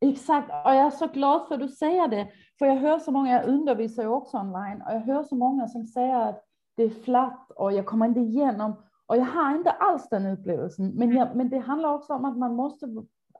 Exakt, 0.00 0.50
och 0.50 0.74
jag 0.74 0.86
är 0.86 0.90
så 0.90 1.06
glad 1.06 1.48
för 1.48 1.54
att 1.54 1.60
du 1.60 1.68
säger 1.68 2.08
det. 2.08 2.28
För 2.58 2.66
jag 2.66 2.76
hör 2.76 2.98
så 2.98 3.10
många, 3.10 3.32
jag 3.32 3.48
undervisar 3.48 4.02
ju 4.02 4.08
också 4.08 4.36
online, 4.36 4.82
och 4.82 4.92
jag 4.92 5.00
hör 5.00 5.22
så 5.22 5.36
många 5.36 5.68
som 5.68 5.84
säger 5.84 6.28
att 6.28 6.44
det 6.76 6.82
är 6.82 6.90
flatt 6.90 7.50
och 7.50 7.72
jag 7.72 7.86
kommer 7.86 8.06
inte 8.06 8.20
igenom. 8.20 8.82
Och 9.06 9.16
jag 9.16 9.24
har 9.24 9.54
inte 9.54 9.70
alls 9.70 10.08
den 10.08 10.26
upplevelsen. 10.26 10.88
Men, 10.94 11.10
jag, 11.12 11.36
men 11.36 11.48
det 11.48 11.58
handlar 11.58 11.94
också 11.94 12.12
om 12.12 12.24
att 12.24 12.38
man 12.38 12.54
måste 12.54 12.86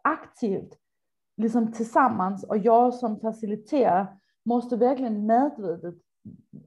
aktivt, 0.03 0.79
liksom 1.37 1.73
tillsammans, 1.73 2.45
och 2.45 2.59
jag 2.59 2.95
som 2.95 3.21
faciliterar 3.21 4.17
måste 4.45 4.77
verkligen 4.77 5.27
medvetet, 5.27 5.95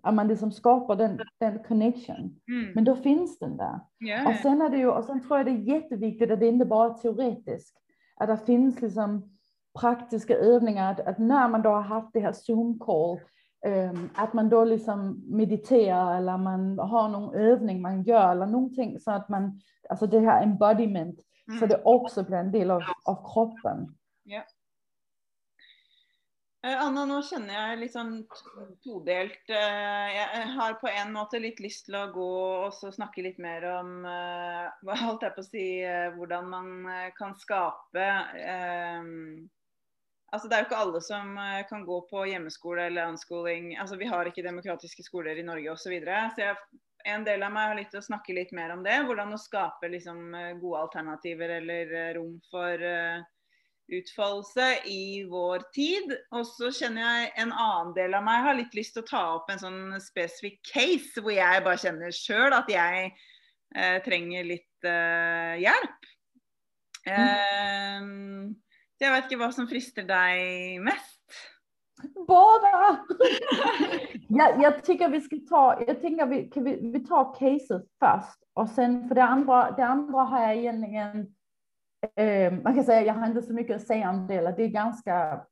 att 0.01 0.13
man 0.13 0.27
liksom 0.27 0.51
skapar 0.51 0.95
den, 0.95 1.19
den 1.39 1.63
connection. 1.63 2.39
Mm. 2.47 2.71
Men 2.75 2.83
då 2.83 2.95
finns 2.95 3.39
den 3.39 3.57
där. 3.57 3.79
Ja, 3.97 4.29
Och 4.29 4.35
sen, 4.35 4.61
är 4.61 4.69
det 4.69 4.77
ju, 4.77 4.87
och 4.89 5.03
sen 5.03 5.21
tror 5.21 5.37
jag 5.37 5.45
det 5.45 5.51
är 5.51 5.75
jätteviktigt 5.75 6.31
att 6.31 6.39
det 6.39 6.47
inte 6.47 6.65
bara 6.65 6.89
är 6.89 6.93
teoretiskt. 6.93 7.77
Att 8.15 8.27
det 8.27 8.45
finns 8.45 8.81
liksom 8.81 9.37
praktiska 9.79 10.35
övningar, 10.37 10.91
att, 10.91 10.99
att 10.99 11.17
när 11.17 11.47
man 11.47 11.61
då 11.61 11.69
har 11.69 11.81
haft 11.81 12.13
det 12.13 12.19
här 12.19 12.31
Zoom-call, 12.31 13.19
ehm, 13.65 14.09
att 14.15 14.33
man 14.33 14.49
då 14.49 14.63
liksom 14.63 15.23
mediterar 15.27 16.17
eller 16.17 16.37
man 16.37 16.79
har 16.79 17.09
någon 17.09 17.35
övning 17.35 17.81
man 17.81 18.03
gör 18.03 18.31
eller 18.31 18.45
någonting 18.45 18.99
så 18.99 19.11
att 19.11 19.29
man, 19.29 19.61
alltså 19.89 20.07
det 20.07 20.19
här 20.19 20.43
embodiment, 20.43 21.19
så 21.59 21.65
Mm. 21.65 21.69
det 21.69 21.81
också 21.83 22.23
blir 22.23 22.37
en 22.37 22.51
del 22.51 22.71
av, 22.71 22.81
av 23.05 23.33
kroppen. 23.33 23.95
Eh, 24.37 24.43
Eh, 26.67 26.81
Anna, 26.83 27.05
nå 27.07 27.21
kjenner 27.23 27.53
jeg 27.53 27.75
litt 27.77 27.83
liksom 27.85 28.09
sånn 28.35 28.71
todelt. 28.83 29.43
Eh, 29.47 30.07
jeg 30.11 30.39
eh, 30.39 30.49
har 30.57 30.73
på 30.81 30.89
en 30.91 31.13
måte 31.15 31.39
litt 31.39 31.61
lyst 31.63 31.85
til 31.87 31.95
å 31.95 32.07
gå 32.11 32.31
og 32.65 32.73
så 32.75 32.89
snakke 32.91 33.23
litt 33.23 33.37
mer 33.39 33.63
om 33.77 33.93
hva 34.03 34.97
holdt 34.99 35.23
jeg 35.23 35.35
på 35.35 35.43
å 35.43 35.47
si, 35.47 35.67
hvordan 36.17 36.49
man 36.51 36.73
kan 37.19 37.37
skape 37.39 38.07
ehm, 38.41 39.45
Altså 40.35 40.49
Det 40.49 40.57
er 40.57 40.59
jo 40.59 40.67
ikke 40.67 40.79
alle 40.83 40.99
som 40.99 41.37
kan 41.69 41.85
gå 41.87 41.97
på 42.09 42.25
hjemmeskole 42.27 42.89
eller 42.89 43.13
unschooling. 43.13 43.69
Altså 43.79 43.95
Vi 43.95 44.09
har 44.11 44.27
ikke 44.27 44.43
demokratiske 44.43 45.05
skoler 45.05 45.39
i 45.39 45.45
Norge 45.47 45.71
osv. 45.71 45.85
Så, 45.85 45.93
videre. 45.93 46.17
så 46.35 46.43
jeg, 46.43 46.57
en 47.07 47.23
del 47.23 47.45
av 47.47 47.53
meg 47.55 47.69
har 47.71 47.79
lyst 47.79 47.93
til 47.95 48.01
å 48.01 48.07
snakke 48.09 48.35
litt 48.35 48.51
mer 48.51 48.73
om 48.75 48.83
det. 48.83 48.97
Hvordan 49.07 49.31
å 49.31 49.39
skape 49.39 49.87
liksom, 49.93 50.35
gode 50.59 50.81
alternativer 50.83 51.53
eller 51.61 51.95
rom 52.19 52.35
for 52.51 52.83
uh, 52.83 53.23
utfoldelse 53.87 54.67
i 54.91 55.23
vår 55.29 55.65
tid. 55.75 56.13
Og 56.35 56.45
så 56.49 56.71
kjenner 56.75 57.03
jeg 57.05 57.31
en 57.43 57.53
annen 57.53 57.93
del 57.95 58.17
av 58.17 58.25
meg 58.27 58.45
har 58.45 58.59
litt 58.59 58.75
lyst 58.77 58.97
til 58.97 59.05
å 59.05 59.09
ta 59.09 59.23
opp 59.37 59.51
en 59.53 59.63
sånn 59.63 59.81
spesifikk 60.03 60.59
case 60.73 61.23
hvor 61.23 61.35
jeg 61.35 61.65
bare 61.65 61.81
kjenner 61.81 62.15
sjøl 62.15 62.55
at 62.57 62.71
jeg 62.71 63.11
eh, 63.75 63.97
trenger 64.05 64.49
litt 64.53 64.89
eh, 64.89 65.57
hjelp. 65.63 66.13
Så 68.97 69.05
jeg 69.05 69.13
vet 69.13 69.29
ikke 69.29 69.39
hva 69.39 69.47
som 69.55 69.67
frister 69.69 70.03
deg 70.03 70.81
mest. 70.83 71.37
Båda! 72.27 73.05
jag, 74.29 74.61
jag 74.61 74.83
tycker 74.83 75.09
vi 75.09 75.21
ska 75.21 75.35
ta, 75.49 75.83
jag 75.87 76.01
tänker 76.01 76.25
vi, 76.25 76.51
vi, 76.55 76.91
vi 76.91 76.99
tar 76.99 77.33
caset 77.33 77.87
först 77.99 78.39
och 78.53 78.69
sen 78.69 79.07
för 79.07 79.15
det 79.15 79.23
andra, 79.23 79.71
det 79.71 79.85
andra 79.85 80.21
har 80.21 80.41
jag 80.41 80.57
egentligen, 80.57 81.35
eh, 82.15 82.53
man 82.53 82.75
kan 82.75 82.83
säga 82.83 83.01
jag 83.01 83.13
har 83.13 83.27
inte 83.27 83.41
så 83.41 83.53
mycket 83.53 83.75
att 83.75 83.87
säga 83.87 84.09
om 84.09 84.27
det, 84.27 84.51
det 84.57 84.63
är 84.63 84.67
ganska 84.67 85.45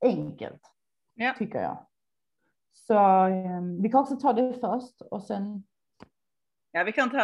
enkelt, 0.00 0.62
Ja. 1.14 1.34
tycker 1.38 1.62
jag. 1.62 1.86
Så 2.72 2.94
eh, 3.26 3.60
vi 3.82 3.88
kan 3.88 4.00
också 4.00 4.16
ta 4.16 4.32
det 4.32 4.54
först 4.60 5.02
och 5.10 5.22
sen, 5.22 5.62
Ja, 6.72 6.84
vi 6.84 6.92
kan 6.92 7.10
ta 7.10 7.18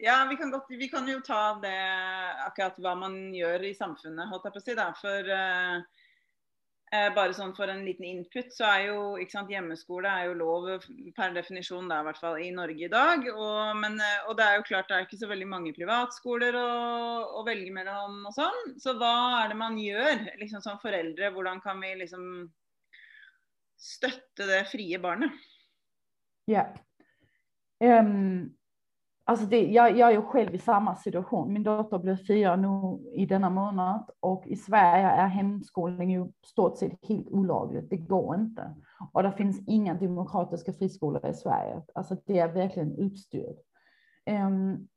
Ja, 0.00 0.26
vi 0.30 0.36
kan, 0.36 0.50
godt, 0.50 0.66
vi 0.68 0.88
kan 0.88 1.08
jo 1.08 1.20
ta 1.20 1.54
det 1.62 1.78
akkurat 2.46 2.78
hva 2.78 2.94
man 2.98 3.14
gjør 3.34 3.62
i 3.62 3.74
samfunnet, 3.74 4.26
holdt 4.28 4.48
jeg 4.48 4.54
på 4.56 4.74
da, 4.74 4.88
For 4.98 5.30
eh, 5.30 5.76
eh, 5.76 5.82
Eh, 6.94 7.08
bare 7.16 7.34
sånn 7.34 7.54
for 7.56 7.70
en 7.72 7.82
liten 7.86 8.06
input, 8.06 8.52
så 8.54 8.68
er 8.70 8.88
jo 8.92 8.98
ikke 9.18 9.34
sant, 9.34 9.50
hjemmeskole 9.50 10.10
er 10.10 10.28
jo 10.28 10.34
lov 10.38 10.66
per 11.16 11.32
definisjon 11.34 11.88
da, 11.90 12.00
i 12.00 12.08
hvert 12.08 12.20
fall 12.22 12.38
i 12.38 12.50
Norge 12.54 12.86
i 12.86 12.92
dag. 12.92 13.24
Og, 13.34 13.72
men, 13.80 13.96
eh, 13.98 14.26
og 14.28 14.38
det 14.38 14.46
er 14.46 14.58
jo 14.60 14.66
klart 14.68 14.90
det 14.90 14.98
er 14.98 15.08
ikke 15.08 15.22
så 15.22 15.30
veldig 15.30 15.48
mange 15.50 15.74
privatskoler 15.76 16.58
å, 16.60 16.68
å 17.40 17.46
velge 17.48 17.72
mellom 17.74 18.20
og 18.30 18.36
sånn. 18.36 18.76
Så 18.78 18.94
hva 19.00 19.14
er 19.40 19.54
det 19.54 19.58
man 19.58 19.80
gjør 19.80 20.28
liksom 20.42 20.62
som 20.62 20.78
foreldre? 20.82 21.32
Hvordan 21.34 21.64
kan 21.64 21.82
vi 21.82 21.96
liksom 22.04 22.28
støtte 23.84 24.46
det 24.48 24.64
frie 24.70 24.98
barnet. 25.00 25.32
Ja. 26.50 26.66
Ehm, 27.84 28.54
alltså 29.24 29.46
det, 29.46 29.66
jag, 29.66 29.96
jag 29.96 30.12
är 30.12 30.20
själv 30.20 30.54
i 30.54 30.58
samma 30.58 30.96
situation. 30.96 31.52
Min 31.52 31.62
dotter 31.62 31.98
blir 31.98 32.16
fyra 32.16 32.56
nu 32.56 32.98
i 33.12 33.26
denna 33.26 33.50
månad 33.50 34.10
och 34.20 34.46
i 34.46 34.56
Sverige 34.56 35.06
är 35.06 35.26
hemskolning 35.26 36.10
ju 36.10 36.28
stort 36.46 36.78
sett 36.78 37.08
helt 37.08 37.28
olagligt. 37.28 37.90
Det 37.90 37.96
går 37.96 38.34
inte. 38.34 38.74
Och 39.12 39.22
det 39.22 39.32
finns 39.32 39.68
inga 39.68 39.94
demokratiska 39.94 40.72
friskolor 40.72 41.26
i 41.26 41.34
Sverige. 41.34 41.82
Alltså 41.94 42.16
det 42.26 42.38
är 42.38 42.52
verkligen 42.52 42.98
utstyrt. 42.98 43.58
Um, 44.30 44.88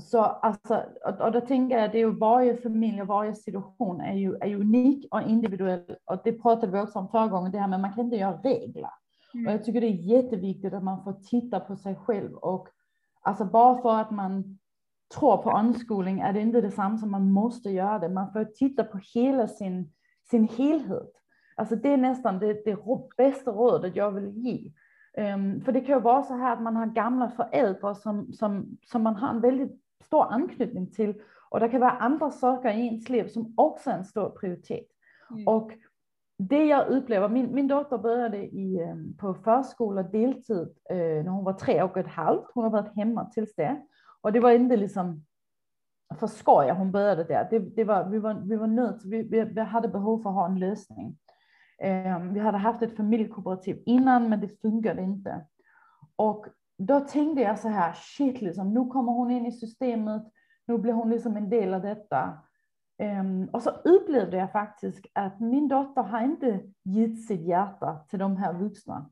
så 0.00 0.20
alltså, 0.20 0.82
och, 1.04 1.20
och 1.20 1.32
då 1.32 1.40
tänker 1.40 1.78
jag, 1.78 1.92
det 1.92 1.98
är 1.98 2.06
ju 2.06 2.18
varje 2.18 2.56
familj 2.56 3.02
och 3.02 3.08
varje 3.08 3.34
situation 3.34 4.00
är 4.00 4.14
ju, 4.14 4.36
är 4.36 4.46
ju 4.46 4.60
unik 4.60 5.06
och 5.10 5.22
individuell. 5.22 5.96
Och 6.04 6.20
det 6.24 6.32
pratade 6.32 6.72
vi 6.72 6.78
också 6.78 6.98
om 6.98 7.08
förra 7.08 7.28
gången, 7.28 7.52
det 7.52 7.58
här 7.58 7.68
med 7.68 7.80
man 7.80 7.92
kan 7.92 8.04
inte 8.04 8.16
göra 8.16 8.36
regler. 8.36 8.90
Mm. 9.34 9.46
Och 9.46 9.52
jag 9.52 9.64
tycker 9.64 9.80
det 9.80 9.86
är 9.86 10.16
jätteviktigt 10.16 10.74
att 10.74 10.84
man 10.84 11.04
får 11.04 11.12
titta 11.12 11.60
på 11.60 11.76
sig 11.76 11.94
själv 11.94 12.34
och 12.34 12.68
alltså 13.22 13.44
bara 13.44 13.82
för 13.82 14.00
att 14.00 14.10
man 14.10 14.58
tror 15.14 15.36
på 15.36 15.50
omskolning 15.50 16.20
är 16.20 16.32
det 16.32 16.40
inte 16.40 16.60
detsamma 16.60 16.98
som 16.98 17.10
man 17.10 17.30
måste 17.30 17.70
göra 17.70 17.98
det. 17.98 18.08
Man 18.08 18.32
får 18.32 18.44
titta 18.44 18.84
på 18.84 19.00
hela 19.14 19.48
sin, 19.48 19.92
sin 20.30 20.48
helhet. 20.48 21.12
Alltså 21.56 21.76
det 21.76 21.88
är 21.88 21.96
nästan 21.96 22.38
det, 22.38 22.64
det 22.64 22.78
bästa 23.16 23.50
rådet 23.50 23.96
jag 23.96 24.10
vill 24.10 24.32
ge. 24.36 24.72
Um, 25.34 25.60
för 25.60 25.72
det 25.72 25.80
kan 25.80 25.94
ju 25.94 26.00
vara 26.00 26.22
så 26.22 26.34
här 26.34 26.52
att 26.52 26.62
man 26.62 26.76
har 26.76 26.86
gamla 26.86 27.30
föräldrar 27.30 27.94
som, 27.94 28.32
som, 28.32 28.78
som 28.86 29.02
man 29.02 29.16
har 29.16 29.28
en 29.28 29.40
väldigt 29.40 29.80
stor 30.04 30.32
anknytning 30.32 30.90
till. 30.90 31.14
Och 31.50 31.60
det 31.60 31.68
kan 31.68 31.80
vara 31.80 31.90
andra 31.90 32.30
saker 32.30 32.70
i 32.70 32.86
ens 32.86 33.08
liv 33.08 33.28
som 33.28 33.54
också 33.56 33.90
är 33.90 33.94
en 33.94 34.04
stor 34.04 34.30
prioritet. 34.30 34.86
Mm. 35.30 35.48
Och 35.48 35.72
det 36.38 36.64
jag 36.64 36.88
upplever, 36.88 37.28
min, 37.28 37.54
min 37.54 37.68
dotter 37.68 37.98
började 37.98 38.38
i, 38.38 38.80
eh, 38.80 38.96
på 39.18 39.34
förskola 39.34 40.02
deltid 40.02 40.68
eh, 40.90 40.96
när 40.96 41.30
hon 41.30 41.44
var 41.44 41.52
tre 41.52 41.82
och 41.82 41.96
ett 41.96 42.08
halvt. 42.08 42.50
Hon 42.54 42.64
har 42.64 42.70
varit 42.70 42.96
hemma 42.96 43.24
tills 43.24 43.54
det. 43.54 43.82
Och 44.20 44.32
det 44.32 44.40
var 44.40 44.50
inte 44.50 44.76
liksom 44.76 45.24
för 46.18 46.26
skoj 46.26 46.70
hon 46.70 46.92
började 46.92 47.24
där. 47.24 47.48
Det, 47.50 47.58
det 47.58 47.84
var, 47.84 48.04
vi 48.04 48.18
var, 48.18 48.34
vi 48.34 48.56
var 48.56 48.66
nöjda, 48.66 48.98
vi, 49.04 49.22
vi, 49.22 49.44
vi 49.44 49.60
hade 49.60 49.88
behov 49.88 50.22
för 50.22 50.30
att 50.30 50.36
ha 50.36 50.46
en 50.46 50.58
lösning. 50.58 51.16
Eh, 51.78 52.18
vi 52.18 52.40
hade 52.40 52.58
haft 52.58 52.82
ett 52.82 52.96
familjekooperativ 52.96 53.82
innan, 53.86 54.28
men 54.28 54.40
det 54.40 54.60
funkade 54.60 55.02
inte. 55.02 55.46
Och 56.16 56.46
då 56.78 57.00
tänkte 57.00 57.42
jag 57.42 57.58
så 57.58 57.68
här, 57.68 57.92
shit, 57.92 58.40
liksom, 58.40 58.74
nu 58.74 58.86
kommer 58.86 59.12
hon 59.12 59.30
in 59.30 59.46
i 59.46 59.52
systemet, 59.52 60.22
nu 60.66 60.78
blir 60.78 60.92
hon 60.92 61.10
liksom 61.10 61.36
en 61.36 61.50
del 61.50 61.74
av 61.74 61.82
detta. 61.82 62.38
Um, 63.02 63.48
och 63.52 63.62
så 63.62 63.70
upplevde 63.70 64.36
jag 64.36 64.52
faktiskt 64.52 65.06
att 65.12 65.40
min 65.40 65.68
dotter 65.68 66.02
har 66.02 66.20
inte 66.20 66.60
gett 66.82 67.26
sitt 67.26 67.40
hjärta 67.40 68.04
till 68.08 68.18
de 68.18 68.36
här 68.36 68.52
vuxna. 68.52 69.10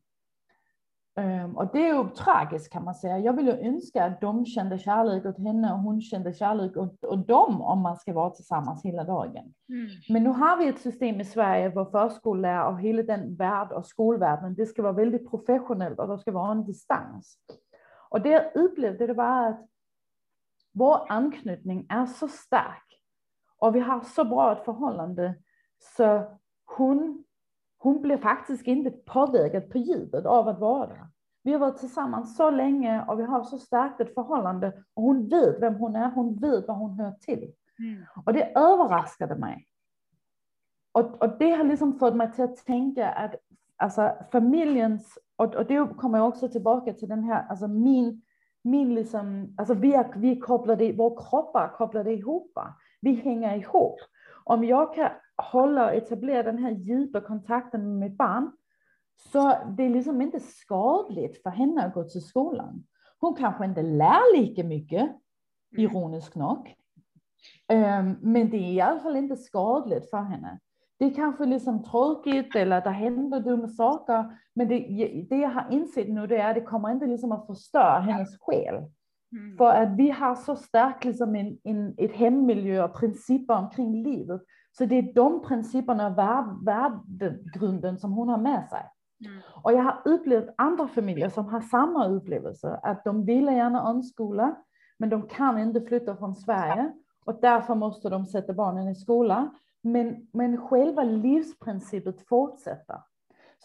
Um, 1.20 1.56
och 1.56 1.68
det 1.72 1.88
är 1.88 1.94
ju 1.94 2.08
tragiskt 2.08 2.72
kan 2.72 2.84
man 2.84 2.94
säga. 2.94 3.18
Jag 3.18 3.32
vill 3.32 3.46
ju 3.46 3.52
önska 3.52 4.04
att 4.04 4.20
de 4.20 4.46
kände 4.46 4.78
kärlek 4.78 5.26
åt 5.26 5.38
henne 5.38 5.72
och 5.72 5.78
hon 5.78 6.00
kände 6.00 6.32
kärlek 6.32 6.76
åt, 6.76 7.04
åt 7.04 7.28
dem 7.28 7.62
om 7.62 7.80
man 7.80 7.96
ska 7.96 8.12
vara 8.12 8.30
tillsammans 8.30 8.84
hela 8.84 9.04
dagen. 9.04 9.54
Mm. 9.68 9.86
Men 10.08 10.24
nu 10.24 10.30
har 10.30 10.56
vi 10.56 10.68
ett 10.68 10.80
system 10.80 11.20
i 11.20 11.24
Sverige 11.24 11.68
där 11.68 11.84
förskollärare 11.84 12.72
och 12.72 12.80
hela 12.80 13.02
den 13.02 13.34
värld 13.34 13.72
och 13.72 13.86
skolvärlden, 13.86 14.54
det 14.54 14.66
ska 14.66 14.82
vara 14.82 14.92
väldigt 14.92 15.30
professionellt 15.30 15.98
och 15.98 16.08
det 16.08 16.18
ska 16.18 16.32
vara 16.32 16.52
en 16.52 16.64
distans. 16.64 17.38
Och 18.10 18.20
det 18.20 18.28
jag 18.28 18.54
upplevde 18.54 19.06
det 19.06 19.14
var 19.14 19.48
att 19.48 19.66
vår 20.72 21.06
anknytning 21.08 21.86
är 21.88 22.06
så 22.06 22.28
stark 22.28 22.89
och 23.60 23.74
vi 23.74 23.80
har 23.80 24.00
så 24.00 24.24
bra 24.24 24.52
ett 24.52 24.64
förhållande 24.64 25.34
så 25.96 26.22
hon, 26.76 27.24
hon 27.78 28.02
blev 28.02 28.20
faktiskt 28.20 28.66
inte 28.66 28.90
påverkad 28.90 29.70
på 29.70 29.78
djupet 29.78 30.26
av 30.26 30.48
att 30.48 30.58
vara 30.58 30.86
där. 30.86 31.08
Vi 31.42 31.52
har 31.52 31.58
varit 31.58 31.78
tillsammans 31.78 32.36
så 32.36 32.50
länge 32.50 33.04
och 33.08 33.18
vi 33.18 33.22
har 33.22 33.42
så 33.42 33.58
starkt 33.58 34.00
ett 34.00 34.14
förhållande 34.14 34.72
och 34.94 35.02
hon 35.02 35.28
vet 35.28 35.62
vem 35.62 35.74
hon 35.74 35.96
är, 35.96 36.10
hon 36.10 36.36
vet 36.36 36.68
vad 36.68 36.76
hon 36.76 37.00
hör 37.00 37.12
till. 37.12 37.52
Mm. 37.78 38.04
Och 38.26 38.32
det 38.32 38.52
överraskade 38.54 39.34
mig. 39.34 39.66
Och, 40.92 41.22
och 41.22 41.38
det 41.38 41.50
har 41.50 41.64
liksom 41.64 41.98
fått 41.98 42.16
mig 42.16 42.32
till 42.32 42.44
att 42.44 42.56
tänka 42.56 43.10
att 43.10 43.34
alltså, 43.76 44.12
familjens, 44.32 45.18
och, 45.36 45.54
och 45.54 45.66
det 45.66 45.86
kommer 45.96 46.18
jag 46.18 46.28
också 46.28 46.48
tillbaka 46.48 46.92
till 46.92 47.08
den 47.08 47.24
här, 47.24 47.46
alltså 47.48 47.68
min, 47.68 48.22
min 48.62 48.94
liksom, 48.94 49.54
alltså 49.58 49.74
vi 49.74 49.94
är, 49.94 50.12
vi 50.16 50.40
kopplade, 50.40 50.92
våra 50.92 51.30
kroppar 51.30 51.68
kopplade 51.68 52.12
ihop. 52.12 52.58
Vi 53.00 53.12
hänger 53.12 53.56
ihop. 53.56 54.00
Om 54.44 54.64
jag 54.64 54.94
kan 54.94 55.10
hålla 55.36 55.84
och 55.84 55.94
etablera 55.94 56.42
den 56.42 56.58
här 56.58 56.70
djupa 56.70 57.20
kontakten 57.20 57.80
med 57.80 58.10
mitt 58.10 58.18
barn, 58.18 58.52
så 59.32 59.56
det 59.76 59.82
är 59.82 59.90
liksom 59.90 60.22
inte 60.22 60.40
skadligt 60.40 61.42
för 61.42 61.50
henne 61.50 61.84
att 61.84 61.94
gå 61.94 62.04
till 62.04 62.24
skolan. 62.24 62.84
Hon 63.18 63.34
kanske 63.34 63.64
inte 63.64 63.82
lär 63.82 64.36
lika 64.36 64.64
mycket, 64.64 65.10
ironiskt 65.76 66.34
nog. 66.34 66.74
Um, 67.72 68.16
men 68.20 68.50
det 68.50 68.56
är 68.56 68.72
i 68.72 68.80
alla 68.80 69.00
fall 69.00 69.16
inte 69.16 69.36
skadligt 69.36 70.10
för 70.10 70.22
henne. 70.22 70.58
Det 70.98 71.04
är 71.04 71.14
kanske 71.14 71.44
liksom 71.44 71.84
tråkigt 71.84 72.56
eller 72.56 72.80
det 72.80 72.90
händer 72.90 73.40
dumma 73.40 73.68
saker. 73.68 74.38
Men 74.54 74.68
det, 74.68 74.78
det 75.30 75.36
jag 75.36 75.48
har 75.48 75.66
insett 75.70 76.08
nu 76.08 76.26
det 76.26 76.36
är 76.36 76.48
att 76.48 76.54
det 76.54 76.60
kommer 76.60 76.90
inte 76.90 77.06
liksom 77.06 77.32
att 77.32 77.46
förstöra 77.46 77.98
hennes 77.98 78.38
själ. 78.40 78.84
Mm. 79.32 79.56
För 79.56 79.70
att 79.70 79.96
vi 79.96 80.10
har 80.10 80.34
så 80.34 80.56
starkt 80.56 81.04
liksom 81.04 81.36
en, 81.36 81.58
en, 81.64 81.94
ett 81.96 82.12
hemmiljö 82.12 82.84
och 82.84 82.94
principer 82.94 83.54
omkring 83.54 84.02
livet. 84.02 84.42
Så 84.72 84.84
det 84.84 84.98
är 84.98 85.14
de 85.14 85.42
principerna 85.42 86.06
och 86.06 86.18
värd, 86.18 86.44
värdegrunden 86.64 87.98
som 87.98 88.12
hon 88.12 88.28
har 88.28 88.38
med 88.38 88.68
sig. 88.68 88.82
Mm. 89.26 89.40
Och 89.62 89.72
jag 89.72 89.82
har 89.82 90.02
upplevt 90.04 90.54
andra 90.56 90.88
familjer 90.88 91.28
som 91.28 91.46
har 91.46 91.60
samma 91.60 92.08
upplevelse. 92.08 92.80
Att 92.82 93.04
de 93.04 93.24
vill 93.24 93.46
gärna 93.46 93.82
omskola, 93.82 94.56
men 94.98 95.08
de 95.08 95.22
kan 95.22 95.58
inte 95.58 95.80
flytta 95.80 96.16
från 96.16 96.34
Sverige. 96.34 96.92
Och 97.24 97.40
därför 97.40 97.74
måste 97.74 98.08
de 98.08 98.26
sätta 98.26 98.52
barnen 98.52 98.88
i 98.88 98.94
skola. 98.94 99.50
Men, 99.82 100.28
men 100.32 100.56
själva 100.56 101.02
livsprincipet 101.02 102.28
fortsätter. 102.28 102.96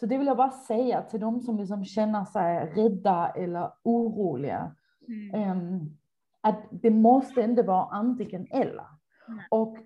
Så 0.00 0.06
det 0.06 0.18
vill 0.18 0.26
jag 0.26 0.36
bara 0.36 0.50
säga 0.50 1.02
till 1.02 1.20
de 1.20 1.40
som 1.40 1.58
liksom 1.58 1.84
känner 1.84 2.24
sig 2.24 2.72
rädda 2.76 3.28
eller 3.28 3.70
oroliga. 3.82 4.72
Mm. 5.08 5.50
Um, 5.50 5.96
att 6.40 6.62
det 6.70 6.90
måste 6.90 7.40
inte 7.40 7.62
vara 7.62 7.86
antingen 7.90 8.46
eller. 8.50 8.86
Nej. 9.28 9.46
Och 9.50 9.76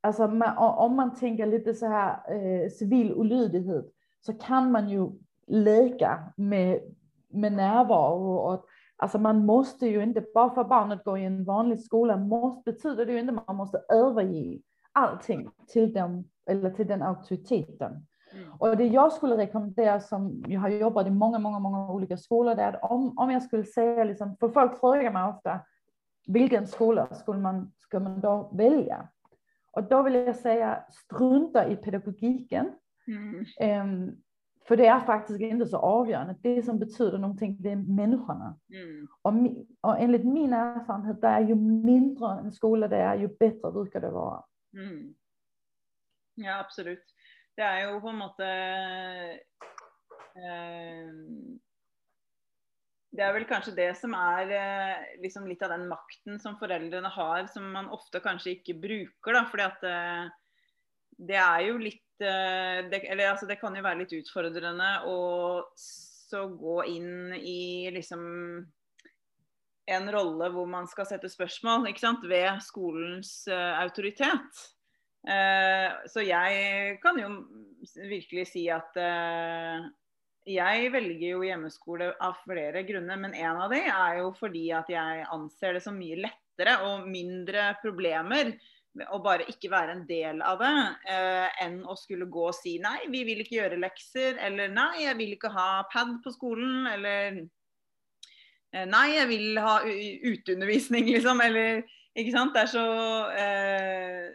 alltså, 0.00 0.24
om 0.56 0.96
man 0.96 1.14
tänker 1.14 1.46
lite 1.46 1.74
så 1.74 1.86
här 1.86 2.32
eh, 2.34 2.70
civil 2.70 3.14
olydighet 3.14 3.84
så 4.20 4.32
kan 4.32 4.72
man 4.72 4.88
ju 4.88 5.10
leka 5.46 6.32
med, 6.36 6.80
med 7.28 7.52
närvaro. 7.52 8.34
Och, 8.36 8.64
alltså 8.96 9.18
man 9.18 9.46
måste 9.46 9.86
ju 9.86 10.02
inte, 10.02 10.24
bara 10.34 10.50
för 10.50 10.64
barnet 10.64 11.04
går 11.04 11.18
i 11.18 11.24
en 11.24 11.44
vanlig 11.44 11.80
skola, 11.80 12.16
måste, 12.16 12.72
betyder 12.72 13.06
det 13.06 13.12
ju 13.12 13.20
inte 13.20 13.32
att 13.32 13.46
man 13.46 13.56
måste 13.56 13.82
överge 13.88 14.60
allting 14.92 15.50
till, 15.68 15.92
dem, 15.92 16.24
eller 16.46 16.70
till 16.70 16.86
den 16.86 17.02
auktoriteten. 17.02 18.06
Mm. 18.40 18.52
Och 18.58 18.76
det 18.76 18.86
jag 18.86 19.12
skulle 19.12 19.36
rekommendera 19.36 20.00
som 20.00 20.44
jag 20.48 20.60
har 20.60 20.68
jobbat 20.68 21.06
i 21.06 21.10
många, 21.10 21.38
många, 21.38 21.58
många 21.58 21.92
olika 21.92 22.16
skolor, 22.16 22.54
det 22.54 22.62
är 22.62 22.72
att 22.72 22.90
om, 22.90 23.18
om 23.18 23.30
jag 23.30 23.42
skulle 23.42 23.64
säga, 23.64 24.04
liksom, 24.04 24.36
för 24.36 24.48
folk 24.48 24.80
frågar 24.80 25.12
mig 25.12 25.24
ofta, 25.24 25.60
vilken 26.26 26.66
skola 26.66 27.14
skulle 27.14 27.38
man, 27.38 27.72
ska 27.76 28.00
man 28.00 28.20
då 28.20 28.50
välja? 28.52 29.08
Och 29.72 29.84
då 29.84 30.02
vill 30.02 30.14
jag 30.14 30.36
säga, 30.36 30.84
strunta 30.90 31.68
i 31.68 31.76
pedagogiken. 31.76 32.72
Mm. 33.06 33.44
Ehm, 33.60 34.16
för 34.68 34.76
det 34.76 34.86
är 34.86 35.00
faktiskt 35.00 35.40
inte 35.40 35.66
så 35.66 35.76
avgörande. 35.76 36.34
Det 36.42 36.62
som 36.62 36.78
betyder 36.78 37.18
någonting, 37.18 37.56
det 37.60 37.70
är 37.70 37.76
människorna. 37.76 38.58
Mm. 38.72 39.08
Och, 39.22 39.32
och 39.80 39.98
enligt 39.98 40.24
min 40.24 40.52
erfarenhet, 40.52 41.20
det 41.20 41.26
är 41.26 41.40
ju 41.40 41.54
mindre 41.54 42.38
en 42.38 42.52
skola 42.52 42.88
det 42.88 42.96
är, 42.96 43.16
ju 43.16 43.28
bättre 43.28 43.72
brukar 43.72 44.00
det 44.00 44.10
vara. 44.10 44.44
Mm. 44.74 45.14
Ja, 46.34 46.60
absolutt. 46.60 47.04
Det 47.58 47.66
er 47.66 47.82
jo 47.86 47.98
på 48.00 48.12
en 48.12 48.20
måte 48.20 48.46
eh, 50.38 51.08
Det 53.10 53.24
er 53.26 53.34
vel 53.34 53.46
kanskje 53.50 53.74
det 53.76 53.90
som 53.98 54.14
er 54.16 54.52
eh, 54.54 55.08
liksom 55.24 55.48
litt 55.50 55.62
av 55.66 55.74
den 55.74 55.88
makten 55.90 56.38
som 56.42 56.58
foreldrene 56.60 57.10
har, 57.10 57.46
som 57.52 57.66
man 57.74 57.90
ofte 57.92 58.22
kanskje 58.24 58.58
ikke 58.58 58.78
bruker. 58.80 59.34
da, 59.34 59.44
fordi 59.50 59.66
at 59.66 59.88
eh, 59.90 60.24
det 61.20 61.36
er 61.36 61.66
jo 61.68 61.80
litt 61.82 62.24
eh, 62.24 62.86
det, 62.88 63.02
Eller 63.10 63.32
altså, 63.32 63.48
det 63.50 63.60
kan 63.60 63.76
jo 63.76 63.84
være 63.84 64.04
litt 64.04 64.14
utfordrende 64.16 64.92
å 65.10 65.18
så 65.76 66.46
gå 66.54 66.84
inn 66.86 67.34
i 67.34 67.90
liksom 67.90 68.22
en 69.90 70.12
rolle 70.14 70.50
hvor 70.54 70.68
man 70.70 70.86
skal 70.90 71.08
sette 71.08 71.30
spørsmål 71.30 71.88
ikke 71.90 72.04
sant, 72.04 72.26
ved 72.30 72.60
skolens 72.62 73.32
eh, 73.50 73.72
autoritet. 73.80 74.66
Eh, 75.28 75.88
så 76.08 76.24
jeg 76.24 76.98
kan 77.02 77.18
jo 77.20 77.30
virkelig 78.08 78.46
si 78.54 78.64
at 78.72 78.96
eh, 78.96 79.88
jag 80.48 80.80
jeg 80.80 80.92
velger 80.94 81.34
jo 81.34 81.44
hjemmeskole 81.44 82.14
av 82.24 82.38
flere 82.46 82.82
grunner, 82.88 83.18
men 83.20 83.34
en 83.36 83.60
av 83.60 83.70
de 83.70 83.82
er 83.84 84.20
jo 84.22 84.30
fordi 84.38 84.70
at 84.72 84.88
jeg 84.88 85.26
anser 85.30 85.76
det 85.76 85.82
som 85.84 85.98
mye 85.98 86.16
lettere 86.24 86.78
og 86.88 87.08
mindre 87.08 87.74
problemer 87.82 88.54
og 89.12 89.22
bare 89.22 89.46
ikke 89.46 89.70
være 89.70 89.94
en 89.94 90.02
del 90.08 90.40
av 90.42 90.58
det, 90.58 90.74
eh, 91.14 91.62
enn 91.62 91.78
å 91.86 91.94
skulle 91.98 92.26
gå 92.26 92.48
og 92.48 92.56
si 92.56 92.78
nei, 92.82 92.98
vi 93.12 93.22
vil 93.28 93.44
ikke 93.44 93.60
gjøre 93.60 93.78
lekser, 93.78 94.40
eller 94.42 94.72
nei, 94.72 95.04
jeg 95.04 95.16
vil 95.20 95.36
ikke 95.36 95.52
ha 95.54 95.84
pad 95.92 96.16
på 96.24 96.32
skolen, 96.34 96.88
eller 96.90 97.38
eh, 97.38 98.82
nej, 98.82 98.86
nei, 98.90 99.06
jeg 99.14 99.28
vil 99.30 99.62
ha 99.62 99.76
uteundervisning, 99.86 101.06
liksom, 101.14 101.42
eller 101.44 101.84
ikke 102.18 102.34
sant. 102.34 102.54
Det 102.56 102.64
er 102.64 102.72
så, 102.72 102.86
eh, 103.38 104.26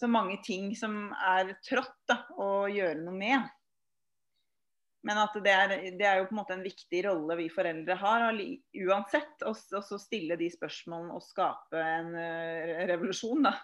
så 0.00 0.08
mange 0.10 0.38
ting 0.44 0.72
som 0.76 1.10
er 1.12 1.54
trått 1.66 1.96
da, 2.08 2.22
å 2.40 2.68
gjøre 2.72 3.02
noe 3.04 3.16
med. 3.16 3.48
Men 5.06 5.16
at 5.22 5.36
det 5.40 5.52
er, 5.52 5.74
det 5.96 6.04
er 6.04 6.18
jo 6.20 6.26
på 6.28 6.34
en 6.34 6.40
måte 6.42 6.54
en 6.56 6.64
viktig 6.64 7.00
rolle 7.06 7.36
vi 7.38 7.48
foreldre 7.52 7.96
har, 8.02 8.26
uansett. 8.84 9.46
Og 9.48 9.56
så 9.56 9.98
stille 10.00 10.36
de 10.40 10.50
spørsmålene 10.52 11.16
og 11.16 11.24
skape 11.24 11.80
en 11.80 12.12
eh, 12.20 12.74
uh, 12.74 12.84
revolusjon, 12.90 13.48
da. 13.48 13.54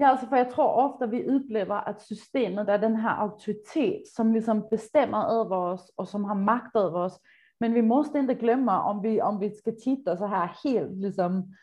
Ja, 0.00 0.08
alltså 0.08 0.26
för 0.26 0.36
jag 0.36 0.50
tror 0.50 0.74
ofta 0.74 1.06
vi 1.06 1.24
upplever 1.24 1.88
att 1.88 2.02
systemet 2.02 2.68
är 2.68 2.78
den 2.78 2.96
här 2.96 3.16
auktoritet 3.16 4.06
som 4.06 4.32
liksom 4.32 4.68
bestämmer 4.70 5.40
över 5.40 5.56
oss 5.56 5.92
och 5.96 6.08
som 6.08 6.24
har 6.24 6.34
makt 6.34 6.76
över 6.76 6.98
oss. 6.98 7.20
Men 7.60 7.72
vi 7.72 7.82
måste 7.82 8.18
inte 8.18 8.34
glömma 8.34 8.82
om 8.82 9.02
vi, 9.02 9.22
om 9.22 9.38
vi 9.38 9.50
ska 9.50 9.72
titta 9.72 10.16
så 10.16 10.26
här 10.26 10.56
helt 10.64 10.92
liksom 10.92 11.54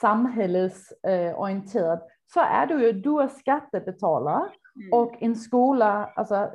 samhällsorienterat 0.00 2.02
eh, 2.02 2.08
så 2.26 2.40
är 2.40 2.66
du 2.66 2.86
ju, 2.86 2.92
du 2.92 3.20
är 3.22 3.28
skattebetalare 3.28 4.48
Mm. 4.76 4.92
och 4.92 5.22
en 5.22 5.36
skola, 5.36 6.10
alltså 6.16 6.50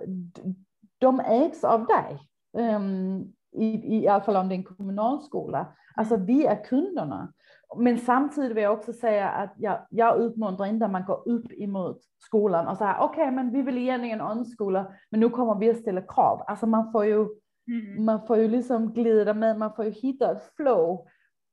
de 0.97 1.20
ägs 1.20 1.63
av 1.63 1.86
dig. 1.86 2.20
Ehm, 2.57 3.24
i, 3.51 3.97
I 3.97 4.07
alla 4.07 4.24
fall 4.24 4.36
om 4.36 4.49
det 4.49 4.55
är 4.55 4.57
en 4.57 4.63
kommunalskola. 4.63 5.65
Alltså 5.95 6.17
vi 6.17 6.45
är 6.45 6.63
kunderna. 6.63 7.34
Men 7.78 7.97
samtidigt 7.97 8.51
vill 8.57 8.63
jag 8.63 8.74
också 8.74 8.93
säga 8.93 9.30
att 9.30 9.53
jag, 9.57 9.78
jag 9.89 10.15
uppmuntrar 10.15 10.65
inte 10.65 10.86
att 10.86 10.91
man 10.91 11.05
går 11.05 11.30
upp 11.30 11.51
emot 11.51 11.97
skolan 12.17 12.67
och 12.67 12.78
säger 12.78 12.95
okej, 12.99 13.32
men 13.32 13.51
vi 13.51 13.61
vill 13.61 13.78
egentligen 13.78 14.22
en 14.22 14.45
skola, 14.45 14.91
men 15.11 15.20
nu 15.20 15.30
kommer 15.30 15.55
vi 15.55 15.70
att 15.70 15.78
ställa 15.78 16.01
krav. 16.01 16.43
Alltså 16.47 16.67
man 16.67 16.91
får 16.91 17.05
ju, 17.05 17.28
Mm. 17.67 18.05
man 18.05 18.28
får 18.28 18.38
ju 18.38 18.47
liksom 18.47 18.93
glida 18.93 19.34
med, 19.34 19.57
man 19.59 19.74
får 19.76 19.86
ju 19.86 19.91
hitta 19.91 20.32
ett 20.32 20.51
flow 20.55 21.05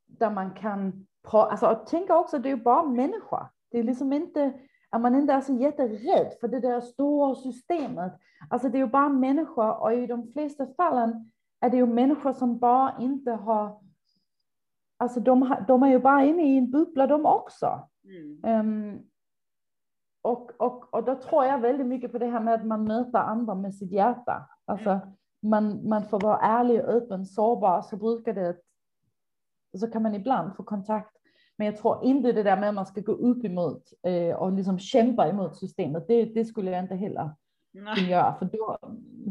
där 0.06 0.30
man 0.30 0.50
kan, 0.50 1.06
pra- 1.28 1.48
alltså 1.50 1.66
och 1.66 1.86
tänka 1.86 2.18
också, 2.18 2.38
det 2.38 2.48
är 2.48 2.56
ju 2.56 2.62
bara 2.62 2.82
människa. 2.82 3.50
Det 3.76 3.80
är 3.80 3.84
liksom 3.84 4.12
inte, 4.12 4.52
att 4.90 5.00
man 5.00 5.14
inte 5.14 5.32
är 5.32 5.40
så 5.40 5.52
jätterädd 5.52 6.32
för 6.40 6.48
det 6.48 6.60
där 6.60 6.80
stora 6.80 7.34
systemet. 7.34 8.12
Alltså 8.50 8.68
det 8.68 8.78
är 8.78 8.80
ju 8.80 8.86
bara 8.86 9.08
människa 9.08 9.72
och 9.72 9.94
i 9.94 10.06
de 10.06 10.32
flesta 10.32 10.66
fallen 10.66 11.30
är 11.60 11.70
det 11.70 11.76
ju 11.76 11.86
människor 11.86 12.32
som 12.32 12.58
bara 12.58 12.98
inte 13.00 13.30
har, 13.30 13.80
alltså 14.96 15.20
de, 15.20 15.56
de 15.68 15.82
är 15.82 15.88
ju 15.88 15.98
bara 15.98 16.24
inne 16.24 16.42
i 16.42 16.58
en 16.58 16.70
bubbla 16.70 17.06
de 17.06 17.26
också. 17.26 17.88
Mm. 18.04 18.44
Ehm, 18.44 18.98
och, 20.22 20.50
och, 20.60 20.94
och 20.94 21.04
då 21.04 21.14
tror 21.14 21.44
jag 21.44 21.58
väldigt 21.58 21.86
mycket 21.86 22.12
på 22.12 22.18
det 22.18 22.26
här 22.26 22.40
med 22.40 22.54
att 22.54 22.66
man 22.66 22.84
möter 22.84 23.18
andra 23.18 23.54
med 23.54 23.74
sitt 23.74 23.92
hjärta. 23.92 24.48
Alltså 24.64 25.00
man, 25.42 25.88
man 25.88 26.04
får 26.04 26.20
vara 26.20 26.38
ärlig, 26.38 26.80
öppen, 26.80 27.26
sårbar 27.26 27.82
så 27.82 27.96
brukar 27.96 28.32
det, 28.34 28.56
så 29.78 29.90
kan 29.90 30.02
man 30.02 30.14
ibland 30.14 30.56
få 30.56 30.62
kontakt. 30.62 31.16
Men 31.58 31.66
jag 31.66 31.76
tror 31.76 32.04
inte 32.04 32.32
det 32.32 32.42
där 32.42 32.56
med 32.56 32.68
att 32.68 32.74
man 32.74 32.86
ska 32.86 33.00
gå 33.00 33.12
upp 33.12 33.44
emot 33.44 33.82
eh, 34.02 34.36
och 34.36 34.52
liksom 34.52 34.78
kämpa 34.78 35.28
emot 35.28 35.56
systemet. 35.56 36.08
Det, 36.08 36.24
det 36.24 36.44
skulle 36.44 36.70
jag 36.70 36.80
inte 36.84 36.94
heller 36.94 37.30
vilja 37.72 38.10
göra, 38.10 38.34
för 38.38 38.44
då, 38.46 38.78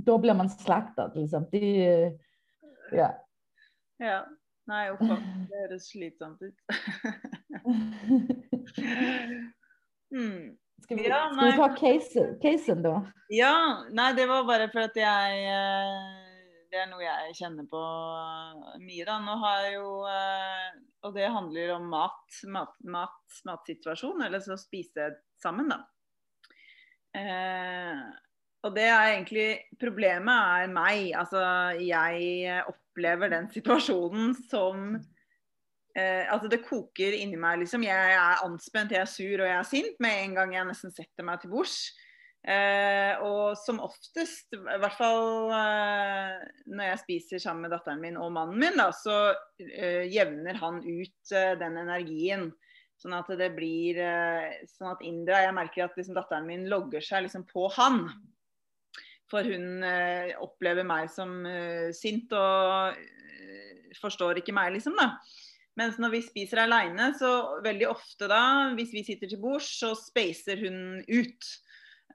då 0.06 0.18
blir 0.18 0.34
man 0.34 0.50
slaktad. 0.50 1.12
Liksom. 1.16 1.48
Det, 1.52 1.94
eh, 1.94 2.12
ja. 2.92 3.26
Ja. 3.98 4.26
Uff 4.68 5.02
a. 5.02 5.18
Det 5.50 5.58
høres 5.62 5.90
slitsomt 5.92 6.42
ut. 6.42 6.56
mm. 10.16 10.58
Ska 10.84 10.96
vi, 10.96 11.08
Ja, 11.08 11.30
ska 11.34 11.42
vi 11.46 11.50
nej. 11.50 11.58
ta 11.58 11.76
casen, 11.76 12.40
casen 12.42 12.82
då? 12.82 13.08
Ja, 13.30 13.86
nei, 13.92 14.14
det 14.14 14.26
var 14.26 14.44
bare 14.44 14.70
for 14.70 14.80
at 14.80 14.98
jeg 14.98 15.46
eh, 15.46 16.02
Det 16.72 16.82
er 16.82 16.90
noe 16.90 17.04
jeg 17.06 17.36
kjenner 17.38 17.66
på 17.70 17.80
da. 19.08 19.20
Nå 19.22 19.36
har 19.46 19.70
jo 19.74 19.86
eh, 20.10 20.66
Og 21.06 21.14
det 21.14 21.30
handler 21.30 21.76
om 21.76 21.90
mat, 21.92 22.38
mat, 22.50 22.78
mat 22.82 23.42
matsituasjon, 23.46 24.24
eller 24.26 24.42
så 24.42 24.58
spise 24.58 25.12
sammen, 25.42 25.70
da. 25.70 25.84
Eh, 27.16 28.00
og 28.66 28.74
det 28.76 28.88
er 28.90 29.14
egentlig 29.14 29.50
Problemet 29.80 30.64
er 30.64 30.72
meg. 30.74 31.12
Altså, 31.16 31.44
jeg 31.80 32.64
opplever 32.68 33.32
den 33.32 33.52
situasjonen 33.54 34.34
som 34.50 34.96
eh, 34.98 36.26
Altså, 36.26 36.50
det 36.52 36.64
koker 36.66 37.16
inni 37.20 37.38
meg, 37.40 37.62
liksom. 37.62 37.86
Jeg 37.86 38.18
er 38.18 38.42
anspent, 38.46 38.96
jeg 38.96 39.06
er 39.06 39.12
sur 39.12 39.38
og 39.38 39.48
jeg 39.48 39.60
er 39.60 39.70
sint 39.70 40.02
med 40.04 40.24
en 40.24 40.36
gang 40.40 40.58
jeg 40.58 40.70
nesten 40.72 40.96
setter 40.96 41.28
meg 41.28 41.44
til 41.44 41.54
bords. 41.54 41.78
Eh, 42.46 43.24
og 43.26 43.56
som 43.58 43.80
oftest, 43.82 44.54
i 44.54 44.78
hvert 44.78 44.98
fall 45.00 45.50
eh, 45.56 46.44
når 46.70 46.92
jeg 46.92 47.02
spiser 47.02 47.42
sammen 47.42 47.66
med 47.66 47.74
datteren 47.74 48.04
min 48.04 48.20
og 48.22 48.30
mannen 48.36 48.60
min, 48.62 48.78
da, 48.78 48.92
så 48.94 49.34
eh, 49.64 50.06
jevner 50.14 50.60
han 50.62 50.78
ut 50.86 51.34
eh, 51.34 51.56
den 51.58 51.80
energien. 51.82 52.52
Sånn 53.02 53.16
at 53.18 53.32
det 53.36 53.50
blir 53.58 53.98
eh, 54.00 54.62
Sånn 54.72 54.94
at 54.94 55.02
Indra 55.04 55.42
Jeg 55.44 55.56
merker 55.58 55.84
at 55.84 55.98
liksom, 56.00 56.16
datteren 56.16 56.46
min 56.48 56.70
logger 56.72 57.04
seg 57.04 57.26
liksom 57.26 57.44
på 57.50 57.66
han. 57.76 58.06
For 59.32 59.44
hun 59.44 59.82
eh, 59.84 60.38
opplever 60.38 60.86
meg 60.88 61.10
som 61.12 61.42
eh, 61.50 61.90
sint 61.98 62.32
og 62.38 62.94
eh, 62.94 63.98
forstår 63.98 64.44
ikke 64.44 64.54
meg, 64.56 64.76
liksom. 64.78 64.96
da. 65.02 65.16
Mens 65.76 65.98
når 66.00 66.14
vi 66.14 66.24
spiser 66.24 66.62
aleine, 66.64 67.10
så 67.20 67.60
veldig 67.66 67.90
ofte 67.90 68.30
da, 68.32 68.72
hvis 68.78 68.94
vi 68.96 69.04
sitter 69.04 69.34
til 69.34 69.42
bords, 69.42 69.68
så 69.82 69.92
spacer 69.98 70.62
hun 70.62 71.02
ut. 71.10 71.56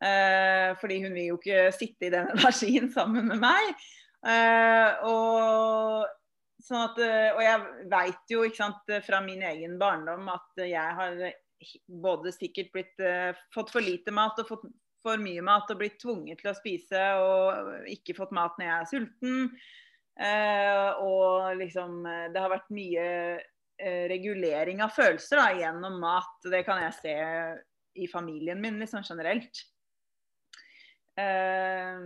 Eh, 0.01 0.71
fordi 0.81 1.03
hun 1.05 1.13
vil 1.17 1.33
jo 1.33 1.41
ikke 1.41 1.67
sitte 1.77 2.09
i 2.09 2.15
den 2.15 2.31
energien 2.35 2.89
sammen 2.93 3.29
med 3.31 3.43
meg. 3.43 3.85
Eh, 4.27 5.05
og, 5.09 6.09
sånn 6.65 6.87
at, 6.87 7.01
eh, 7.05 7.31
og 7.35 7.43
jeg 7.45 7.89
veit 7.93 8.35
jo 8.35 8.45
ikke 8.47 8.63
sant, 8.63 8.95
fra 9.07 9.23
min 9.25 9.45
egen 9.53 9.79
barndom 9.81 10.29
at 10.33 10.65
jeg 10.65 10.97
har 11.01 11.25
både 12.01 12.33
sikkert 12.33 12.71
blitt 12.73 13.03
eh, 13.05 13.37
fått 13.55 13.73
for 13.73 13.85
lite 13.85 14.13
mat 14.15 14.39
og 14.41 14.49
fått 14.49 14.71
for 15.05 15.21
mye 15.21 15.43
mat 15.45 15.71
og 15.73 15.81
blitt 15.81 16.01
tvunget 16.01 16.43
til 16.43 16.51
å 16.51 16.57
spise 16.57 17.05
og 17.21 17.89
ikke 17.89 18.17
fått 18.19 18.35
mat 18.37 18.59
når 18.59 18.67
jeg 18.67 18.75
er 18.77 18.91
sulten. 18.91 19.39
Eh, 20.21 20.89
og 21.01 21.57
liksom 21.57 22.05
eh, 22.05 22.27
Det 22.35 22.43
har 22.43 22.53
vært 22.53 22.73
mye 22.77 23.05
eh, 23.41 24.05
regulering 24.11 24.83
av 24.85 24.93
følelser 24.93 25.41
da, 25.41 25.47
gjennom 25.57 26.01
mat. 26.03 26.35
Det 26.45 26.63
kan 26.67 26.83
jeg 26.85 26.99
se 26.99 27.17
i 28.01 28.09
familien 28.11 28.61
min 28.61 28.81
liksom 28.83 29.05
generelt. 29.07 29.65
Eh, 31.19 32.05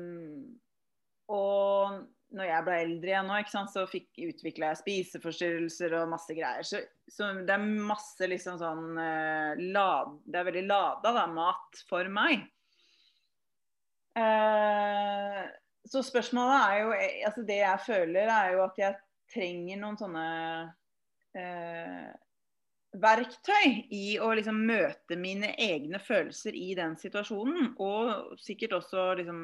og 1.35 2.05
når 2.35 2.49
jeg 2.49 2.67
ble 2.67 2.79
eldre 2.83 3.13
igjen 3.13 3.29
nå, 3.31 3.37
ikke 3.39 3.51
liksom, 3.51 3.69
sant, 3.69 3.75
så 3.75 3.85
fikk, 3.91 4.09
utvikla 4.33 4.73
jeg 4.73 4.81
spiseforstyrrelser 4.81 5.95
og 6.01 6.11
masse 6.11 6.35
greier. 6.35 6.67
Så, 6.67 6.81
så 7.11 7.31
det 7.47 7.55
er 7.55 7.67
masse 7.91 8.29
liksom 8.31 8.59
sånn 8.61 8.99
eh, 9.01 9.63
lad, 9.75 10.17
Det 10.25 10.41
er 10.41 10.49
veldig 10.51 10.65
lada, 10.67 11.15
da, 11.15 11.27
mat 11.31 11.85
for 11.89 12.11
meg. 12.13 12.47
Eh, 14.19 15.45
så 15.85 16.03
spørsmålet 16.07 16.61
er 16.65 16.77
jo 16.79 16.93
altså 17.29 17.43
Det 17.47 17.57
jeg 17.59 17.85
føler, 17.87 18.29
er 18.31 18.53
jo 18.55 18.61
at 18.65 18.79
jeg 18.79 19.01
trenger 19.35 19.81
noen 19.81 19.99
sånne 19.99 20.27
eh, 21.39 22.11
verktøy 23.01 23.87
i 23.91 24.17
å 24.23 24.31
liksom 24.37 24.59
møte 24.69 25.17
mine 25.19 25.53
egne 25.61 25.99
følelser 26.03 26.55
i 26.57 26.75
den 26.79 26.97
situasjonen. 27.01 27.73
Og 27.83 28.37
sikkert 28.41 28.77
også 28.79 29.13
liksom 29.21 29.41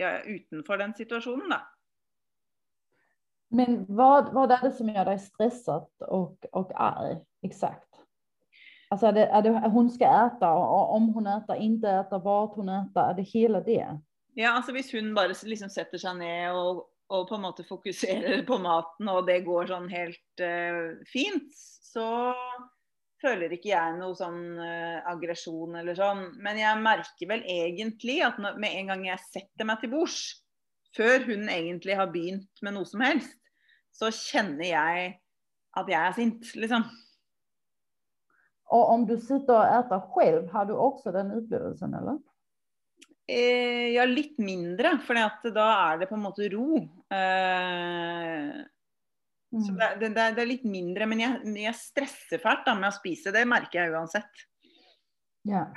ja, 0.00 0.18
utenfor 0.26 0.82
den 0.82 0.94
situasjonen, 0.98 1.50
da. 1.56 1.62
Men 3.48 3.84
vad, 3.88 4.32
vad 4.34 4.52
är 4.52 4.60
det 4.62 4.72
som 4.72 4.88
gör 4.88 5.04
dig 5.04 5.18
stressad 5.18 5.86
och, 5.98 6.46
och 6.52 6.72
arg? 6.74 7.24
Exakt. 7.42 7.88
Alltså 8.90 9.06
är 9.06 9.12
det, 9.12 9.26
är 9.26 9.42
det 9.42 9.50
hon 9.50 9.90
ska 9.90 10.04
äta 10.04 10.52
och 10.52 10.94
om 10.94 11.14
hon 11.14 11.26
äter, 11.26 11.56
inte 11.56 11.90
äter, 11.90 12.18
vart 12.18 12.54
hon 12.54 12.68
äter, 12.68 13.00
är 13.00 13.14
det 13.14 13.22
hela 13.22 13.60
det? 13.60 14.00
Ja, 14.34 14.50
altså 14.56 14.72
Hvis 14.72 14.92
hun 14.92 15.14
bare 15.14 15.32
liksom 15.42 15.70
setter 15.72 15.98
seg 15.98 16.18
ned 16.18 16.52
og, 16.52 16.82
og 17.12 17.28
på 17.28 17.36
en 17.36 17.44
måte 17.46 17.66
fokuserer 17.66 18.42
på 18.48 18.58
maten, 18.62 19.10
og 19.12 19.26
det 19.28 19.42
går 19.46 19.70
sånn 19.70 19.90
helt 19.92 20.42
uh, 20.42 20.96
fint, 21.10 21.52
så 21.86 22.06
føler 23.22 23.54
ikke 23.56 23.72
jeg 23.72 23.94
noe 23.98 24.16
sånn 24.18 24.42
uh, 24.60 25.04
aggresjon 25.08 25.78
eller 25.80 25.96
sånn. 25.98 26.26
Men 26.44 26.60
jeg 26.60 26.82
merker 26.82 27.30
vel 27.30 27.46
egentlig 27.48 28.20
at 28.26 28.40
når, 28.42 28.58
med 28.62 28.80
en 28.80 28.92
gang 28.92 29.06
jeg 29.08 29.28
setter 29.30 29.68
meg 29.68 29.80
til 29.82 29.94
bords, 29.94 30.20
før 30.96 31.24
hun 31.28 31.48
egentlig 31.52 31.96
har 31.98 32.12
begynt 32.12 32.64
med 32.64 32.76
noe 32.76 32.88
som 32.88 33.02
helst, 33.04 33.36
så 33.96 34.12
kjenner 34.12 34.64
jeg 34.68 35.10
at 35.76 35.90
jeg 35.92 36.00
er 36.00 36.14
sint, 36.16 36.54
liksom. 36.56 36.84
Og 38.74 38.88
om 38.92 39.04
du 39.06 39.14
sitter 39.20 39.54
og 39.54 39.74
äter 39.78 40.00
själv, 40.12 40.48
har 40.50 40.66
du 40.66 40.74
også 40.74 41.12
den 41.14 41.30
upplevelsen 41.36 41.94
eller? 41.94 42.18
Eh, 43.28 43.88
ja, 43.96 44.04
litt 44.06 44.38
mindre, 44.38 44.98
for 45.02 45.18
da 45.50 45.66
er 45.92 45.98
det 45.98 46.08
på 46.08 46.14
en 46.14 46.22
måte 46.22 46.48
ro. 46.52 46.76
Eh, 47.10 48.64
Så 49.56 49.72
Mm. 49.72 49.76
det, 49.78 49.88
det, 50.00 50.08
det, 50.14 50.24
det 50.36 50.42
er 50.42 50.48
litt 50.50 50.64
mindre, 50.64 51.06
men 51.06 51.20
jeg, 51.20 51.36
jeg 51.62 51.74
stresser 51.78 52.40
fælt 52.42 52.66
med 52.66 52.88
å 52.90 52.96
spise. 52.96 53.32
Det 53.32 53.44
merker 53.46 53.78
jeg 53.78 53.92
uansett. 53.94 54.42
Ja. 55.46 55.68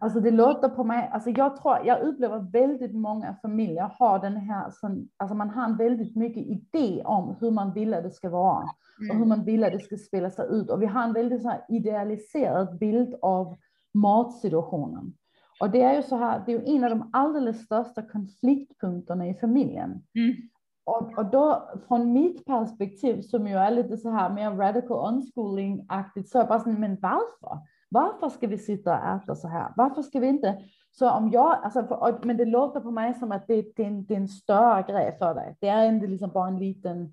Alltså 0.00 0.20
det 0.20 0.30
låter 0.30 0.68
på 0.68 0.84
mig, 0.84 1.08
alltså 1.12 1.30
jag 1.30 1.56
tror, 1.56 1.86
jag 1.86 2.00
upplever 2.00 2.38
väldigt 2.52 2.94
många 2.94 3.36
familjer 3.42 3.90
har 3.98 4.18
den 4.18 4.36
här, 4.36 4.70
sån, 4.70 5.08
alltså 5.16 5.34
man 5.34 5.50
har 5.50 5.64
en 5.64 5.76
väldigt 5.76 6.16
mycket 6.16 6.46
idé 6.46 7.02
om 7.04 7.36
hur 7.40 7.50
man 7.50 7.72
vill 7.74 7.94
att 7.94 8.04
det 8.04 8.10
ska 8.10 8.28
vara 8.30 8.68
och 9.10 9.16
hur 9.16 9.24
man 9.24 9.44
vill 9.44 9.64
att 9.64 9.72
det 9.72 9.80
ska 9.80 9.96
spela 9.96 10.30
sig 10.30 10.46
ut. 10.50 10.70
Och 10.70 10.82
vi 10.82 10.86
har 10.86 11.02
en 11.04 11.12
väldigt 11.12 11.42
så 11.42 11.64
idealiserad 11.68 12.78
bild 12.78 13.14
av 13.22 13.56
matsituationen. 13.94 15.12
Och 15.60 15.70
det 15.70 15.82
är 15.82 15.94
ju 15.94 16.02
så 16.02 16.16
här, 16.16 16.42
det 16.46 16.52
är 16.52 16.58
ju 16.58 16.76
en 16.76 16.84
av 16.84 16.90
de 16.90 17.10
alldeles 17.12 17.64
största 17.64 18.02
konfliktpunkterna 18.02 19.28
i 19.28 19.34
familjen. 19.34 20.02
Mm. 20.14 20.36
Och, 20.84 21.18
och 21.18 21.26
då 21.26 21.70
från 21.88 22.12
mitt 22.12 22.44
perspektiv 22.44 23.22
som 23.22 23.46
ju 23.46 23.54
är 23.54 23.70
lite 23.70 23.96
så 23.96 24.10
här 24.10 24.30
mer 24.30 24.50
radical 24.50 25.14
unschooling-aktigt 25.14 26.28
så 26.28 26.38
är 26.38 26.42
jag 26.42 26.48
bara 26.48 26.60
sån, 26.60 26.80
men 26.80 26.98
varför? 27.00 27.58
Varför 27.88 28.28
ska 28.28 28.46
vi 28.46 28.58
sitta 28.58 28.98
och 28.98 29.22
äta 29.22 29.34
så 29.34 29.48
här? 29.48 29.72
Varför 29.76 30.02
ska 30.02 30.20
vi 30.20 30.26
inte? 30.26 30.58
Så 30.92 31.10
om 31.10 31.30
jag, 31.30 31.58
alltså, 31.64 31.86
för, 31.86 32.20
men 32.22 32.36
det 32.36 32.44
låter 32.44 32.80
på 32.80 32.90
mig 32.90 33.14
som 33.14 33.32
att 33.32 33.46
det, 33.46 33.76
det, 33.76 33.82
är 33.82 33.86
en, 33.86 34.04
det 34.04 34.14
är 34.14 34.18
en 34.18 34.28
större 34.28 34.82
grej 34.82 35.16
för 35.18 35.34
dig. 35.34 35.56
Det 35.60 35.68
är 35.68 35.88
inte 35.88 36.06
liksom 36.06 36.30
bara 36.30 36.48
en 36.48 36.58
liten, 36.58 37.12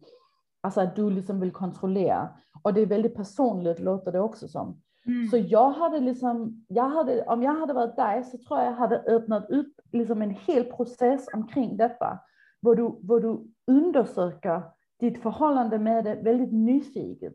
alltså 0.61 0.81
att 0.81 0.95
du 0.95 1.09
liksom 1.09 1.39
vill 1.39 1.51
kontrollera. 1.51 2.29
Och 2.61 2.73
det 2.73 2.81
är 2.81 2.85
väldigt 2.85 3.15
personligt 3.15 3.79
låter 3.79 4.11
det 4.11 4.19
också 4.19 4.47
som. 4.47 4.81
Mm. 5.07 5.27
Så 5.27 5.37
jag 5.37 5.69
hade 5.71 5.99
liksom, 5.99 6.65
jag 6.67 6.89
hade, 6.89 7.25
om 7.25 7.43
jag 7.43 7.53
hade 7.53 7.73
varit 7.73 7.95
där 7.95 8.23
så 8.23 8.37
tror 8.37 8.59
jag 8.59 8.67
jag 8.67 8.75
hade 8.75 8.99
öppnat 8.99 9.49
upp 9.49 9.73
liksom 9.91 10.21
en 10.21 10.29
hel 10.29 10.63
process 10.63 11.27
omkring 11.33 11.77
detta. 11.77 12.19
Hvor 12.61 12.75
du, 12.75 12.83
hvor 12.83 13.19
du 13.19 13.47
undersöker 13.67 14.61
ditt 14.99 15.21
förhållande 15.21 15.79
med 15.79 16.03
det 16.03 16.15
väldigt 16.15 16.51
nyfiket. 16.53 17.33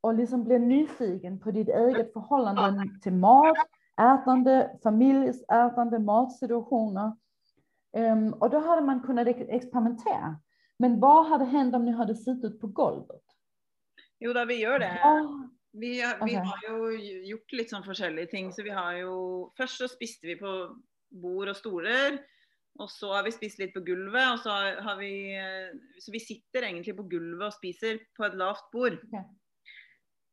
Och 0.00 0.14
liksom 0.14 0.44
blir 0.44 0.58
nyfiken 0.58 1.38
på 1.40 1.50
ditt 1.50 1.68
eget 1.68 2.12
förhållande 2.12 2.84
till 3.02 3.12
mat, 3.12 3.56
ätande, 4.00 4.78
familjesätande, 4.82 5.98
matsituationer. 5.98 7.12
Ehm, 7.96 8.32
och 8.32 8.50
då 8.50 8.58
hade 8.58 8.82
man 8.82 9.00
kunnat 9.02 9.26
ex- 9.28 9.48
experimentera. 9.48 10.36
Men 10.78 11.00
vad 11.00 11.26
hade 11.26 11.44
hänt 11.44 11.74
om 11.74 11.84
ni 11.84 11.92
hade 11.92 12.14
suttit 12.14 12.60
på 12.60 12.66
golvet? 12.66 13.22
Jo 14.18 14.32
da, 14.32 14.44
vi 14.44 14.62
gjør 14.62 14.78
det. 14.78 15.00
Vad- 15.04 15.50
Vi, 15.78 16.00
har- 16.00 16.24
vi 16.24 16.36
Ok. 16.38 16.44
har 16.46 16.60
jo 16.68 16.90
gjort 17.30 17.52
litt 17.52 17.70
sånn 17.70 17.84
forskjellige 17.84 18.30
ting. 18.30 18.52
Så 18.52 18.62
vi 18.64 18.70
har 18.70 18.92
jo 19.02 19.52
Først 19.58 19.78
så 19.80 19.88
spiste 19.88 20.26
vi 20.26 20.34
på 20.40 20.52
bord 21.12 21.48
og 21.48 21.56
stoler. 21.56 22.18
Og 22.78 22.88
så 22.90 23.12
har 23.14 23.22
vi 23.24 23.30
spist 23.30 23.58
litt 23.58 23.74
på 23.74 23.80
gulvet. 23.84 24.32
Og 24.32 24.38
så 24.38 24.50
har- 24.82 24.96
vi 24.98 25.36
Så 26.00 26.12
vi 26.12 26.18
sitter 26.18 26.62
egentlig 26.62 26.96
på 26.96 27.08
gulvet 27.08 27.46
og 27.46 27.52
spiser 27.52 27.98
på 28.16 28.24
et 28.26 28.34
lavt 28.34 28.70
bord. 28.72 28.92
Ok. 29.12 29.14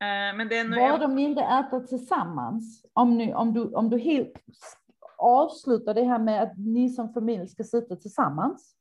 Eh, 0.02 0.32
Men 0.36 0.48
det 0.48 0.64
når 0.66 0.80
Vad 0.80 1.00
jeg, 1.00 1.02
om 1.02 1.14
ni 1.14 1.22
inte 1.22 1.42
äter 1.42 1.86
tillsammans? 1.86 2.84
Om, 2.94 3.16
ni, 3.16 3.32
om, 3.34 3.52
du, 3.54 3.60
om 3.74 3.90
du 3.90 3.98
helt 3.98 4.32
avslutar 5.18 5.94
det 5.94 6.04
här 6.04 6.18
med 6.18 6.42
att 6.42 6.58
ni 6.58 6.88
som 6.90 7.12
familj 7.12 7.48
ska 7.48 7.64
sitta 7.64 7.96
tillsammans. 7.96 8.74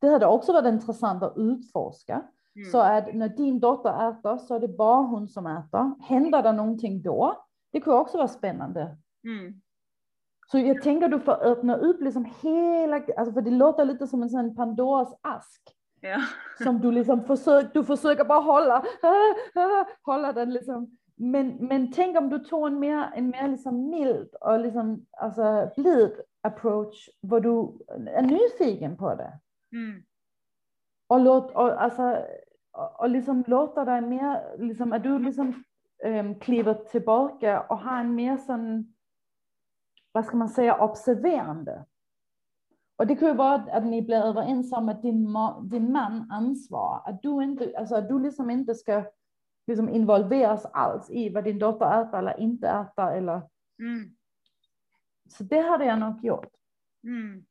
Det 0.00 0.08
hade 0.08 0.26
också 0.26 0.52
varit 0.52 0.66
intressant 0.72 1.22
att 1.22 1.34
utforska. 1.36 2.22
Mm. 2.58 2.70
Så 2.70 2.78
att 2.78 3.14
när 3.14 3.28
din 3.28 3.60
dotter 3.60 4.10
äter 4.10 4.38
så 4.38 4.54
är 4.54 4.60
det 4.60 4.68
bara 4.68 5.02
hon 5.02 5.28
som 5.28 5.46
äter. 5.46 5.94
Händer 6.02 6.42
det 6.42 6.52
någonting 6.52 7.02
då? 7.02 7.44
Det 7.72 7.80
kan 7.80 7.92
också 7.92 8.16
vara 8.16 8.28
spännande. 8.28 8.96
mm. 9.24 9.60
Så 10.50 10.58
jag 10.58 10.82
tänker 10.82 11.08
du 11.08 11.20
får 11.20 11.42
öppna 11.42 11.76
upp 11.76 12.00
liksom 12.00 12.24
hela, 12.42 13.02
alltså 13.16 13.32
för 13.32 13.40
det 13.40 13.50
låter 13.50 13.84
lite 13.84 14.06
som 14.06 14.22
en 14.22 14.30
sån 14.30 14.56
Pandoras 14.56 15.14
ask. 15.20 15.62
Ja. 16.00 16.22
som 16.64 16.80
du 16.80 16.90
liksom 16.90 17.24
försöker, 17.24 17.70
du 17.74 17.84
försöker 17.84 18.24
bara 18.24 18.40
hålla, 18.40 18.84
hålla 20.02 20.32
den 20.32 20.52
liksom. 20.52 20.98
Men, 21.16 21.56
men 21.60 21.92
tänk 21.92 22.18
om 22.18 22.28
du 22.30 22.38
tog 22.38 22.66
en 22.66 22.78
mer, 22.78 23.10
en 23.14 23.30
mer 23.30 23.48
liksom 23.48 23.90
mild 23.90 24.34
och 24.40 24.60
liksom, 24.60 25.06
alltså, 25.10 25.70
blid 25.76 26.12
approach, 26.42 27.08
där 27.22 27.40
du 27.40 27.78
är 28.10 28.22
nyfiken 28.22 28.96
på 28.96 29.14
det. 29.14 29.38
Mm. 29.72 30.02
Och, 31.06 31.20
låt, 31.20 31.54
och, 31.54 31.82
alltså, 31.82 32.24
och, 32.98 33.10
liksom 33.10 33.44
låter 33.46 33.84
dig 33.84 34.00
mer, 34.00 34.56
liksom, 34.58 34.92
att 34.92 35.02
du 35.02 35.18
liksom 35.18 35.64
um, 36.04 36.40
kliver 36.40 36.74
tillbaka 36.74 37.60
och 37.60 37.78
har 37.78 38.00
en 38.00 38.14
mer 38.14 38.36
sån, 38.36 38.94
vad 40.12 40.24
ska 40.24 40.36
man 40.36 40.48
säga, 40.48 40.84
observerande. 40.84 41.84
Och 42.96 43.06
det 43.06 43.16
kan 43.16 43.28
ju 43.28 43.34
vara 43.34 43.54
att 43.54 43.86
ni 43.86 44.02
blir 44.02 44.16
överens 44.22 44.72
om 44.72 44.88
att 44.88 45.02
din, 45.02 45.28
ma- 45.28 45.62
din 45.68 45.92
man 45.92 46.30
ansvarar, 46.30 47.08
att 47.08 47.22
du 47.22 47.44
inte, 47.44 47.74
alltså 47.78 47.94
att 47.96 48.08
du 48.08 48.18
liksom 48.18 48.50
inte 48.50 48.74
ska 48.74 49.04
liksom 49.66 49.88
involveras 49.88 50.66
alls 50.66 51.10
i 51.10 51.28
vad 51.28 51.44
din 51.44 51.58
dotter 51.58 52.02
äter 52.02 52.18
eller 52.18 52.40
inte 52.40 52.68
äter 52.68 53.10
eller, 53.10 53.42
Mm. 53.80 54.16
så 55.28 55.44
det 55.44 55.60
hade 55.60 55.84
jag 55.84 55.98
nog 55.98 56.24
gjort. 56.24 56.50
Mm. 57.04 57.44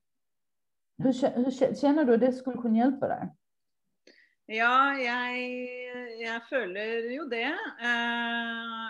Hur, 0.97 1.35
hur 1.35 1.45
kä- 1.51 1.73
känner 1.75 2.05
du 2.05 2.13
att 2.13 2.19
det 2.19 2.31
skulle 2.33 2.57
kunna 2.61 2.77
hjälpa 2.77 3.07
dig? 3.07 3.35
Ja, 4.47 4.93
jeg, 4.95 6.19
jeg 6.21 6.41
føler 6.49 7.09
jo 7.11 7.25
det. 7.27 7.49
Eh, 7.83 8.85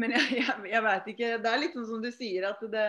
men 0.00 0.10
jeg, 0.16 0.38
jeg, 0.40 0.70
jeg 0.72 0.82
veit 0.86 1.10
ikke. 1.12 1.32
Det 1.44 1.50
er 1.52 1.60
litt 1.60 1.74
sånn 1.76 1.88
som 1.90 2.02
du 2.04 2.10
sier, 2.14 2.46
at 2.48 2.62
det 2.72 2.86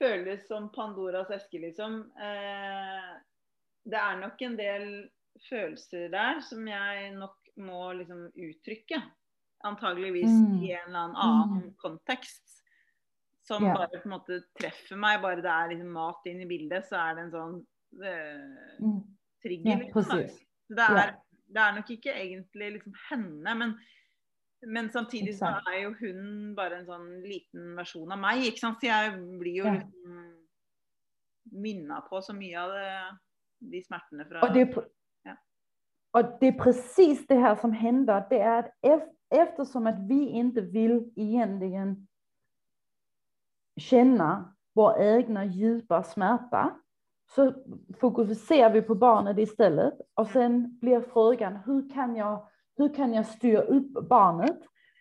føles 0.00 0.46
som 0.48 0.70
Pandoras 0.72 1.30
eske, 1.34 1.60
liksom. 1.60 1.98
Eh, 2.16 3.10
det 3.84 3.98
er 3.98 4.20
nok 4.22 4.40
en 4.46 4.56
del 4.56 4.86
følelser 5.48 6.08
der 6.12 6.40
som 6.44 6.64
jeg 6.68 7.12
nok 7.18 7.36
må 7.60 7.90
liksom 7.98 8.28
uttrykke. 8.32 9.02
Antageligvis 9.68 10.30
Mm. 10.32 10.54
i 10.64 10.72
en 10.74 10.88
eller 10.88 10.98
annen 11.04 11.16
annen 11.22 11.62
Mm. 11.68 11.74
kontekst. 11.78 12.62
Som 13.44 13.64
Ja. 13.66 13.74
bare 13.74 13.88
på 14.00 14.06
en 14.08 14.14
måte 14.16 14.40
treffer 14.58 14.96
meg. 14.96 15.20
Bare 15.22 15.42
det 15.42 15.50
er 15.50 15.68
liksom 15.74 15.92
mat 15.92 16.24
inn 16.26 16.40
i 16.40 16.46
bildet, 16.46 16.86
så 16.88 16.96
er 17.10 17.14
det 17.14 17.22
en 17.24 17.30
sånn 17.36 17.66
eh, 18.02 18.80
Mm. 18.80 19.02
trigger. 19.44 19.70
Ja, 19.70 19.76
liksom, 19.84 20.38
det 20.76 20.84
er, 20.88 20.96
Ja. 20.96 21.12
det 21.52 21.62
er 21.62 21.74
nok 21.76 21.90
ikke 21.90 22.12
egentlig 22.14 22.72
liksom 22.78 22.94
henne, 23.10 23.54
men, 23.58 23.74
men 24.66 24.90
samtidig 24.92 25.34
så 25.38 25.50
er 25.72 25.80
jo 25.82 25.94
hun 26.00 26.54
bare 26.56 26.78
en 26.80 26.86
sånn 26.86 27.08
liten 27.26 27.74
versjon 27.76 28.12
av 28.12 28.18
meg. 28.18 28.44
ikke 28.46 28.58
sant? 28.62 28.78
Så 28.80 28.86
jeg 28.88 29.12
blir 29.40 29.56
jo 29.60 29.64
Ja. 29.66 29.72
liksom 29.80 30.28
minna 31.52 32.00
på 32.08 32.20
så 32.22 32.32
mye 32.32 32.56
av 32.60 32.70
det, 32.70 33.18
de 33.72 33.82
smertene 33.84 34.24
fra 34.28 34.40
Och 34.42 34.54
det, 34.54 34.66
Ja. 35.24 35.36
och 36.12 36.38
det 36.40 36.46
är 36.48 36.58
precis 36.58 37.26
det 37.26 37.36
här 37.36 37.56
som 37.56 37.72
händer. 37.72 38.24
Det 38.30 38.38
är 38.40 38.58
att 38.58 38.72
ef- 38.82 39.14
eftersom 39.30 39.86
att 39.86 39.98
vi 40.08 40.28
inte 40.28 40.60
vill 40.60 41.12
egentligen 41.16 42.06
känna 43.76 44.54
vår 44.74 45.00
egna 45.00 45.44
djupa 45.44 46.02
smärta 46.02 46.80
så 47.34 47.52
fokuserar 48.00 48.70
vi 48.70 48.82
på 48.82 48.94
barnet 48.94 49.38
istället. 49.38 49.94
Och 50.14 50.26
sen 50.26 50.78
blir 50.80 51.00
frågan, 51.00 51.56
hur 51.66 51.90
kan 51.90 52.16
jag, 52.16 52.46
hur 52.76 52.94
kan 52.94 53.14
jag 53.14 53.26
styra 53.26 53.62
upp 53.62 54.08
barnet 54.08 54.58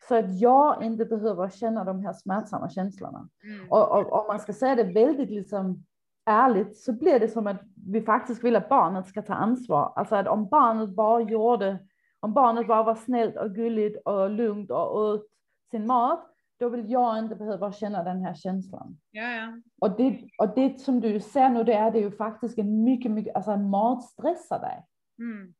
så 0.07 0.15
att 0.15 0.39
jag 0.39 0.83
inte 0.83 1.05
behöver 1.05 1.49
känna 1.49 1.83
de 1.83 2.05
här 2.05 2.13
smärtsamma 2.13 2.69
känslorna? 2.69 3.29
Mm. 3.43 3.71
Och, 3.71 4.13
om 4.13 4.27
man 4.27 4.39
ska 4.39 4.53
säga 4.53 4.75
det 4.75 4.83
väldigt 4.83 5.29
liksom 5.29 5.83
ärligt 6.25 6.77
så 6.77 6.93
blir 6.93 7.19
det 7.19 7.27
som 7.27 7.47
att 7.47 7.61
vi 7.87 8.01
faktiskt 8.01 8.43
vill 8.43 8.55
att 8.55 8.69
barnet 8.69 9.07
ska 9.07 9.21
ta 9.21 9.33
ansvar. 9.33 9.93
Alltså 9.95 10.15
att 10.15 10.27
om 10.27 10.49
barnet 10.49 10.89
bara 10.89 11.21
gjorde, 11.21 11.79
om 12.19 12.33
barnet 12.33 12.67
bara 12.67 12.83
var 12.83 12.95
snällt 12.95 13.37
och 13.37 13.55
gulligt 13.55 14.01
och 14.05 14.29
lugnt 14.29 14.71
och 14.71 14.95
åt 14.95 15.27
sin 15.71 15.87
mat, 15.87 16.30
då 16.61 16.69
vill 16.69 16.91
jag 16.91 17.19
inte 17.19 17.35
behöva 17.35 17.71
känna 17.71 18.03
den 18.03 18.21
här 18.21 18.33
känslan. 18.33 18.97
Ja, 19.11 19.31
ja. 19.31 19.61
Och 19.81 19.97
det, 19.97 20.29
och 20.37 20.55
det 20.55 20.81
som 20.81 20.99
du 20.99 21.19
ser 21.19 21.49
nu, 21.49 21.63
det 21.63 21.73
är 21.73 21.91
det 21.91 21.99
ju 21.99 22.11
faktiskt 22.11 22.57
en 22.57 22.83
mycket, 22.83 23.11
mycket, 23.11 23.35
alltså 23.35 23.57
mat 23.57 24.03
stressar 24.03 24.59
dig. 24.59 24.85
Mm. 25.19 25.53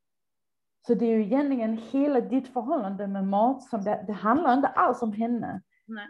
Så 0.88 0.93
det 0.93 1.06
är 1.06 1.16
ju 1.18 1.24
egentligen 1.24 1.78
hela 1.78 2.22
ditt 2.22 2.47
förhållande 2.47 3.08
med 3.08 3.28
mat 3.28 3.64
som 3.64 3.84
det, 3.84 4.04
det 4.08 4.14
handlar 4.14 4.54
inte 4.54 4.68
alls 4.68 5.02
om 5.02 5.14
henne. 5.14 5.62
Nej. 5.88 6.08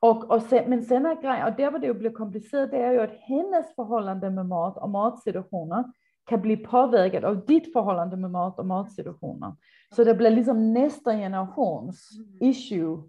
Och, 0.00 0.30
och 0.30 0.42
sen, 0.42 0.70
men 0.70 0.82
sen 0.82 1.06
är 1.06 1.22
grejen, 1.22 1.46
och 1.46 1.56
där 1.56 1.70
var 1.70 1.78
det 1.78 1.86
ju 1.86 1.94
blir 1.94 2.10
komplicerat, 2.10 2.70
det 2.70 2.82
är 2.82 2.92
ju 2.92 3.00
att 3.00 3.16
hennes 3.20 3.74
förhållande 3.74 4.30
med 4.30 4.46
mat 4.46 4.76
och 4.76 4.90
matsituationer 4.90 5.84
kan 6.24 6.40
bli 6.40 6.56
påverkat 6.56 7.24
av 7.24 7.46
ditt 7.46 7.72
förhållande 7.72 8.16
med 8.16 8.30
mat 8.30 8.58
och 8.58 8.66
matsituationer. 8.66 9.56
Så 9.96 10.04
det 10.04 10.14
blir 10.14 10.30
liksom 10.30 10.72
nästa 10.72 11.12
generations 11.12 12.10
Mm. 12.18 12.50
issue. 12.50 13.02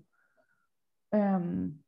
Øhm, 1.14 1.84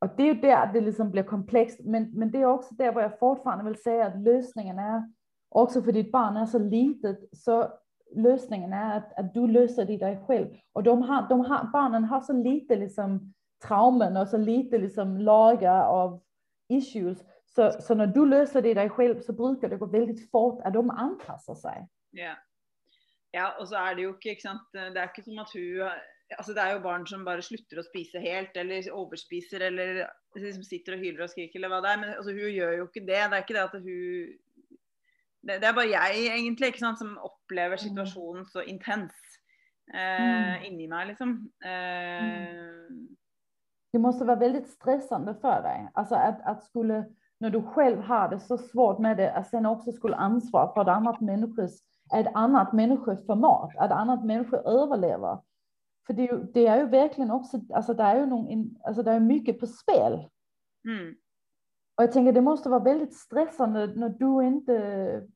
och 0.00 0.16
det 0.16 0.22
är 0.22 0.34
ju 0.34 0.40
der, 0.40 0.72
det 0.72 0.80
liksom 0.80 1.10
blir 1.10 1.22
komplext, 1.22 1.80
men, 1.84 2.10
men 2.14 2.30
det 2.30 2.40
är 2.40 2.46
också 2.46 2.74
der, 2.74 2.92
hvor 2.92 3.02
jag 3.02 3.18
fortfarande 3.18 3.64
vill 3.64 3.82
säga 3.82 4.06
att 4.06 4.18
lösningen 4.18 4.78
är, 4.78 5.12
också 5.48 5.82
för 5.82 5.92
ditt 5.92 6.12
barn 6.12 6.36
är 6.36 6.46
så 6.46 6.58
litet, 6.58 7.18
så 7.32 7.72
lösningen 8.14 8.72
är 8.72 8.96
att, 8.96 9.18
att 9.18 9.34
du 9.34 9.46
löser 9.46 9.86
det 9.86 9.96
dig 9.96 10.24
själv. 10.26 10.56
Och 10.72 10.82
de 10.82 11.02
har, 11.02 11.28
de 11.28 11.40
har, 11.40 11.64
barnen 11.72 12.04
har 12.04 12.20
så 12.20 12.32
lite 12.32 12.76
liksom 12.76 13.34
traumen 13.64 14.16
och 14.16 14.28
så 14.28 14.36
lite 14.36 14.78
liksom 14.78 15.18
lager 15.18 15.80
av 15.80 16.22
issues. 16.68 17.18
Så, 17.46 17.70
så 17.80 17.94
när 17.94 18.06
du 18.06 18.26
löser 18.26 18.62
det 18.62 18.74
dig 18.74 18.90
själv 18.90 19.20
så 19.20 19.32
brukar 19.32 19.68
det 19.68 19.76
gå 19.76 19.86
väldigt 19.86 20.30
fort 20.30 20.60
att 20.64 20.74
de 20.74 20.90
anpassar 20.90 21.54
sig. 21.54 21.88
Ja. 22.10 22.34
Ja, 23.32 23.50
og 23.60 23.68
så 23.68 23.76
er 23.76 23.94
det 23.94 24.02
jo 24.02 24.12
ikke, 24.14 24.30
ikke 24.30 24.42
sant 24.42 24.72
Det 24.72 24.96
er 24.96 25.10
ikke 25.10 25.24
som 25.24 25.38
at 25.38 25.50
hun 25.52 25.90
Altså 26.34 26.54
det 26.56 26.62
er 26.62 26.72
jo 26.74 26.82
barn 26.82 27.06
som 27.06 27.24
bare 27.24 27.42
slutter 27.42 27.78
å 27.78 27.84
spise 27.86 28.18
helt, 28.18 28.56
eller 28.58 28.88
overspiser, 28.90 29.62
eller 29.68 30.02
liksom 30.34 30.64
sitter 30.66 30.96
og 30.96 31.04
hyler 31.04 31.22
og 31.22 31.30
skriker, 31.30 31.60
eller 31.60 31.70
hva 31.70 31.78
det 31.84 31.92
er. 31.92 32.00
Men 32.02 32.14
altså, 32.16 32.34
hun 32.34 32.50
gjør 32.56 32.72
jo 32.80 32.88
ikke 32.88 33.04
det. 33.06 33.20
Det 33.22 33.38
er 33.38 33.44
ikke 33.44 33.56
det 33.58 33.64
at 33.68 33.78
hun 33.78 34.34
Det, 35.46 35.60
det 35.62 35.68
er 35.68 35.74
bare 35.76 35.92
jeg, 35.92 36.24
egentlig, 36.34 36.72
ikke 36.72 36.82
sant, 36.82 36.98
som 36.98 37.18
opplever 37.22 37.78
situasjonen 37.78 38.48
så 38.50 38.64
intens 38.66 39.14
eh, 39.94 40.64
inni 40.66 40.88
meg, 40.90 41.12
liksom. 41.12 41.36
Eh, 41.62 42.88
Det 43.92 43.98
måste 43.98 44.24
vara 44.24 44.36
väldigt 44.36 44.68
stressande 44.68 45.34
för 45.34 45.62
dig. 45.62 45.90
Alltså 45.94 46.14
att, 46.14 46.40
att 46.42 46.64
skulle, 46.64 47.04
när 47.38 47.50
du 47.50 47.62
själv 47.62 48.00
har 48.00 48.28
det 48.28 48.40
så 48.40 48.58
svårt 48.58 48.98
med 48.98 49.16
det, 49.16 49.32
att 49.32 49.48
sen 49.48 49.66
också 49.66 49.92
skulle 49.92 50.16
ansvara 50.16 50.74
för 50.74 50.82
ett 50.82 50.88
annat 50.88 51.20
människors, 51.20 51.72
ett 52.14 52.26
annat 52.34 52.72
människors 52.72 53.26
format, 53.26 53.76
att 53.76 53.90
annat 53.90 54.24
människor 54.24 54.68
överlever. 54.68 55.38
För 56.06 56.14
det 56.14 56.28
är, 56.28 56.32
ju, 56.32 56.42
det 56.42 56.66
är 56.66 56.78
ju 56.78 56.86
verkligen 56.86 57.30
också, 57.30 57.60
alltså 57.74 57.94
det 57.94 58.02
är 58.02 58.16
ju 58.16 58.26
någon, 58.26 58.76
alltså 58.84 59.02
det 59.02 59.10
är 59.10 59.20
mycket 59.20 59.60
på 59.60 59.66
spel. 59.66 60.28
mm. 60.84 61.16
Och 61.96 62.02
jag 62.02 62.12
tänker 62.12 62.32
det 62.32 62.40
måste 62.40 62.68
vara 62.68 62.84
väldigt 62.84 63.14
stressande 63.14 63.86
när 63.86 64.08
du 64.08 64.46
inte, 64.46 65.26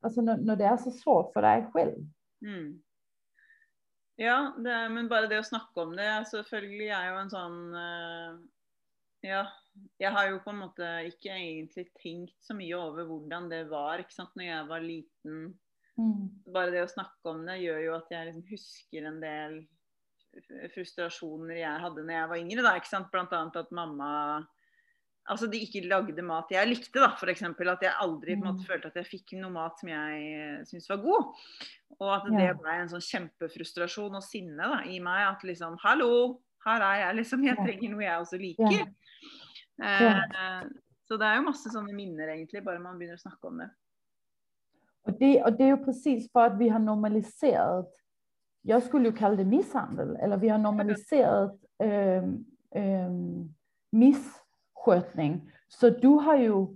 alltså 0.00 0.20
när, 0.20 0.36
när 0.36 0.56
det 0.56 0.64
är 0.64 0.76
så 0.76 0.90
svårt 0.90 1.32
för 1.32 1.42
dig 1.42 1.66
själv. 1.72 2.06
Mm. 2.46 2.82
Ja, 4.16 4.54
det 4.58 4.88
men 4.88 5.08
bare 5.08 5.26
det 5.26 5.38
å 5.38 5.46
snakke 5.46 5.80
om 5.80 5.96
det 5.96 6.06
Selvfølgelig 6.30 6.90
er 6.94 7.08
jo 7.08 7.16
en 7.18 7.32
sånn 7.32 7.56
eh, 7.74 8.36
Ja. 9.24 9.46
Jeg 9.98 10.12
har 10.12 10.28
jo 10.28 10.38
på 10.44 10.52
en 10.52 10.60
måte 10.60 10.88
ikke 11.08 11.32
egentlig 11.34 11.88
tenkt 11.98 12.36
så 12.44 12.54
mye 12.54 12.76
over 12.78 13.08
hvordan 13.08 13.48
det 13.50 13.64
var 13.70 14.04
sant, 14.12 14.30
når 14.36 14.44
jeg 14.44 14.68
var 14.68 14.84
liten. 14.84 15.38
Mm. 15.98 16.28
Bare 16.52 16.70
det 16.74 16.82
å 16.84 16.90
snakke 16.90 17.30
om 17.30 17.44
det 17.46 17.60
gjør 17.62 17.84
jo 17.84 17.94
at 17.94 18.08
jeg 18.10 18.26
liksom 18.26 18.48
husker 18.50 19.06
en 19.06 19.20
del 19.22 19.60
frustrasjoner 20.74 21.60
jeg 21.60 21.80
hadde 21.84 22.02
når 22.02 22.16
jeg 22.16 22.28
var 22.32 22.40
yngre. 22.42 22.62
da, 22.66 22.72
ikke 22.80 22.90
sant? 22.90 23.10
Blant 23.12 23.32
annet 23.32 23.56
at 23.56 23.70
mamma 23.70 24.46
Altså 25.26 25.46
de 25.48 25.56
ikke 25.64 25.88
lagde 25.88 26.20
mat 26.20 26.50
jeg 26.52 26.68
likte, 26.68 27.00
da. 27.00 27.14
Eksempel 27.32 27.70
at 27.72 27.80
jeg 27.80 27.94
aldri 27.96 28.32
en 28.34 28.42
måte 28.42 28.60
Mm. 28.60 28.66
følte 28.68 28.86
at 28.90 28.94
jeg 28.96 29.06
fikk 29.08 29.32
noe 29.40 29.50
mat 29.54 29.78
som 29.80 29.88
jeg 29.88 30.66
syntes 30.68 30.88
var 30.90 30.98
god. 30.98 31.34
Og 31.98 32.10
at 32.12 32.24
det 32.26 32.42
Ja. 32.44 32.52
ble 32.52 32.68
en 32.74 32.88
sånn 32.88 33.00
kjempefrustrasjon 33.40 34.14
og 34.14 34.22
sinne 34.22 34.58
da, 34.58 34.82
i 34.84 34.98
meg. 35.00 35.32
At 35.32 35.40
liksom 35.42 35.78
Hallo, 35.80 36.42
her 36.66 36.82
er 36.82 37.06
jeg, 37.06 37.16
liksom. 37.24 37.42
Jeg 37.42 37.56
Ja. 37.56 37.64
trenger 37.64 37.90
noe 37.90 38.02
jeg 38.02 38.20
også 38.20 38.38
liker. 38.38 38.94
Ja. 39.80 40.20
Eh, 40.20 40.68
så 41.08 41.18
det 41.18 41.22
er 41.22 41.36
jo 41.36 41.48
masse 41.48 41.70
sånne 41.72 41.94
minner, 41.94 42.28
egentlig, 42.28 42.62
bare 42.62 42.78
man 42.78 42.98
begynner 42.98 43.16
å 43.16 43.24
snakke 43.24 43.44
om 43.48 43.56
det. 43.58 43.70
Och 45.06 45.12
det, 45.12 45.42
och 45.42 45.52
det 45.52 45.64
är 45.64 45.68
ju 45.68 45.84
precis 45.84 46.32
för 46.32 46.46
att 46.46 46.58
vi 46.58 46.68
har 46.68 46.78
normaliserat, 46.78 47.90
jag 48.62 48.82
skulle 48.82 49.08
ju 49.08 49.16
kalla 49.16 49.36
det 49.36 49.44
misshandel, 49.44 50.16
eller 50.16 50.36
vi 50.36 50.48
har 50.48 50.58
normaliserat 50.58 51.56
ähm, 51.82 52.44
ähm, 52.74 53.54
misskötning. 53.92 55.50
Så 55.68 55.90
du 55.90 56.08
har 56.08 56.36
ju, 56.36 56.66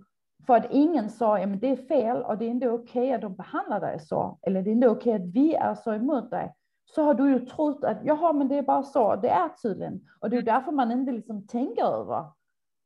för 0.47 0.57
att 0.57 0.66
ingen 0.70 1.11
sa, 1.11 1.35
men 1.35 1.59
det 1.59 1.68
är 1.68 1.76
fel 1.76 2.22
och 2.22 2.39
det 2.39 2.45
är 2.45 2.51
inte 2.51 2.70
okej 2.70 3.12
att 3.12 3.20
de 3.20 3.35
behandlar 3.35 3.81
dig 3.81 4.01
så, 4.01 4.39
eller 4.43 4.62
det 4.62 4.70
är 4.70 4.72
inte 4.72 4.89
okej 4.89 5.12
att 5.12 5.35
vi 5.35 5.55
är 5.55 5.74
så 5.74 5.95
emot 5.95 6.31
dig, 6.31 6.55
så 6.95 7.03
har 7.03 7.14
du 7.14 7.31
ju 7.31 7.39
trott 7.39 7.85
att, 7.85 7.99
jaha 8.05 8.33
men 8.33 8.49
det 8.49 8.59
är 8.59 8.62
bara 8.62 8.83
så, 8.83 9.16
det 9.16 9.29
är 9.29 9.49
tydligen. 9.49 10.01
Och 10.20 10.31
det 10.31 10.37
är 10.37 10.41
ju 10.41 10.45
därför 10.45 10.72
man 10.72 10.93
inte 10.93 11.12
liksom 11.12 11.47
tänker 11.47 11.85
över. 11.85 12.24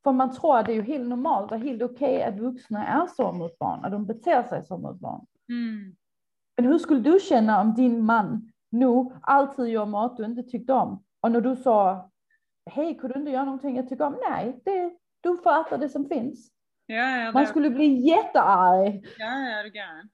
För 0.04 0.12
man 0.12 0.32
tror 0.34 0.58
att 0.58 0.66
det 0.66 0.72
är 0.72 0.76
ju 0.76 0.82
helt 0.82 1.08
normalt 1.08 1.52
och 1.52 1.58
helt 1.58 1.82
okej 1.82 2.22
att 2.22 2.38
vuxna 2.38 2.86
är 2.86 3.06
så 3.06 3.32
mot 3.32 3.58
barn, 3.58 3.84
att 3.84 3.92
de 3.92 4.06
beter 4.06 4.42
sig 4.42 4.62
så 4.62 4.78
mot 4.78 5.00
barn. 5.00 5.26
Men 6.56 6.64
hur 6.64 6.78
skulle 6.78 7.00
du 7.00 7.20
känna 7.20 7.60
om 7.60 7.74
din 7.74 8.04
man 8.04 8.52
nu 8.70 8.86
alltid 9.22 9.66
gör 9.66 9.86
mat 9.86 10.16
du 10.16 10.24
inte 10.24 10.42
tyckte 10.42 10.72
om? 10.72 11.04
Och 11.20 11.30
när 11.30 11.40
du 11.40 11.56
sa, 11.56 12.10
hej, 12.70 12.98
kunde 12.98 13.14
du 13.14 13.20
inte 13.20 13.32
göra 13.32 13.44
någonting 13.44 13.76
jag 13.76 13.88
tycker 13.88 14.04
om? 14.04 14.18
Nej, 14.30 14.60
det, 14.64 14.96
du 15.20 15.36
får 15.36 15.60
äta 15.60 15.76
det 15.76 15.88
som 15.88 16.08
finns. 16.08 16.52
Ja, 16.86 17.18
ja, 17.18 17.32
Man 17.32 17.46
skulle 17.46 17.70
bli 17.70 17.86
jättearg. 17.86 19.06
Ja, 19.18 19.62
du 19.62 19.70
gæren. 19.70 20.10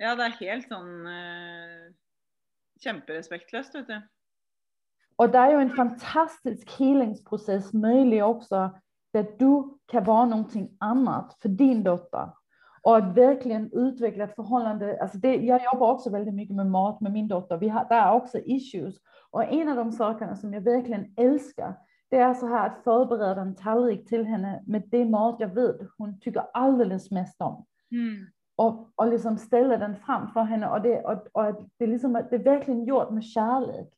Ja, 0.00 0.14
det 0.16 0.24
er 0.24 0.36
helt 0.40 0.68
sånn 0.72 1.06
eh, 1.06 1.92
kjemperespektløst, 2.80 3.74
vet 3.76 3.90
du. 3.90 3.98
Och 5.20 5.30
det 5.30 5.38
är 5.38 5.50
ju 5.50 5.58
en 5.60 5.76
fantastisk 5.76 6.70
healingsprocess 6.78 7.72
möjlig 7.72 8.24
också, 8.24 8.70
där 9.12 9.26
du 9.38 9.78
kan 9.86 10.04
vara 10.04 10.24
någonting 10.24 10.76
annat 10.80 11.36
för 11.42 11.48
din 11.48 11.82
dotter. 11.82 12.32
Och 12.82 12.96
att 12.96 13.16
verkligen 13.16 13.70
utveckla 13.72 14.24
ett 14.24 14.34
förhållande. 14.34 14.98
Alltså 15.02 15.18
det, 15.18 15.36
jag 15.36 15.64
jobbar 15.64 15.92
också 15.92 16.10
väldigt 16.10 16.34
mycket 16.34 16.56
med 16.56 16.66
mat 16.66 17.00
med 17.00 17.12
min 17.12 17.28
dotter. 17.28 17.56
Vi 17.56 17.68
har, 17.68 17.86
där 17.88 18.06
är 18.06 18.12
också 18.12 18.38
issues. 18.38 18.94
Och 19.30 19.44
en 19.44 19.68
av 19.68 19.76
de 19.76 19.92
sakerna 19.92 20.36
som 20.36 20.54
jag 20.54 20.60
verkligen 20.60 21.14
älskar, 21.16 21.74
det 22.10 22.16
är 22.16 22.34
så 22.34 22.46
här 22.46 22.66
att 22.66 22.84
förbereda 22.84 23.40
en 23.40 23.54
tallrik 23.54 24.08
till 24.08 24.24
henne 24.24 24.62
med 24.66 24.82
det 24.90 25.04
mat 25.04 25.36
jag 25.40 25.54
vet 25.54 25.76
hon 25.98 26.20
tycker 26.20 26.44
alldeles 26.52 27.10
mest 27.10 27.40
om. 27.40 27.64
Och, 28.56 28.92
och 28.94 29.06
liksom 29.06 29.38
ställa 29.38 29.76
den 29.76 29.96
framför 29.96 30.40
henne. 30.40 30.68
Och 30.68 30.82
det, 30.82 31.02
och, 31.02 31.26
och 31.32 31.68
det, 31.78 31.84
är 31.84 31.88
liksom, 31.88 32.12
det 32.12 32.36
är 32.36 32.44
verkligen 32.44 32.84
gjort 32.84 33.10
med 33.10 33.24
kärlek. 33.24 33.88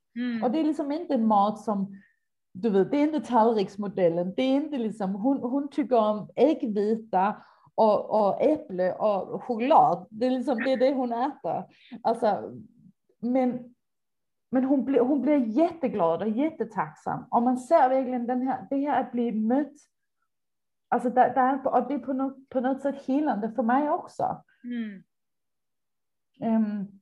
Och 0.44 0.50
det 0.50 0.60
är 0.60 0.64
liksom 0.64 0.92
inte 0.92 1.18
mat 1.18 1.58
som, 1.60 2.00
du 2.52 2.70
vet, 2.70 2.90
det 2.90 2.96
är 2.96 3.02
inte 3.02 3.20
tallriksmodellen. 3.20 4.34
Det 4.36 4.42
är 4.42 4.54
inte 4.56 4.78
liksom, 4.78 5.14
hon, 5.14 5.38
hon 5.38 5.68
tycker 5.68 5.96
om 5.96 6.28
äggvita 6.36 7.36
och, 7.74 8.10
och 8.10 8.42
äpple 8.42 8.92
och 8.92 9.44
choklad. 9.44 10.06
Det 10.10 10.26
är 10.26 10.30
liksom 10.30 10.58
det, 10.58 10.72
är 10.72 10.76
det 10.76 10.94
hon 10.94 11.12
äter. 11.12 11.64
Alltså, 12.02 12.52
men 13.20 13.74
men 14.54 14.64
hon, 14.64 14.84
blir, 14.84 15.00
hon 15.00 15.22
blir 15.22 15.38
jätteglad 15.38 16.22
och 16.22 16.28
jättetacksam. 16.28 17.24
Och 17.30 17.42
man 17.42 17.58
ser 17.58 17.88
verkligen 17.88 18.26
den 18.26 18.42
här, 18.42 18.66
det 18.70 18.76
här 18.76 19.00
att 19.00 19.12
bli 19.12 19.32
mött. 19.32 19.72
Alltså 20.88 21.10
det, 21.10 21.32
det, 21.34 21.40
är, 21.40 21.66
och 21.66 21.88
det 21.88 21.94
är 21.94 21.98
på 21.98 22.12
något, 22.12 22.48
på 22.48 22.60
något 22.60 22.82
sätt 22.82 23.06
helande 23.06 23.52
för 23.52 23.62
mig 23.62 23.90
också. 23.90 24.42
Mm. 24.64 25.02
Um, 26.40 27.00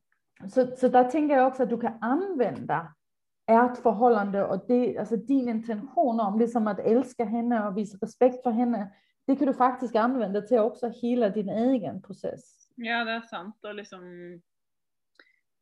så, 0.48 0.76
så 0.76 0.88
där 0.88 1.04
tänker 1.04 1.36
jag 1.36 1.46
också 1.46 1.62
att 1.62 1.70
du 1.70 1.80
kan 1.80 1.98
använda 2.00 2.94
ert 3.46 3.76
förhållande 3.76 4.44
och 4.44 4.64
det, 4.68 4.98
alltså 4.98 5.16
din 5.16 5.48
intention 5.48 6.20
om 6.20 6.38
liksom 6.38 6.66
att 6.66 6.78
älska 6.78 7.24
henne 7.24 7.66
och 7.66 7.76
visa 7.76 7.98
respekt 8.00 8.42
för 8.42 8.50
henne. 8.50 8.92
Det 9.26 9.36
kan 9.36 9.46
du 9.46 9.54
faktiskt 9.54 9.96
använda 9.96 10.42
till 10.42 10.58
också 10.58 10.88
hela 10.88 11.28
din 11.28 11.48
egen 11.48 12.02
process. 12.02 12.68
Ja, 12.76 13.04
det 13.04 13.12
er 13.12 13.20
sant. 13.20 13.64
Og 13.64 13.74
liksom 13.74 14.02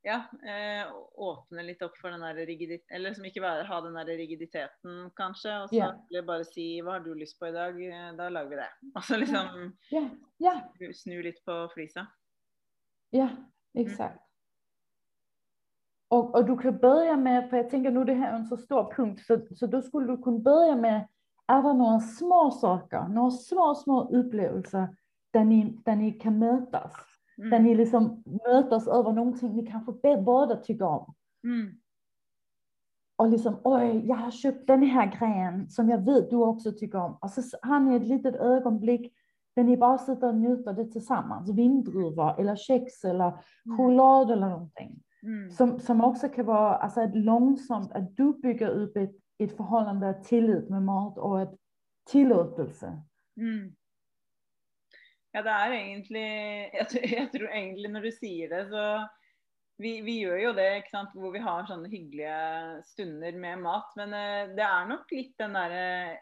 Ja, 0.03 0.23
eh, 0.49 0.93
åpne 1.15 1.63
litt 1.63 1.83
opp 1.83 1.99
for 2.01 2.11
den 2.11 2.23
der 2.25 2.35
rigiditeten 2.35 2.97
Eller 2.97 3.15
som 3.15 3.25
ikke 3.29 3.43
bare 3.45 3.67
ha 3.69 3.81
den 3.85 3.99
der 3.99 4.07
rigiditeten, 4.07 5.11
kanskje. 5.17 5.59
Og 5.63 5.69
så 5.69 5.77
egentlig 5.77 6.27
bare 6.27 6.45
si 6.45 6.81
'hva 6.81 6.91
har 6.93 7.05
du 7.05 7.15
lyst 7.15 7.39
på 7.39 7.47
i 7.47 7.53
dag', 7.53 7.81
Eh, 7.81 8.17
da 8.17 8.29
lager 8.29 8.49
vi 8.49 8.57
det. 8.57 8.71
Og 8.97 9.05
så 9.05 9.17
liksom 9.17 9.77
Ja, 9.91 10.09
ja, 10.39 10.61
snu 10.93 11.23
litt 11.23 11.45
på 11.45 11.69
flisa. 11.75 12.07
ja, 13.11 13.29
exakt. 13.75 14.21
Och, 16.09 16.35
och 16.35 16.47
du 16.47 16.57
kan 16.57 16.79
börja 16.79 17.17
med, 17.17 17.51
för 17.51 17.57
jag 17.57 17.71
tänker 17.71 17.91
nu 17.91 18.05
det 18.05 18.15
här 18.15 18.33
är 18.33 18.37
en 18.37 18.47
så 18.47 18.57
stor 18.57 18.93
punkt, 18.93 19.21
så, 19.27 19.47
så 19.57 19.67
då 19.67 19.83
skulle 19.83 20.07
du 20.07 20.23
kunna 20.23 20.39
börja 20.39 20.77
med, 20.77 21.09
det 21.55 21.73
några 21.73 22.01
små 22.01 22.51
saker, 22.51 23.09
några 23.09 23.31
små, 23.31 23.75
små 23.75 24.09
upplevelser 24.11 24.97
där 25.31 25.45
ni, 25.45 25.79
där 25.85 25.97
ni 25.97 26.13
kan 26.13 26.39
mötas? 26.39 26.93
Där 27.37 27.47
Mm. 27.47 27.63
ni 27.63 27.75
liksom 27.75 28.25
mötas 28.47 28.89
över 28.89 29.13
någonting 29.13 29.57
ni 29.57 29.67
kanske 29.67 30.17
båda 30.17 30.57
tycker 30.57 30.85
om. 30.85 31.15
Mm. 31.45 31.75
Och 33.17 33.29
liksom, 33.29 33.57
oj, 33.65 34.03
jag 34.07 34.17
har 34.17 34.31
köpt 34.31 34.67
den 34.67 34.83
här 34.83 35.19
grejen 35.19 35.71
som 35.71 35.89
jag 35.89 35.99
vet 35.99 36.31
du 36.31 36.37
också 36.37 36.73
tycker 36.73 36.99
om. 36.99 37.17
Och 37.21 37.31
så 37.31 37.43
har 37.63 37.81
ni 37.81 37.97
ett 37.97 38.07
litet 38.07 38.35
ögonblick 38.35 39.13
där 39.57 39.65
ni 39.65 39.77
bara 39.77 39.99
sitter 39.99 40.29
och 40.29 40.35
njuter 40.35 40.73
det 40.73 40.85
tillsammans. 40.85 41.51
Vindruvor 41.51 42.41
eller 42.41 42.57
kex 42.57 43.05
eller 43.05 43.33
choklad 43.77 44.31
eller 44.31 44.49
någonting. 44.49 45.03
Mm. 45.23 45.51
Som, 45.51 45.81
som 45.81 46.05
också 46.05 46.29
kan 46.29 46.47
vara 46.47 46.77
alltså 46.77 47.01
ett 47.01 47.17
långsamt, 47.17 47.93
att 47.93 48.17
du 48.17 48.33
bygger 48.33 48.69
upp 48.69 48.97
ett, 48.97 49.17
i 49.41 49.45
ett 49.45 49.57
förhållande 49.57 50.09
av 50.09 50.23
tillit 50.25 50.69
med 50.69 50.83
mat 50.83 51.19
och 51.19 51.41
ett 51.41 51.55
tillåtelse. 52.11 53.03
Mm. 53.41 53.75
Ja, 55.33 55.43
det 55.43 55.55
er 55.55 55.73
egentlig 55.73 56.27
jeg, 56.79 56.89
tror- 56.91 57.13
jeg 57.15 57.33
tror 57.33 57.49
egentlig 57.49 57.91
når 57.95 58.07
du 58.07 58.11
sier 58.13 58.51
det, 58.53 58.65
så 58.73 58.85
vi, 59.81 60.01
vi 60.05 60.19
gjør 60.21 60.43
jo 60.45 60.57
det, 60.59 60.67
ikke 60.81 60.93
sant, 60.93 61.15
hvor 61.17 61.33
vi 61.33 61.41
har 61.41 61.69
sånne 61.69 61.89
hyggelige 61.89 62.83
stunder 62.91 63.39
med 63.41 63.63
mat. 63.65 63.95
Men 63.97 64.13
eh, 64.17 64.51
det 64.59 64.67
er 64.67 64.91
nok 64.91 65.15
litt 65.15 65.33
den 65.41 65.57
derre 65.57 65.87
eh, 66.11 66.19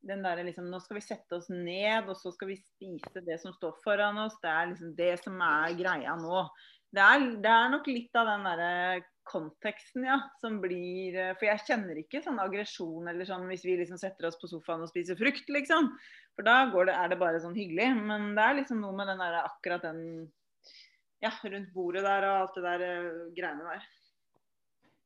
den 0.00 0.22
der, 0.24 0.40
liksom, 0.44 0.70
Nå 0.72 0.78
skal 0.80 0.96
vi 0.96 1.04
sette 1.04 1.36
oss 1.36 1.50
ned, 1.52 2.08
og 2.08 2.16
så 2.16 2.32
skal 2.32 2.48
vi 2.54 2.56
spise 2.56 3.20
det 3.26 3.36
som 3.42 3.52
står 3.52 3.74
foran 3.84 4.16
oss. 4.22 4.38
Det 4.40 4.48
er 4.48 4.70
liksom 4.70 4.94
det 4.96 5.12
som 5.20 5.42
er 5.44 5.74
greia 5.76 6.14
nå. 6.16 6.44
Det 6.90 7.02
er, 7.04 7.26
det 7.44 7.50
er 7.52 7.72
nok 7.74 7.90
litt 7.90 8.16
av 8.18 8.30
den 8.30 8.46
derre 8.48 8.70
konteksten, 9.30 10.04
ja, 10.08 10.18
som 10.42 10.58
blir 10.62 11.14
eh, 11.14 11.30
For 11.38 11.46
jeg 11.46 11.64
kjenner 11.68 12.00
ikke 12.00 12.22
sånn 12.24 12.40
aggresjon 12.42 13.06
eller 13.10 13.28
sånn 13.28 13.46
hvis 13.50 13.64
vi 13.66 13.78
liksom 13.78 14.00
setter 14.00 14.28
oss 14.28 14.40
på 14.40 14.50
sofaen 14.50 14.82
og 14.84 14.90
spiser 14.90 15.18
frukt, 15.18 15.48
liksom. 15.52 15.92
For 16.34 16.46
da 16.46 16.64
går 16.72 16.90
det, 16.90 16.98
er 16.98 17.12
det 17.12 17.20
bare 17.22 17.40
sånn 17.42 17.56
hyggelig. 17.56 17.88
Men 18.10 18.32
det 18.34 18.44
er 18.44 18.60
liksom 18.60 18.82
noe 18.82 18.96
med 18.98 19.10
den 19.12 19.22
der, 19.22 19.40
akkurat 19.44 19.86
den 19.86 20.02
ja, 21.22 21.32
rundt 21.44 21.72
bordet 21.76 22.04
der 22.06 22.26
og 22.28 22.36
alt 22.42 22.58
det 22.58 22.66
der 22.66 22.86
eh, 22.88 23.24
greiene 23.38 23.72
der. 23.72 23.88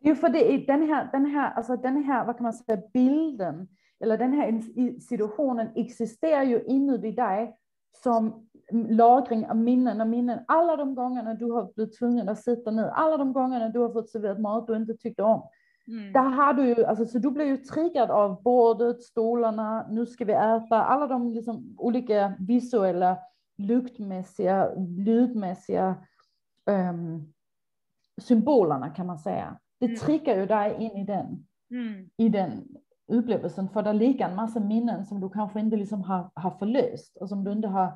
Jo, 0.05 0.15
for 0.15 0.21
för 0.21 0.29
det 0.29 0.53
är 0.53 0.67
den 0.67 0.89
här, 0.89 1.09
den 1.13 1.27
här, 1.27 1.53
alltså 1.53 1.77
den 1.77 2.05
här, 2.05 2.25
vad 2.25 2.37
kan 2.37 2.43
man 2.43 2.53
säga, 2.53 2.83
bilden 2.93 3.69
eller 4.01 4.19
den 4.19 4.33
här 4.33 5.01
situationen 5.01 5.73
existerar 5.77 6.43
ju 6.43 6.65
inuti 6.65 7.11
dig 7.11 7.57
som 8.03 8.49
lagring 8.73 9.47
av 9.51 9.57
minnen 9.57 10.01
och 10.01 10.07
minnen. 10.07 10.39
Alla 10.49 10.77
de 10.77 10.95
gångerna 10.95 11.35
du 11.35 11.51
har 11.51 11.73
blivit 11.75 11.99
tvungen 11.99 12.29
att 12.29 12.39
sitta 12.43 12.71
ner, 12.71 12.85
alla 12.87 13.17
de 13.17 13.33
gångerna 13.33 13.69
du 13.69 13.79
har 13.79 13.93
fått 13.93 14.11
serverat 14.11 14.41
mat 14.41 14.67
du 14.67 14.77
inte 14.77 14.95
tyckte 14.95 15.23
om. 15.23 15.43
Mm. 15.89 16.13
Där 16.13 16.31
har 16.31 16.53
du 16.53 16.67
ju, 16.69 16.85
alltså, 16.85 17.07
så 17.07 17.19
du 17.19 17.31
blir 17.31 17.45
ju 17.45 17.57
triggad 17.57 18.11
av 18.11 18.43
bordet, 18.43 19.03
stolarna, 19.03 19.87
nu 19.91 20.07
ska 20.07 20.25
vi 20.25 20.33
äta, 20.33 20.85
alla 20.85 21.07
de 21.07 21.33
liksom 21.33 21.75
olika 21.79 22.33
visuella, 22.39 23.19
luktmässiga, 23.59 24.71
ljudmässiga 24.99 25.95
ehm, 26.71 27.23
symbolerna 28.21 28.91
kan 28.91 29.07
man 29.07 29.19
säga. 29.19 29.57
Det 29.81 29.87
Mm. 29.87 29.99
triggar 29.99 30.37
ju 30.37 30.47
dig 30.47 30.77
in 30.79 30.91
i 30.97 31.05
den, 31.05 31.47
Mm. 31.71 32.09
i 32.17 32.29
den 32.29 32.69
upplevelsen, 33.07 33.69
för 33.69 33.83
där 33.83 33.93
ligger 33.93 34.29
en 34.29 34.37
massa 34.37 34.61
minnen 34.61 35.07
som 35.07 35.21
du 35.21 35.31
kanske 35.31 35.61
inte 35.61 35.77
liksom 35.77 36.03
har, 36.03 36.31
har 36.35 36.51
förlöst 36.51 37.17
och 37.17 37.29
som 37.29 37.45
du 37.45 37.53
inte 37.53 37.69
har, 37.69 37.93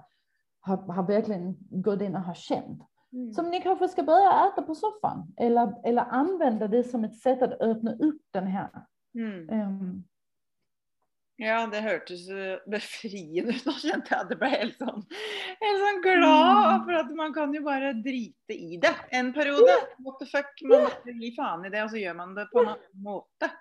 har, 0.68 0.92
har 0.92 1.06
verkligen 1.06 1.56
gått 1.70 2.02
in 2.02 2.16
och 2.16 2.22
har 2.22 2.34
känt. 2.34 2.82
Mm. 3.12 3.32
Som 3.32 3.50
ni 3.50 3.60
kanske 3.60 3.88
ska 3.88 4.02
börja 4.02 4.48
äta 4.48 4.62
på 4.62 4.74
soffan 4.74 5.34
eller, 5.36 5.74
eller 5.84 6.02
använda 6.02 6.68
det 6.68 6.84
som 6.84 7.04
ett 7.04 7.16
sätt 7.16 7.42
att 7.42 7.60
öppna 7.60 7.92
upp 7.92 8.22
den 8.30 8.46
här. 8.46 8.70
Mm. 9.14 9.48
ehm, 9.48 10.04
Ja, 11.40 11.66
det 11.66 11.80
hørtes 11.80 12.26
befriende 12.66 13.52
ut. 13.54 13.66
Nå 13.66 13.72
kjente 13.78 14.10
jeg 14.10 14.24
at 14.24 14.32
jeg 14.32 14.38
ble 14.40 14.48
helt 14.50 14.80
sånn, 14.80 15.04
helt 15.60 15.82
sånn 15.84 16.00
glad. 16.02 16.82
For 16.82 16.98
at 16.98 17.12
man 17.14 17.34
kan 17.36 17.54
jo 17.54 17.60
bare 17.62 17.92
drite 18.02 18.56
i 18.56 18.80
det 18.82 18.90
en 19.14 19.30
periode. 19.36 19.76
What 20.02 20.18
the 20.18 20.26
fuck. 20.26 20.50
Man 20.66 20.88
må 20.88 21.14
gi 21.22 21.30
faen 21.36 21.62
i 21.68 21.70
det, 21.70 21.84
og 21.84 21.94
så 21.94 22.02
gjør 22.02 22.18
man 22.18 22.34
det 22.34 22.48
på 22.50 22.64
en 22.64 22.72
annen 22.74 23.04
måte. 23.06 23.52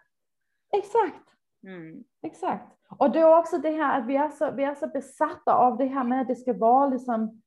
exakt, 0.74 1.36
Mm. 1.64 2.03
exakt. 2.22 2.74
Och 2.97 3.12
är 3.20 3.39
också 3.39 3.58
det 3.58 3.72
här 3.72 4.01
att 4.01 4.08
vi 4.08 4.16
är, 4.16 4.30
så, 4.30 4.51
vi 4.51 4.64
är 4.64 4.76
så 4.76 4.88
besatta 4.88 5.53
av 5.53 5.78
det 5.78 5.86
här 5.86 6.03
med 6.03 6.22
att 6.22 6.28
det 6.28 6.36
ska 6.36 6.53
vara 6.53 6.89
liksom 6.89 7.41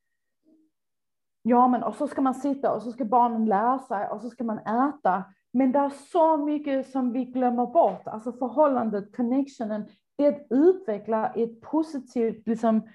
Ja, 1.42 1.68
men 1.68 1.82
och 1.82 1.94
så 1.94 2.08
ska 2.08 2.20
man 2.20 2.34
sitta 2.34 2.72
och 2.72 2.82
så 2.82 2.92
ska 2.92 3.04
barnen 3.04 3.46
lära 3.46 3.78
sig 3.78 4.08
och 4.08 4.20
så 4.20 4.30
ska 4.30 4.44
man 4.44 4.58
äta. 4.58 5.24
Men 5.52 5.72
det 5.72 5.78
är 5.78 5.90
så 5.90 6.36
mycket 6.36 6.90
som 6.90 7.12
vi 7.12 7.24
glömmer 7.24 7.66
bort, 7.66 8.06
alltså 8.06 8.32
förhållandet, 8.32 9.16
connectionen, 9.16 9.88
det 10.16 10.26
att 10.26 10.46
utveckla 10.50 11.32
ett 11.32 11.60
positivt, 11.60 12.46
liksom, 12.46 12.88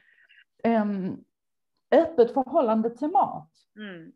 öppet 1.92 2.34
förhållande 2.34 2.90
till 2.90 3.08
mat. 3.08 3.52
Mm. 3.76 4.12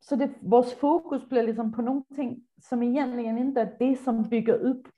Så 0.00 0.16
det, 0.16 0.30
vårt 0.40 0.68
fokus 0.68 1.28
blir 1.28 1.42
liksom 1.42 1.72
på 1.72 1.82
någonting 1.82 2.46
som 2.62 2.82
egentligen 2.82 3.38
inte 3.38 3.60
är 3.60 3.76
det 3.78 3.96
som 3.96 4.22
bygger 4.22 4.54
upp. 4.54 4.88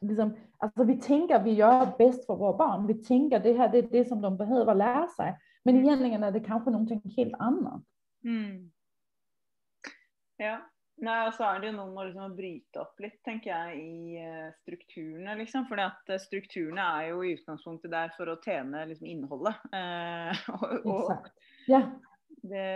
Liksom, 0.00 0.36
alltså 0.58 0.84
vi 0.84 1.00
tänker 1.00 1.34
att 1.34 1.44
vi 1.44 1.52
gör 1.52 1.98
bäst 1.98 2.26
för 2.26 2.36
våra 2.36 2.56
barn. 2.56 2.86
Vi 2.86 2.94
tänker 2.94 3.36
att 3.36 3.42
det 3.42 3.52
här 3.52 3.68
det 3.68 3.78
är 3.78 3.82
det 3.82 4.04
som 4.04 4.20
de 4.20 4.36
behöver 4.36 4.74
lära 4.74 5.08
sig. 5.08 5.38
Men 5.64 5.74
Mm. 5.74 5.86
egentligen 5.86 6.22
är 6.22 6.30
det 6.30 6.40
kanske 6.40 6.70
någonting 6.70 7.02
helt 7.16 7.34
annat. 7.38 7.82
Mm. 8.24 8.70
Ja. 10.36 10.58
Og 11.00 11.32
så 11.32 11.44
er 11.44 11.60
det 11.60 11.70
jo 11.70 11.76
noe 11.78 11.92
med 11.94 12.10
liksom 12.10 12.24
å 12.26 12.36
bryte 12.36 12.80
opp 12.82 12.98
litt, 13.00 13.22
tenker 13.24 13.50
jeg, 13.50 13.78
i 13.80 14.16
eh, 14.20 14.50
strukturene, 14.60 15.36
liksom. 15.38 15.64
For 15.70 16.18
strukturene 16.20 16.84
er 17.00 17.06
jo 17.14 17.22
i 17.24 17.32
utgangspunktet 17.38 17.90
der 17.90 18.12
for 18.16 18.28
å 18.28 18.36
tjene 18.44 18.84
liksom, 18.90 19.06
innholdet. 19.06 19.56
Eh, 19.72 20.42
og, 20.52 20.66
og 20.84 21.00
Exakt. 21.00 21.32
Ja, 21.66 21.80
det 22.42 22.66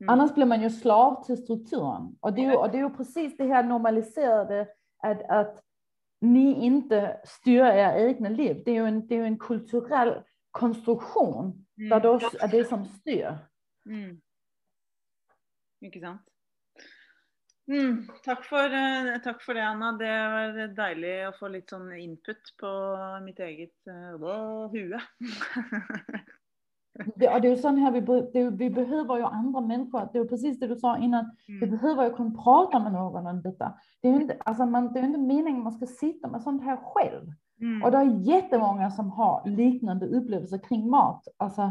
mm. 0.00 0.08
annars 0.08 0.34
blir 0.34 0.46
man 0.46 0.62
ju 0.62 0.70
slav 0.70 1.24
till 1.24 1.36
strukturen. 1.36 2.16
Och 2.20 2.32
det 2.32 2.44
är 2.44 2.50
ju, 2.50 2.56
och 2.56 2.70
det 2.70 2.78
är 2.78 2.82
ju 2.82 2.90
precis 2.90 3.36
det 3.36 3.46
här 3.46 3.62
normaliserade 3.62 4.68
att, 5.02 5.22
att 5.22 5.64
ni 6.22 6.64
inte 6.64 7.20
styr 7.24 7.60
era 7.60 7.98
egna 7.98 8.28
liv. 8.28 8.62
Det 8.64 8.70
är 8.70 8.74
ju 8.74 8.86
en, 8.86 9.06
det 9.06 9.16
är 9.16 9.24
en 9.24 9.38
kulturell 9.38 10.22
konstruktion 10.50 11.66
där 11.76 11.86
Mm. 11.86 12.02
det 12.02 12.08
också 12.08 12.36
är 12.40 12.48
det 12.48 12.64
som 12.64 12.84
styr. 12.84 13.38
Mm. 13.86 14.20
Ikke 15.82 16.00
sant. 16.00 16.22
Mm, 17.70 18.08
takk, 18.24 18.44
for, 18.44 18.74
eh, 18.74 19.18
takk 19.22 19.42
for 19.42 19.54
det, 19.54 19.64
Anna. 19.64 19.92
Det 19.92 20.10
var 20.34 20.74
deilig 20.76 21.28
å 21.28 21.32
få 21.38 21.48
litt 21.48 21.70
sånn 21.70 21.92
input 21.96 22.54
på 22.60 22.70
mitt 23.24 23.38
eget 23.40 23.86
eh, 23.86 24.14
åh, 24.22 24.70
hue. 26.98 27.12
Det, 27.16 27.26
är 27.26 27.42
ju 27.42 27.56
sån 27.56 27.78
här, 27.78 27.90
vi, 27.90 28.00
det, 28.32 28.50
vi 28.50 28.70
behöver 28.70 29.16
ju 29.16 29.22
andra 29.22 29.60
människor. 29.60 30.08
Det 30.12 30.18
är 30.18 30.22
ju 30.22 30.28
precis 30.28 30.60
det 30.60 30.66
du 30.66 30.76
sa 30.76 30.98
innan. 30.98 31.30
Vi 31.46 31.66
mm. 31.66 31.70
behöver 31.70 32.04
ju 32.04 32.10
kunna 32.10 32.42
prata 32.42 32.78
med 32.78 32.92
någon 32.92 33.26
om 33.26 33.42
detta. 33.42 33.74
Det 34.00 34.08
är 34.08 34.12
ju 34.12 34.20
inte, 34.20 34.36
alltså 34.44 34.66
man, 34.66 34.92
det 34.92 34.98
är 34.98 35.02
ju 35.02 35.06
inte 35.06 35.20
meningen 35.20 35.62
man 35.62 35.72
ska 35.72 35.86
sitta 35.86 36.28
med 36.28 36.42
sånt 36.42 36.62
här 36.62 36.76
själv. 36.76 37.32
Mm. 37.60 37.82
Och 37.82 37.90
det 37.90 37.98
är 37.98 38.04
jättemånga 38.04 38.90
som 38.90 39.10
har 39.10 39.42
liknande 39.46 40.06
upplevelser 40.06 40.58
kring 40.58 40.90
mat. 40.90 41.28
Alltså, 41.36 41.70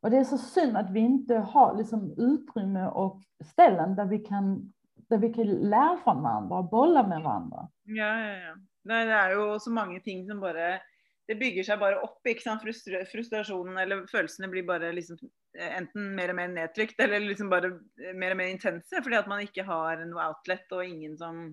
och 0.00 0.10
det 0.10 0.16
är 0.16 0.24
så 0.24 0.38
synd 0.38 0.76
att 0.76 0.90
vi 0.90 1.00
inte 1.00 1.36
har 1.36 1.76
liksom 1.76 2.14
utrymme 2.16 2.86
och 2.86 3.20
ställen 3.44 3.96
där 3.96 4.04
vi 4.04 4.18
kan, 4.18 4.72
där 5.08 5.18
vi 5.18 5.34
kan 5.34 5.46
lära 5.46 5.96
från 6.04 6.22
varandra 6.22 6.58
och 6.58 6.70
bolla 6.70 7.08
med 7.08 7.22
varandra. 7.22 7.68
Ja, 7.84 8.18
ja, 8.20 8.36
ja. 8.36 8.54
Det 8.86 8.94
er 8.94 9.32
jo 9.34 9.58
så 9.58 9.70
mange 9.70 10.00
ting 10.00 10.26
som 10.26 10.40
bare 10.40 10.80
Det 11.28 11.34
bygger 11.40 11.64
seg 11.66 11.80
bare 11.80 11.98
opp. 12.06 12.20
ikke 12.26 12.42
sant? 12.44 12.62
Frustra 12.62 13.00
frustrasjonen 13.10 13.78
eller 13.82 14.04
følelsene 14.10 14.48
blir 14.52 14.62
bare 14.68 14.92
liksom 14.94 15.18
eh, 15.58 15.72
enten 15.80 16.12
mer 16.14 16.30
og 16.30 16.36
mer 16.38 16.52
nedtrykt 16.54 17.00
eller 17.02 17.24
liksom 17.24 17.50
bare 17.50 17.72
eh, 17.98 18.12
mer 18.14 18.30
og 18.36 18.40
mer 18.42 18.52
intense. 18.52 19.02
Fordi 19.02 19.18
at 19.18 19.26
man 19.30 19.42
ikke 19.42 19.64
har 19.66 20.04
noe 20.06 20.22
outlet 20.30 20.70
og 20.76 20.84
ingen 20.86 21.16
som 21.18 21.44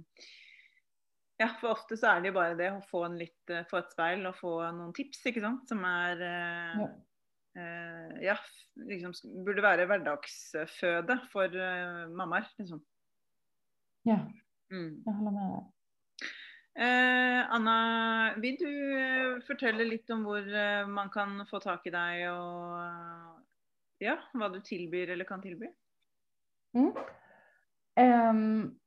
Ja, 1.41 1.47
for 1.59 1.73
ofte 1.73 1.97
så 1.97 2.11
er 2.11 2.21
det 2.21 2.29
jo 2.29 2.35
bare 2.37 2.55
det 2.55 2.67
å 2.71 2.83
få, 2.91 2.99
en 3.07 3.17
litt, 3.17 3.49
få 3.71 3.79
et 3.81 3.89
speil 3.91 4.21
og 4.29 4.35
få 4.37 4.51
noen 4.77 4.93
tips, 4.95 5.23
ikke 5.25 5.41
sant. 5.41 5.65
Som 5.67 5.81
er 5.89 6.21
eh, 6.21 6.77
Ja. 6.83 6.87
eh, 7.57 8.11
ja, 8.29 8.35
liksom 8.77 9.15
burde 9.43 9.65
være 9.65 9.87
hverdagsføde 9.89 11.17
for 11.33 11.49
eh, 11.57 12.05
mammaer, 12.13 12.45
liksom. 12.61 12.83
Ja, 14.05 14.19
Mm. 14.71 15.03
jag 15.05 15.13
håller 15.13 15.31
med 15.31 15.71
Eh, 16.75 17.53
Anna, 17.53 18.33
vil 18.41 18.55
du 18.57 18.69
eh, 18.97 19.41
fortelle 19.45 19.85
litt 19.85 20.09
om 20.09 20.23
hvor 20.25 20.41
eh, 20.41 20.87
man 20.89 21.11
kan 21.13 21.43
få 21.45 21.59
tak 21.61 21.85
i 21.85 21.93
deg 21.93 22.23
og 22.31 22.79
eh, 22.81 23.27
ja, 24.07 24.15
hva 24.33 24.49
du 24.49 24.57
tilbyr 24.65 25.11
eller 25.13 25.27
kan 25.29 25.43
tilby? 25.43 25.69
Mm. 26.73 26.89
Um, 27.93 28.79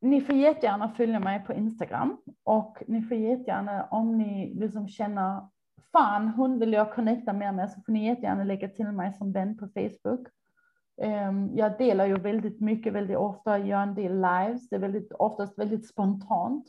ni 0.00 0.20
får 0.20 0.36
jättegärna 0.36 0.88
följa 0.88 1.20
mig 1.20 1.44
på 1.46 1.52
Instagram 1.52 2.16
och 2.44 2.82
ni 2.86 3.02
får 3.02 3.16
jättegärna 3.16 3.84
om 3.90 4.18
ni 4.18 4.54
liksom 4.54 4.88
känner 4.88 5.48
fan 5.92 6.28
hon 6.28 6.58
vill 6.58 6.72
jag 6.72 6.94
connecta 6.94 7.32
mer 7.32 7.52
med 7.52 7.70
så 7.70 7.80
får 7.80 7.92
ni 7.92 8.06
jättegärna 8.06 8.44
lägga 8.44 8.68
till 8.68 8.86
mig 8.86 9.12
som 9.12 9.32
vän 9.32 9.56
på 9.58 9.68
Facebook. 9.68 10.28
Um, 10.96 11.56
jag 11.56 11.78
delar 11.78 12.06
ju 12.06 12.18
väldigt 12.18 12.60
mycket, 12.60 12.92
väldigt 12.92 13.16
ofta, 13.16 13.58
gör 13.58 13.82
en 13.82 13.94
del 13.94 14.14
lives, 14.20 14.68
det 14.68 14.76
är 14.76 14.80
väldigt, 14.80 15.12
oftast 15.12 15.58
väldigt 15.58 15.88
spontant. 15.88 16.68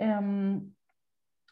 Um, 0.00 0.74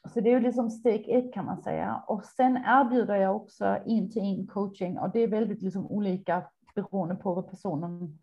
så 0.09 0.21
det 0.21 0.31
är 0.31 0.35
ju 0.35 0.41
liksom 0.41 0.71
steg 0.71 1.09
ett 1.09 1.35
kan 1.35 1.45
man 1.45 1.63
säga. 1.63 2.03
Och 2.07 2.25
sen 2.25 2.57
erbjuder 2.57 3.15
jag 3.15 3.37
också 3.37 3.79
in 3.87 4.11
till 4.11 4.23
in 4.23 4.47
coaching 4.47 4.99
och 4.99 5.13
det 5.13 5.21
är 5.21 5.29
väldigt 5.29 5.63
liksom 5.63 5.87
olika 5.87 6.43
beroende 6.75 7.15
på 7.15 7.35
vad 7.35 7.51
personen 7.51 8.19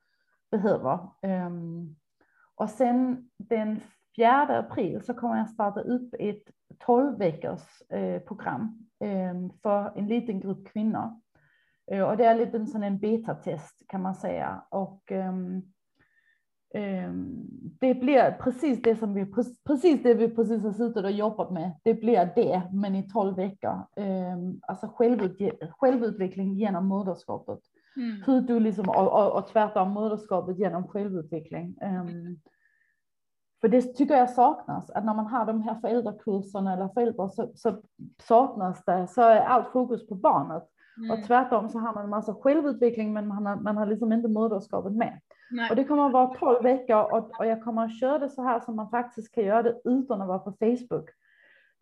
behöver. 0.51 0.99
Um, 1.21 1.95
och 2.55 2.69
sen 2.69 3.29
den 3.37 3.79
4 4.15 4.59
april 4.59 5.01
så 5.05 5.13
kommer 5.13 5.37
jag 5.37 5.49
starta 5.49 5.79
upp 5.79 6.13
ett 6.19 6.43
12 6.79 7.17
veckors 7.17 7.81
eh, 7.89 8.21
program 8.21 8.87
eh, 8.99 9.33
för 9.61 9.97
en 9.97 10.07
liten 10.07 10.39
grupp 10.39 10.67
kvinnor. 10.67 11.19
Eh, 11.91 12.03
och 12.03 12.17
det 12.17 12.25
är 12.25 12.35
lite 12.35 12.57
en 12.57 12.67
sån 12.67 12.83
en 12.83 12.99
betatest 12.99 13.83
kan 13.87 14.01
man 14.01 14.15
säga. 14.15 14.63
Och 14.69 15.11
ehm, 15.11 15.61
det 17.79 17.93
blir 17.93 18.37
precis 18.39 18.81
det 18.81 18.95
som 18.95 19.13
vi 19.13 19.25
precis 19.65 20.03
det 20.03 20.13
vi 20.13 20.29
precis 20.29 20.63
har 20.63 20.71
suttit 20.71 21.03
och 21.03 21.11
jobbat 21.11 21.51
med. 21.51 21.71
Det 21.83 21.93
blir 21.93 22.31
det, 22.35 22.61
men 22.73 22.95
i 22.95 23.09
12 23.09 23.35
veckor. 23.35 23.87
Ehm, 23.95 24.59
alltså 24.67 24.87
självut- 24.87 25.71
självutveckling 25.79 26.53
genom 26.53 26.87
moderskapet. 26.87 27.59
Mm. 27.97 28.21
Hur 28.25 28.41
du 28.41 28.59
liksom, 28.59 28.89
och, 28.89 29.13
och, 29.13 29.37
och 29.37 29.47
tvärtom 29.47 29.91
moderskapet 29.91 30.59
genom 30.59 30.87
självutveckling. 30.87 31.77
Ehm, 31.81 32.39
för 33.61 33.67
det 33.67 33.81
tycker 33.81 34.17
jag 34.17 34.29
saknas, 34.29 34.89
att 34.89 35.05
när 35.05 35.13
man 35.13 35.25
har 35.25 35.45
de 35.45 35.61
här 35.61 35.75
föräldrakurserna 35.75 36.73
eller 36.73 36.87
föräldrar 36.87 37.27
så, 37.27 37.51
så 37.55 37.81
saknas 38.23 38.85
det, 38.85 39.07
så 39.07 39.21
är 39.21 39.39
allt 39.39 39.67
fokus 39.67 40.07
på 40.07 40.15
barnet. 40.15 40.63
Mm. 40.97 41.11
Och 41.11 41.27
tvärtom 41.27 41.69
så 41.69 41.79
har 41.79 41.93
man 41.93 42.03
en 42.03 42.09
massa 42.09 42.33
självutveckling 42.33 43.13
men 43.13 43.27
man 43.27 43.45
har, 43.45 43.55
man 43.55 43.77
har 43.77 43.85
liksom 43.85 44.13
inte 44.13 44.27
moderskapet 44.27 44.93
med. 44.93 45.19
Nei. 45.51 45.69
Och 45.69 45.75
det 45.75 45.83
kommer 45.83 46.05
att 46.05 46.13
vara 46.13 46.35
12 46.35 46.63
veckor 46.63 47.01
och, 47.01 47.39
och 47.39 47.45
jag 47.45 47.63
kommer 47.63 47.85
att 47.85 47.99
köra 47.99 48.19
det 48.19 48.29
så 48.29 48.43
här 48.43 48.59
som 48.59 48.75
man 48.75 48.89
faktiskt 48.89 49.35
kan 49.35 49.43
göra 49.43 49.63
det 49.63 49.81
utan 49.83 50.21
att 50.21 50.27
vara 50.27 50.39
på 50.39 50.53
Facebook. 50.59 51.09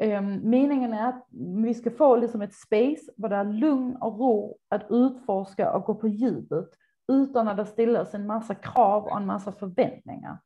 Øhm, 0.02 0.50
meningen 0.50 0.94
är 0.94 1.10
att 1.10 1.28
vi 1.64 1.74
ska 1.74 1.92
få 1.92 2.16
liksom 2.16 2.42
ett 2.42 2.54
space 2.54 3.12
där 3.16 3.30
det 3.30 3.36
är 3.36 3.44
lugn 3.44 3.96
och 3.96 4.20
ro 4.20 4.58
att 4.70 4.86
utforska 4.90 5.74
och 5.74 5.84
gå 5.84 5.96
på 5.96 6.08
djupet 6.08 6.70
utan 7.08 7.48
att 7.48 7.58
det 7.58 7.66
ställs 7.66 8.14
en 8.14 8.28
massa 8.28 8.56
krav 8.56 9.04
och 9.04 9.18
en 9.18 9.26
massa 9.26 9.52
förväntningar. 9.52 10.38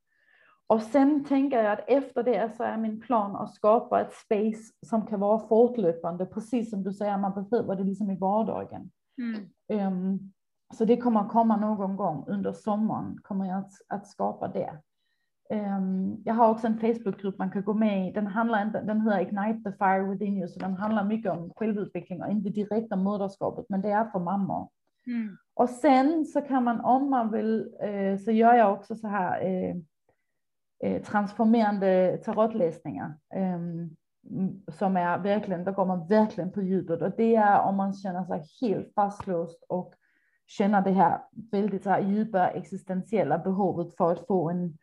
Och 0.69 0.81
sen 0.81 1.23
tänker 1.23 1.63
jag 1.63 1.73
att 1.73 1.85
efter 1.87 2.23
det 2.23 2.55
så 2.57 2.63
är 2.63 2.77
min 2.77 3.01
plan 3.01 3.35
att 3.35 3.53
skapa 3.53 4.01
ett 4.01 4.13
space 4.13 4.73
som 4.85 5.07
kan 5.07 5.19
vara 5.19 5.47
fortlöpande, 5.47 6.25
precis 6.25 6.69
som 6.69 6.83
du 6.83 6.93
säger, 6.93 7.17
man 7.17 7.33
behöver 7.49 7.75
det 7.75 7.83
liksom 7.83 8.11
i 8.11 8.17
vardagen. 8.17 8.91
Mm. 9.17 9.87
Um, 9.87 10.33
så 10.73 10.85
det 10.85 10.97
kommer 10.97 11.19
att 11.19 11.29
komma 11.29 11.57
någon 11.57 11.95
gång 11.95 12.25
under 12.27 12.53
sommaren, 12.53 13.19
kommer 13.21 13.45
jag 13.45 13.57
att, 13.57 13.71
att 13.87 14.07
skapa 14.07 14.47
det. 14.47 14.77
Um, 15.49 16.21
jag 16.25 16.33
har 16.33 16.49
också 16.49 16.67
en 16.67 16.79
Facebookgrupp 16.79 17.37
man 17.37 17.51
kan 17.51 17.63
gå 17.63 17.73
med 17.73 18.07
i. 18.07 18.11
Den, 18.11 18.27
handlar 18.27 18.61
inte, 18.61 18.81
den 18.81 19.01
heter 19.01 19.19
Ignite 19.19 19.71
the 19.71 19.77
Fire 19.77 20.03
Within 20.03 20.37
You, 20.37 20.47
så 20.47 20.59
den 20.59 20.73
handlar 20.73 21.03
mycket 21.03 21.31
om 21.31 21.51
självutveckling 21.55 22.23
och 22.23 22.31
inte 22.31 22.49
direkt 22.49 22.93
om 22.93 23.03
moderskapet, 23.03 23.65
men 23.69 23.81
det 23.81 23.91
är 23.91 24.05
för 24.05 24.19
mammor. 24.19 24.69
Mm. 25.07 25.37
Och 25.53 25.69
sen 25.69 26.25
så 26.25 26.41
kan 26.41 26.63
man, 26.63 26.79
om 26.79 27.09
man 27.09 27.31
vill, 27.31 27.75
eh, 27.81 28.17
så 28.17 28.31
gör 28.31 28.53
jag 28.53 28.73
också 28.73 28.95
så 28.95 29.07
här 29.07 29.41
eh, 29.45 29.75
transformerande 31.05 32.17
tarotläsningar. 32.17 33.13
Eh, 33.33 33.59
som 34.67 34.97
är 34.97 35.17
verkligen, 35.17 35.63
då 35.63 35.71
går 35.71 35.85
man 35.85 36.07
verkligen 36.07 36.51
på 36.51 36.61
djupet. 36.61 37.01
Och 37.01 37.11
det 37.17 37.35
är 37.35 37.61
om 37.61 37.75
man 37.75 37.93
känner 37.93 38.23
sig 38.23 38.43
helt 38.61 38.93
fastlåst 38.93 39.63
och 39.67 39.93
känner 40.47 40.81
det 40.81 40.91
här 40.91 41.21
väldigt 41.51 41.83
så 41.83 41.89
här 41.89 42.01
djupa 42.01 42.47
existentiella 42.47 43.37
behovet 43.37 43.95
för 43.97 44.11
att 44.11 44.27
få 44.27 44.49
en, 44.49 44.77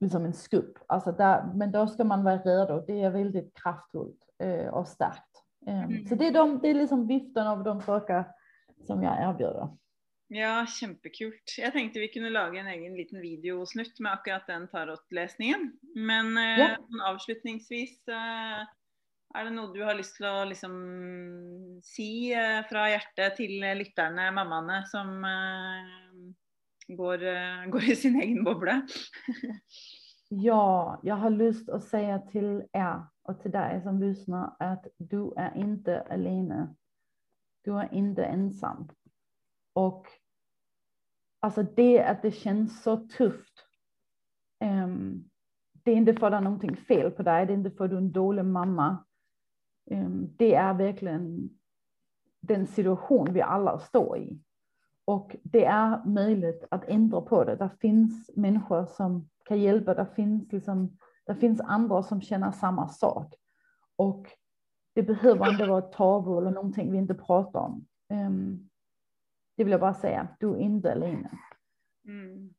liksom 0.00 0.24
en 0.24 0.32
skupp. 0.32 0.78
Alltså 0.86 1.12
där, 1.12 1.44
men 1.54 1.72
då 1.72 1.86
ska 1.86 2.04
man 2.04 2.24
vara 2.24 2.38
redo. 2.38 2.84
Det 2.86 3.02
är 3.02 3.10
väldigt 3.10 3.54
kraftfullt 3.62 4.18
eh, 4.38 4.66
och 4.66 4.88
starkt. 4.88 5.42
Eh, 5.66 5.84
Mm. 5.84 6.06
Så 6.06 6.14
det 6.14 6.26
är, 6.26 6.32
de, 6.32 6.58
det 6.62 6.68
är 6.68 6.74
liksom 6.74 7.06
viften 7.06 7.46
av 7.46 7.64
de 7.64 7.80
saker 7.80 8.24
som 8.86 9.02
jag 9.02 9.22
erbjuder. 9.22 9.68
Ja, 10.34 10.64
kjempekult. 10.66 11.52
Jeg 11.58 11.70
tenkte 11.74 12.00
vi 12.02 12.08
kunne 12.10 12.32
lage 12.34 12.58
en 12.58 12.66
egen 12.72 12.96
liten 12.98 13.20
videosnutt 13.22 14.00
med 14.02 14.10
akkurat 14.16 14.48
den 14.50 14.64
tarotlesningen. 14.72 15.68
Men 15.94 16.32
eh, 16.40 16.58
Ja. 16.58 16.72
sånn 16.82 17.04
avslutningsvis, 17.12 18.00
eh, 18.10 18.64
er 19.36 19.44
det 19.46 19.52
noe 19.54 19.70
du 19.74 19.84
har 19.86 19.94
lyst 19.94 20.16
til 20.18 20.26
å 20.26 20.44
liksom 20.50 20.74
si 21.86 22.32
eh, 22.34 22.64
fra 22.66 22.88
hjertet 22.90 23.36
til 23.38 23.62
lytterne, 23.78 24.32
mammaene, 24.34 24.80
som 24.90 25.22
går, 26.88 27.22
går 27.70 27.88
i 27.92 27.96
sin 27.96 28.20
egen 28.22 28.42
boble? 28.44 28.80
Ja, 30.28 31.00
jag 31.02 31.14
har 31.14 31.30
lust 31.30 31.68
att 31.68 31.84
säga 31.84 32.18
till 32.18 32.62
er 32.72 33.06
och 33.22 33.42
till 33.42 33.50
dig 33.50 33.82
som 33.82 34.00
lyssnar 34.02 34.56
att 34.58 34.86
du 34.98 35.32
är 35.36 35.56
inte 35.56 36.00
alene. 36.10 36.74
Du 37.64 37.78
är 37.78 37.94
inte 37.94 38.24
ensam. 38.24 38.88
Och 39.76 40.06
alltså 41.40 41.62
det 41.62 42.02
att 42.02 42.22
det 42.22 42.30
känns 42.30 42.82
så 42.82 42.96
tufft. 42.96 43.64
Um, 44.64 45.30
det 45.72 45.90
är 45.90 45.96
inte 45.96 46.14
för 46.14 46.26
att 46.26 46.32
det 46.32 46.36
är 46.36 46.40
någonting 46.40 46.76
fel 46.76 47.10
på 47.10 47.22
dig, 47.22 47.46
det 47.46 47.52
är 47.52 47.56
inte 47.56 47.70
för 47.70 47.84
att 47.84 47.90
du 47.90 47.96
är 47.96 48.00
en 48.00 48.12
dålig 48.12 48.44
mamma. 48.44 49.04
Um, 49.90 50.34
det 50.36 50.54
är 50.54 50.74
verkligen 50.74 51.50
den 52.40 52.66
situation 52.66 53.32
vi 53.32 53.42
alla 53.42 53.78
står 53.78 54.18
i. 54.18 54.40
Och 55.04 55.36
det 55.42 55.64
är 55.64 56.04
möjligt 56.04 56.64
att 56.70 56.84
ändra 56.84 57.20
på 57.20 57.44
det. 57.44 57.56
Det 57.56 57.70
finns 57.80 58.30
människor 58.36 58.86
som 58.86 59.28
kan 59.44 59.60
hjälpa. 59.60 59.94
Det 59.94 60.06
finns, 60.06 60.52
liksom, 60.52 60.98
det 61.26 61.34
finns 61.34 61.60
andra 61.60 62.02
som 62.02 62.20
känner 62.20 62.52
samma 62.52 62.88
sak. 62.88 63.34
Och 63.96 64.26
det 64.94 65.02
behöver 65.02 65.50
inte 65.50 65.66
vara 65.66 65.78
ett 65.78 65.92
tabu 65.92 66.38
eller 66.38 66.50
någonting 66.50 66.92
vi 66.92 66.98
inte 66.98 67.14
pratar 67.14 67.60
om. 67.60 67.86
Um, 68.08 68.68
det 69.56 69.64
vill 69.64 69.70
jag 69.70 69.80
bara 69.80 69.94
säga. 69.94 70.28
Du 70.40 70.50
är 70.50 70.58
inte 70.60 70.92
alene. 70.92 71.30
Mm. 72.08 72.54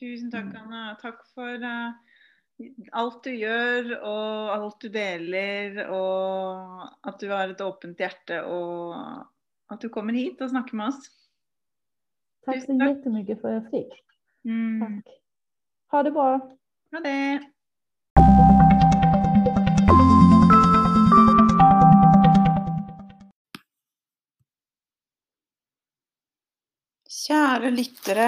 Tusen 0.00 0.30
takk, 0.30 0.44
Mm. 0.44 0.56
Anna. 0.62 0.94
Takk 1.02 1.26
for 1.34 1.62
eh, 1.62 1.92
alt 2.92 3.24
du 3.24 3.30
gjør, 3.34 3.88
og 4.02 4.52
alt 4.54 4.80
du 4.80 4.88
deler, 4.88 5.80
og 5.90 6.84
at 7.08 7.20
du 7.20 7.28
har 7.30 7.48
et 7.48 7.60
åpent 7.60 7.98
hjerte, 7.98 8.42
og 8.44 8.94
at 9.70 9.80
du 9.82 9.88
kommer 9.88 10.12
hit 10.14 10.40
og 10.40 10.50
snakker 10.50 10.76
med 10.76 10.88
oss. 10.92 11.08
Tack 12.46 12.60
så 12.64 12.78
tack. 12.78 12.88
jättemycket 12.88 13.40
för 13.40 13.56
att 13.56 13.62
jag 13.62 13.70
fick. 13.70 14.04
Mm. 14.44 15.02
Tack. 15.02 15.14
Ha 15.90 16.02
det 16.02 16.10
bra. 16.10 16.56
Ha 16.92 17.00
det. 17.00 17.52
Kjære 27.28 27.68
lyttere, 27.76 28.26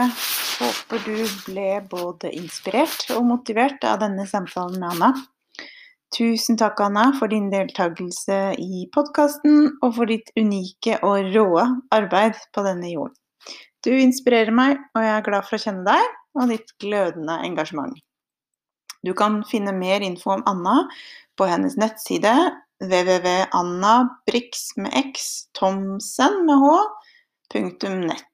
håper 0.61 0.99
du 1.07 1.23
ble 1.47 1.79
både 1.89 2.29
inspirert 2.37 3.07
og 3.15 3.23
motivert 3.31 3.81
av 3.89 4.03
denne 4.03 4.27
samtalen 4.29 4.77
med 4.77 4.91
Anna. 4.91 5.09
Tusen 6.13 6.59
takk, 6.61 6.83
Anna, 6.85 7.07
for 7.17 7.33
din 7.33 7.47
deltakelse 7.49 8.37
i 8.61 8.83
podkasten 8.93 9.71
og 9.81 9.97
for 9.97 10.13
ditt 10.13 10.29
unike 10.37 10.99
og 11.01 11.33
råe 11.33 11.65
arbeid 11.97 12.37
på 12.53 12.67
denne 12.69 12.93
jorden. 12.93 13.17
Du 13.81 13.89
inspirerer 13.95 14.53
meg, 14.53 14.77
og 14.93 15.07
jeg 15.07 15.17
er 15.17 15.29
glad 15.31 15.49
for 15.49 15.57
å 15.57 15.65
kjenne 15.65 15.89
deg 15.89 16.13
og 16.37 16.53
ditt 16.53 16.77
glødende 16.85 17.41
engasjement. 17.49 17.97
Du 19.01 19.15
kan 19.17 19.41
finne 19.49 19.73
mer 19.73 20.05
info 20.05 20.37
om 20.37 20.45
Anna 20.51 20.83
på 21.41 21.49
hennes 21.49 21.81
nettside 21.81 22.37
www.annabrix 22.85 24.75
med 24.77 24.93
x, 25.09 25.31
Thomsen 25.57 26.43
med 26.45 26.61
h, 26.61 26.75
punktum 27.49 28.05
nett 28.05 28.30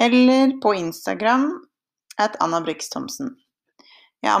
eller 0.00 0.56
på 0.62 0.74
Instagram 0.74 1.46
at 2.20 2.36
Anna 2.42 2.60
Brix 2.64 2.90
Thomsen. 2.92 3.34
Jeg 4.22 4.38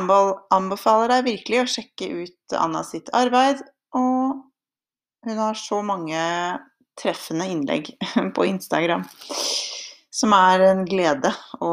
anbefaler 0.54 1.10
deg 1.10 1.26
virkelig 1.26 1.62
å 1.62 1.70
sjekke 1.70 2.08
ut 2.22 2.56
Anna 2.58 2.84
sitt 2.86 3.10
arbeid, 3.16 3.62
og 3.98 4.42
hun 5.26 5.38
har 5.38 5.58
så 5.58 5.80
mange 5.86 6.20
treffende 6.98 7.48
innlegg 7.50 7.90
på 8.36 8.46
Instagram 8.46 9.06
som 10.12 10.34
er 10.36 10.66
en 10.68 10.84
glede 10.86 11.32
å, 11.64 11.72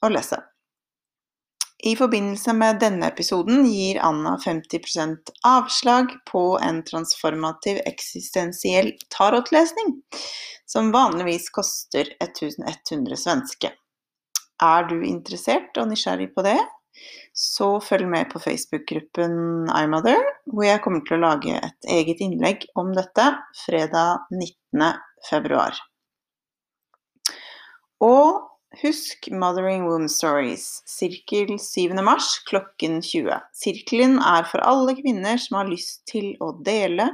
å 0.00 0.10
lese. 0.12 0.38
I 1.82 1.96
forbindelse 1.96 2.52
med 2.52 2.80
denne 2.80 3.08
episoden 3.08 3.64
gir 3.64 4.00
Anna 4.04 4.34
50 4.44 4.80
avslag 5.48 6.12
på 6.30 6.58
en 6.62 6.82
transformativ 6.84 7.78
eksistensiell 7.88 8.92
tarotlesning 9.16 9.94
som 10.68 10.92
vanligvis 10.92 11.48
koster 11.50 12.12
1100 12.20 13.16
svenske. 13.16 13.72
Er 14.62 14.84
du 14.90 15.00
interessert 15.08 15.80
og 15.80 15.88
nysgjerrig 15.88 16.28
på 16.34 16.44
det, 16.44 16.58
så 17.32 17.78
følg 17.80 18.10
med 18.12 18.28
på 18.28 18.42
Facebook-gruppen 18.44 19.70
iMother, 19.72 20.20
hvor 20.52 20.66
jeg 20.66 20.82
kommer 20.84 21.00
til 21.06 21.16
å 21.16 21.22
lage 21.24 21.56
et 21.56 21.90
eget 21.96 22.20
innlegg 22.20 22.68
om 22.76 22.92
dette 22.92 23.30
fredag 23.64 24.28
19. 24.36 24.84
februar. 25.30 25.80
Og 28.04 28.49
husk 28.78 29.28
Mothering 29.30 29.84
Womb 29.84 30.08
Stories, 30.08 30.82
sirkel 30.86 31.58
7. 31.58 31.94
mars 32.02 32.38
klokken 32.46 33.02
20. 33.02 33.40
Sirkelen 33.52 34.18
er 34.22 34.46
for 34.46 34.62
alle 34.64 34.94
kvinner 34.98 35.38
som 35.42 35.58
har 35.60 35.70
lyst 35.70 36.04
til 36.10 36.32
å 36.40 36.52
dele, 36.64 37.10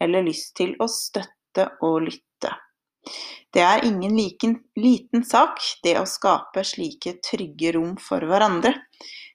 eller 0.00 0.26
lyst 0.26 0.54
til 0.60 0.74
å 0.78 0.88
støtte 0.90 1.70
og 1.82 2.02
lytte. 2.08 2.52
Det 3.54 3.64
er 3.64 3.86
ingen 3.88 4.16
liken, 4.18 4.58
liten 4.76 5.24
sak, 5.24 5.62
det 5.82 5.96
å 5.98 6.06
skape 6.06 6.64
slike 6.66 7.16
trygge 7.24 7.72
rom 7.78 7.96
for 8.02 8.22
hverandre. 8.28 8.74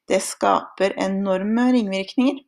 Det 0.08 0.22
skaper 0.22 0.94
enorme 1.02 1.72
ringvirkninger. 1.74 2.44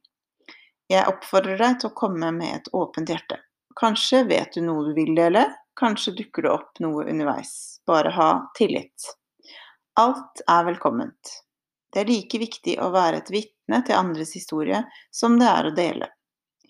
Jeg 0.91 1.09
oppfordrer 1.09 1.57
deg 1.57 1.79
til 1.81 1.89
å 1.89 1.97
komme 1.97 2.29
med 2.35 2.59
et 2.59 2.73
åpent 2.77 3.09
hjerte. 3.09 3.39
Kanskje 3.75 4.21
vet 4.29 4.53
du 4.53 4.61
noe 4.63 4.85
du 4.85 4.93
vil 4.95 5.15
dele, 5.17 5.47
kanskje 5.79 6.15
dukker 6.17 6.45
det 6.45 6.51
opp 6.51 6.81
noe 6.83 7.05
underveis. 7.09 7.81
Bare 7.87 8.11
ha 8.15 8.29
tillit. 8.57 9.09
Alt 9.99 10.41
er 10.47 10.65
velkomment. 10.67 11.41
Det 11.93 12.03
er 12.03 12.09
like 12.11 12.39
viktig 12.41 12.75
å 12.83 12.89
være 12.91 13.21
et 13.21 13.31
vitne 13.31 13.79
til 13.87 13.95
andres 13.95 14.33
historie 14.35 14.81
som 15.15 15.37
det 15.39 15.47
er 15.47 15.69
å 15.69 15.75
dele. 15.75 16.09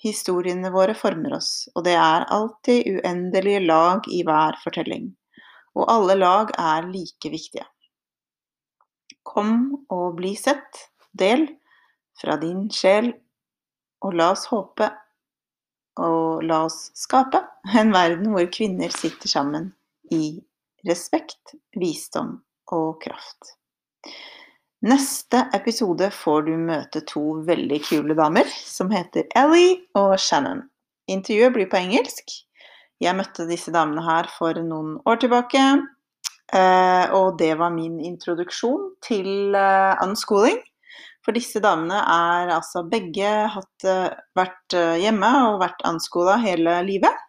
Historiene 0.05 0.69
våre 0.69 0.93
former 0.93 1.33
oss, 1.39 1.65
og 1.73 1.87
det 1.87 1.95
er 1.97 2.27
alltid 2.29 2.85
uendelige 2.99 3.63
lag 3.65 4.05
i 4.13 4.21
hver 4.27 4.59
fortelling. 4.61 5.07
Og 5.73 5.89
alle 5.89 6.17
lag 6.19 6.51
er 6.61 6.85
like 6.91 7.31
viktige. 7.33 7.65
Kom 9.25 9.87
og 9.89 10.19
bli 10.19 10.35
sett, 10.37 10.85
del 11.17 11.47
fra 12.21 12.37
din 12.37 12.67
sjel, 12.69 13.09
og 14.05 14.13
la 14.13 14.29
oss 14.35 14.45
håpe 14.51 14.91
og 16.01 16.43
la 16.43 16.65
oss 16.67 16.89
skape 16.97 17.41
en 17.79 17.93
verden 17.95 18.31
hvor 18.33 18.47
kvinner 18.51 18.93
sitter 18.93 19.31
sammen 19.31 19.69
i 20.13 20.37
respekt, 20.87 21.55
visdom 21.79 22.39
og 22.75 22.99
kraft. 23.03 23.55
Neste 24.85 25.47
episode 25.55 26.11
får 26.13 26.45
du 26.45 26.53
møte 26.61 27.01
to 27.09 27.39
veldig 27.47 27.79
kule 27.87 28.17
damer 28.17 28.49
som 28.53 28.91
heter 28.93 29.25
Ellie 29.33 29.79
og 29.97 30.13
Shannon. 30.21 30.61
Intervjuet 31.09 31.55
blir 31.55 31.69
på 31.71 31.79
engelsk. 31.79 32.35
Jeg 33.01 33.17
møtte 33.17 33.47
disse 33.49 33.73
damene 33.73 34.03
her 34.05 34.29
for 34.31 34.57
noen 34.61 34.99
år 35.09 35.17
tilbake, 35.23 35.63
eh, 36.53 37.11
Och 37.11 37.27
og 37.27 37.37
det 37.37 37.55
var 37.57 37.69
min 37.69 37.99
introduksjon 37.99 38.95
til 39.01 39.55
eh, 39.55 39.95
unschooling. 40.03 40.61
For 41.25 41.33
disse 41.33 41.57
damene 41.63 41.97
er 41.97 42.51
altså 42.53 42.83
begge 42.85 43.29
hatt, 43.49 43.85
eh, 43.89 44.13
vært 44.37 44.75
eh, 44.77 44.99
hjemme 45.01 45.31
og 45.49 45.61
vært 45.63 45.81
anskola 45.89 46.37
hele 46.43 46.77
livet. 46.85 47.23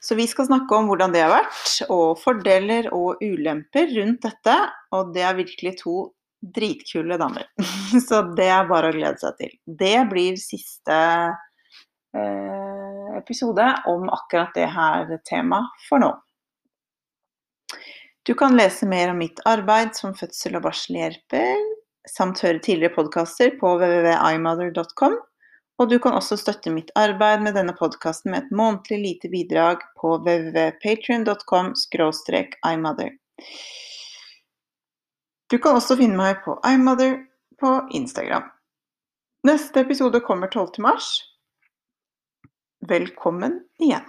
Så 0.00 0.16
vi 0.16 0.24
skal 0.30 0.46
snakke 0.48 0.76
om 0.76 0.88
hvordan 0.88 1.12
det 1.12 1.24
har 1.24 1.32
vært, 1.34 1.70
og 1.90 2.20
fordeler 2.22 2.88
og 2.94 3.22
ulemper 3.24 3.90
rundt 3.98 4.22
dette. 4.24 4.56
Og 4.96 5.12
det 5.12 5.24
er 5.26 5.36
virkelig 5.36 5.74
to 5.82 5.96
dritkule 6.56 7.18
damer. 7.20 7.48
Så 8.06 8.22
det 8.38 8.48
er 8.54 8.68
bare 8.70 8.92
å 8.92 8.96
glede 8.96 9.20
seg 9.20 9.36
til. 9.40 9.56
Det 9.66 9.96
blir 10.08 10.38
siste 10.40 11.00
eh, 12.16 13.16
episode 13.18 13.66
om 13.90 14.06
akkurat 14.14 14.54
det 14.56 14.70
her 14.72 15.10
temaet 15.28 15.88
for 15.88 16.00
nå. 16.00 16.14
Du 18.26 18.32
kan 18.34 18.56
lese 18.58 18.88
mer 18.90 19.12
om 19.12 19.20
mitt 19.22 19.42
arbeid 19.46 19.92
som 19.94 20.14
fødsel- 20.16 20.56
og 20.58 20.64
barselhjelper, 20.64 21.60
samt 22.10 22.42
høre 22.44 22.60
tidligere 22.62 22.94
podkaster 22.96 23.54
på 23.60 23.76
www.imother.com. 23.80 25.16
Og 25.76 25.90
du 25.90 25.98
kan 26.00 26.16
også 26.16 26.38
støtte 26.40 26.72
mitt 26.72 26.90
arbeid 26.96 27.42
med 27.44 27.56
denne 27.58 27.74
podkasten 27.76 28.32
med 28.32 28.46
et 28.46 28.52
månedlig 28.56 28.98
lite 29.02 29.30
bidrag 29.32 29.84
på 30.00 30.16
www.patrion.com 30.24 31.74
imother. 32.72 33.10
Du 35.52 35.58
kan 35.58 35.76
også 35.76 35.98
finne 36.00 36.16
meg 36.18 36.40
på 36.46 36.56
imother 36.66 37.20
på 37.60 37.76
Instagram. 37.94 38.48
Neste 39.46 39.84
episode 39.84 40.20
kommer 40.24 40.48
12. 40.48 40.80
mars. 40.82 41.20
Velkommen 42.88 43.60
igjen. 43.78 44.08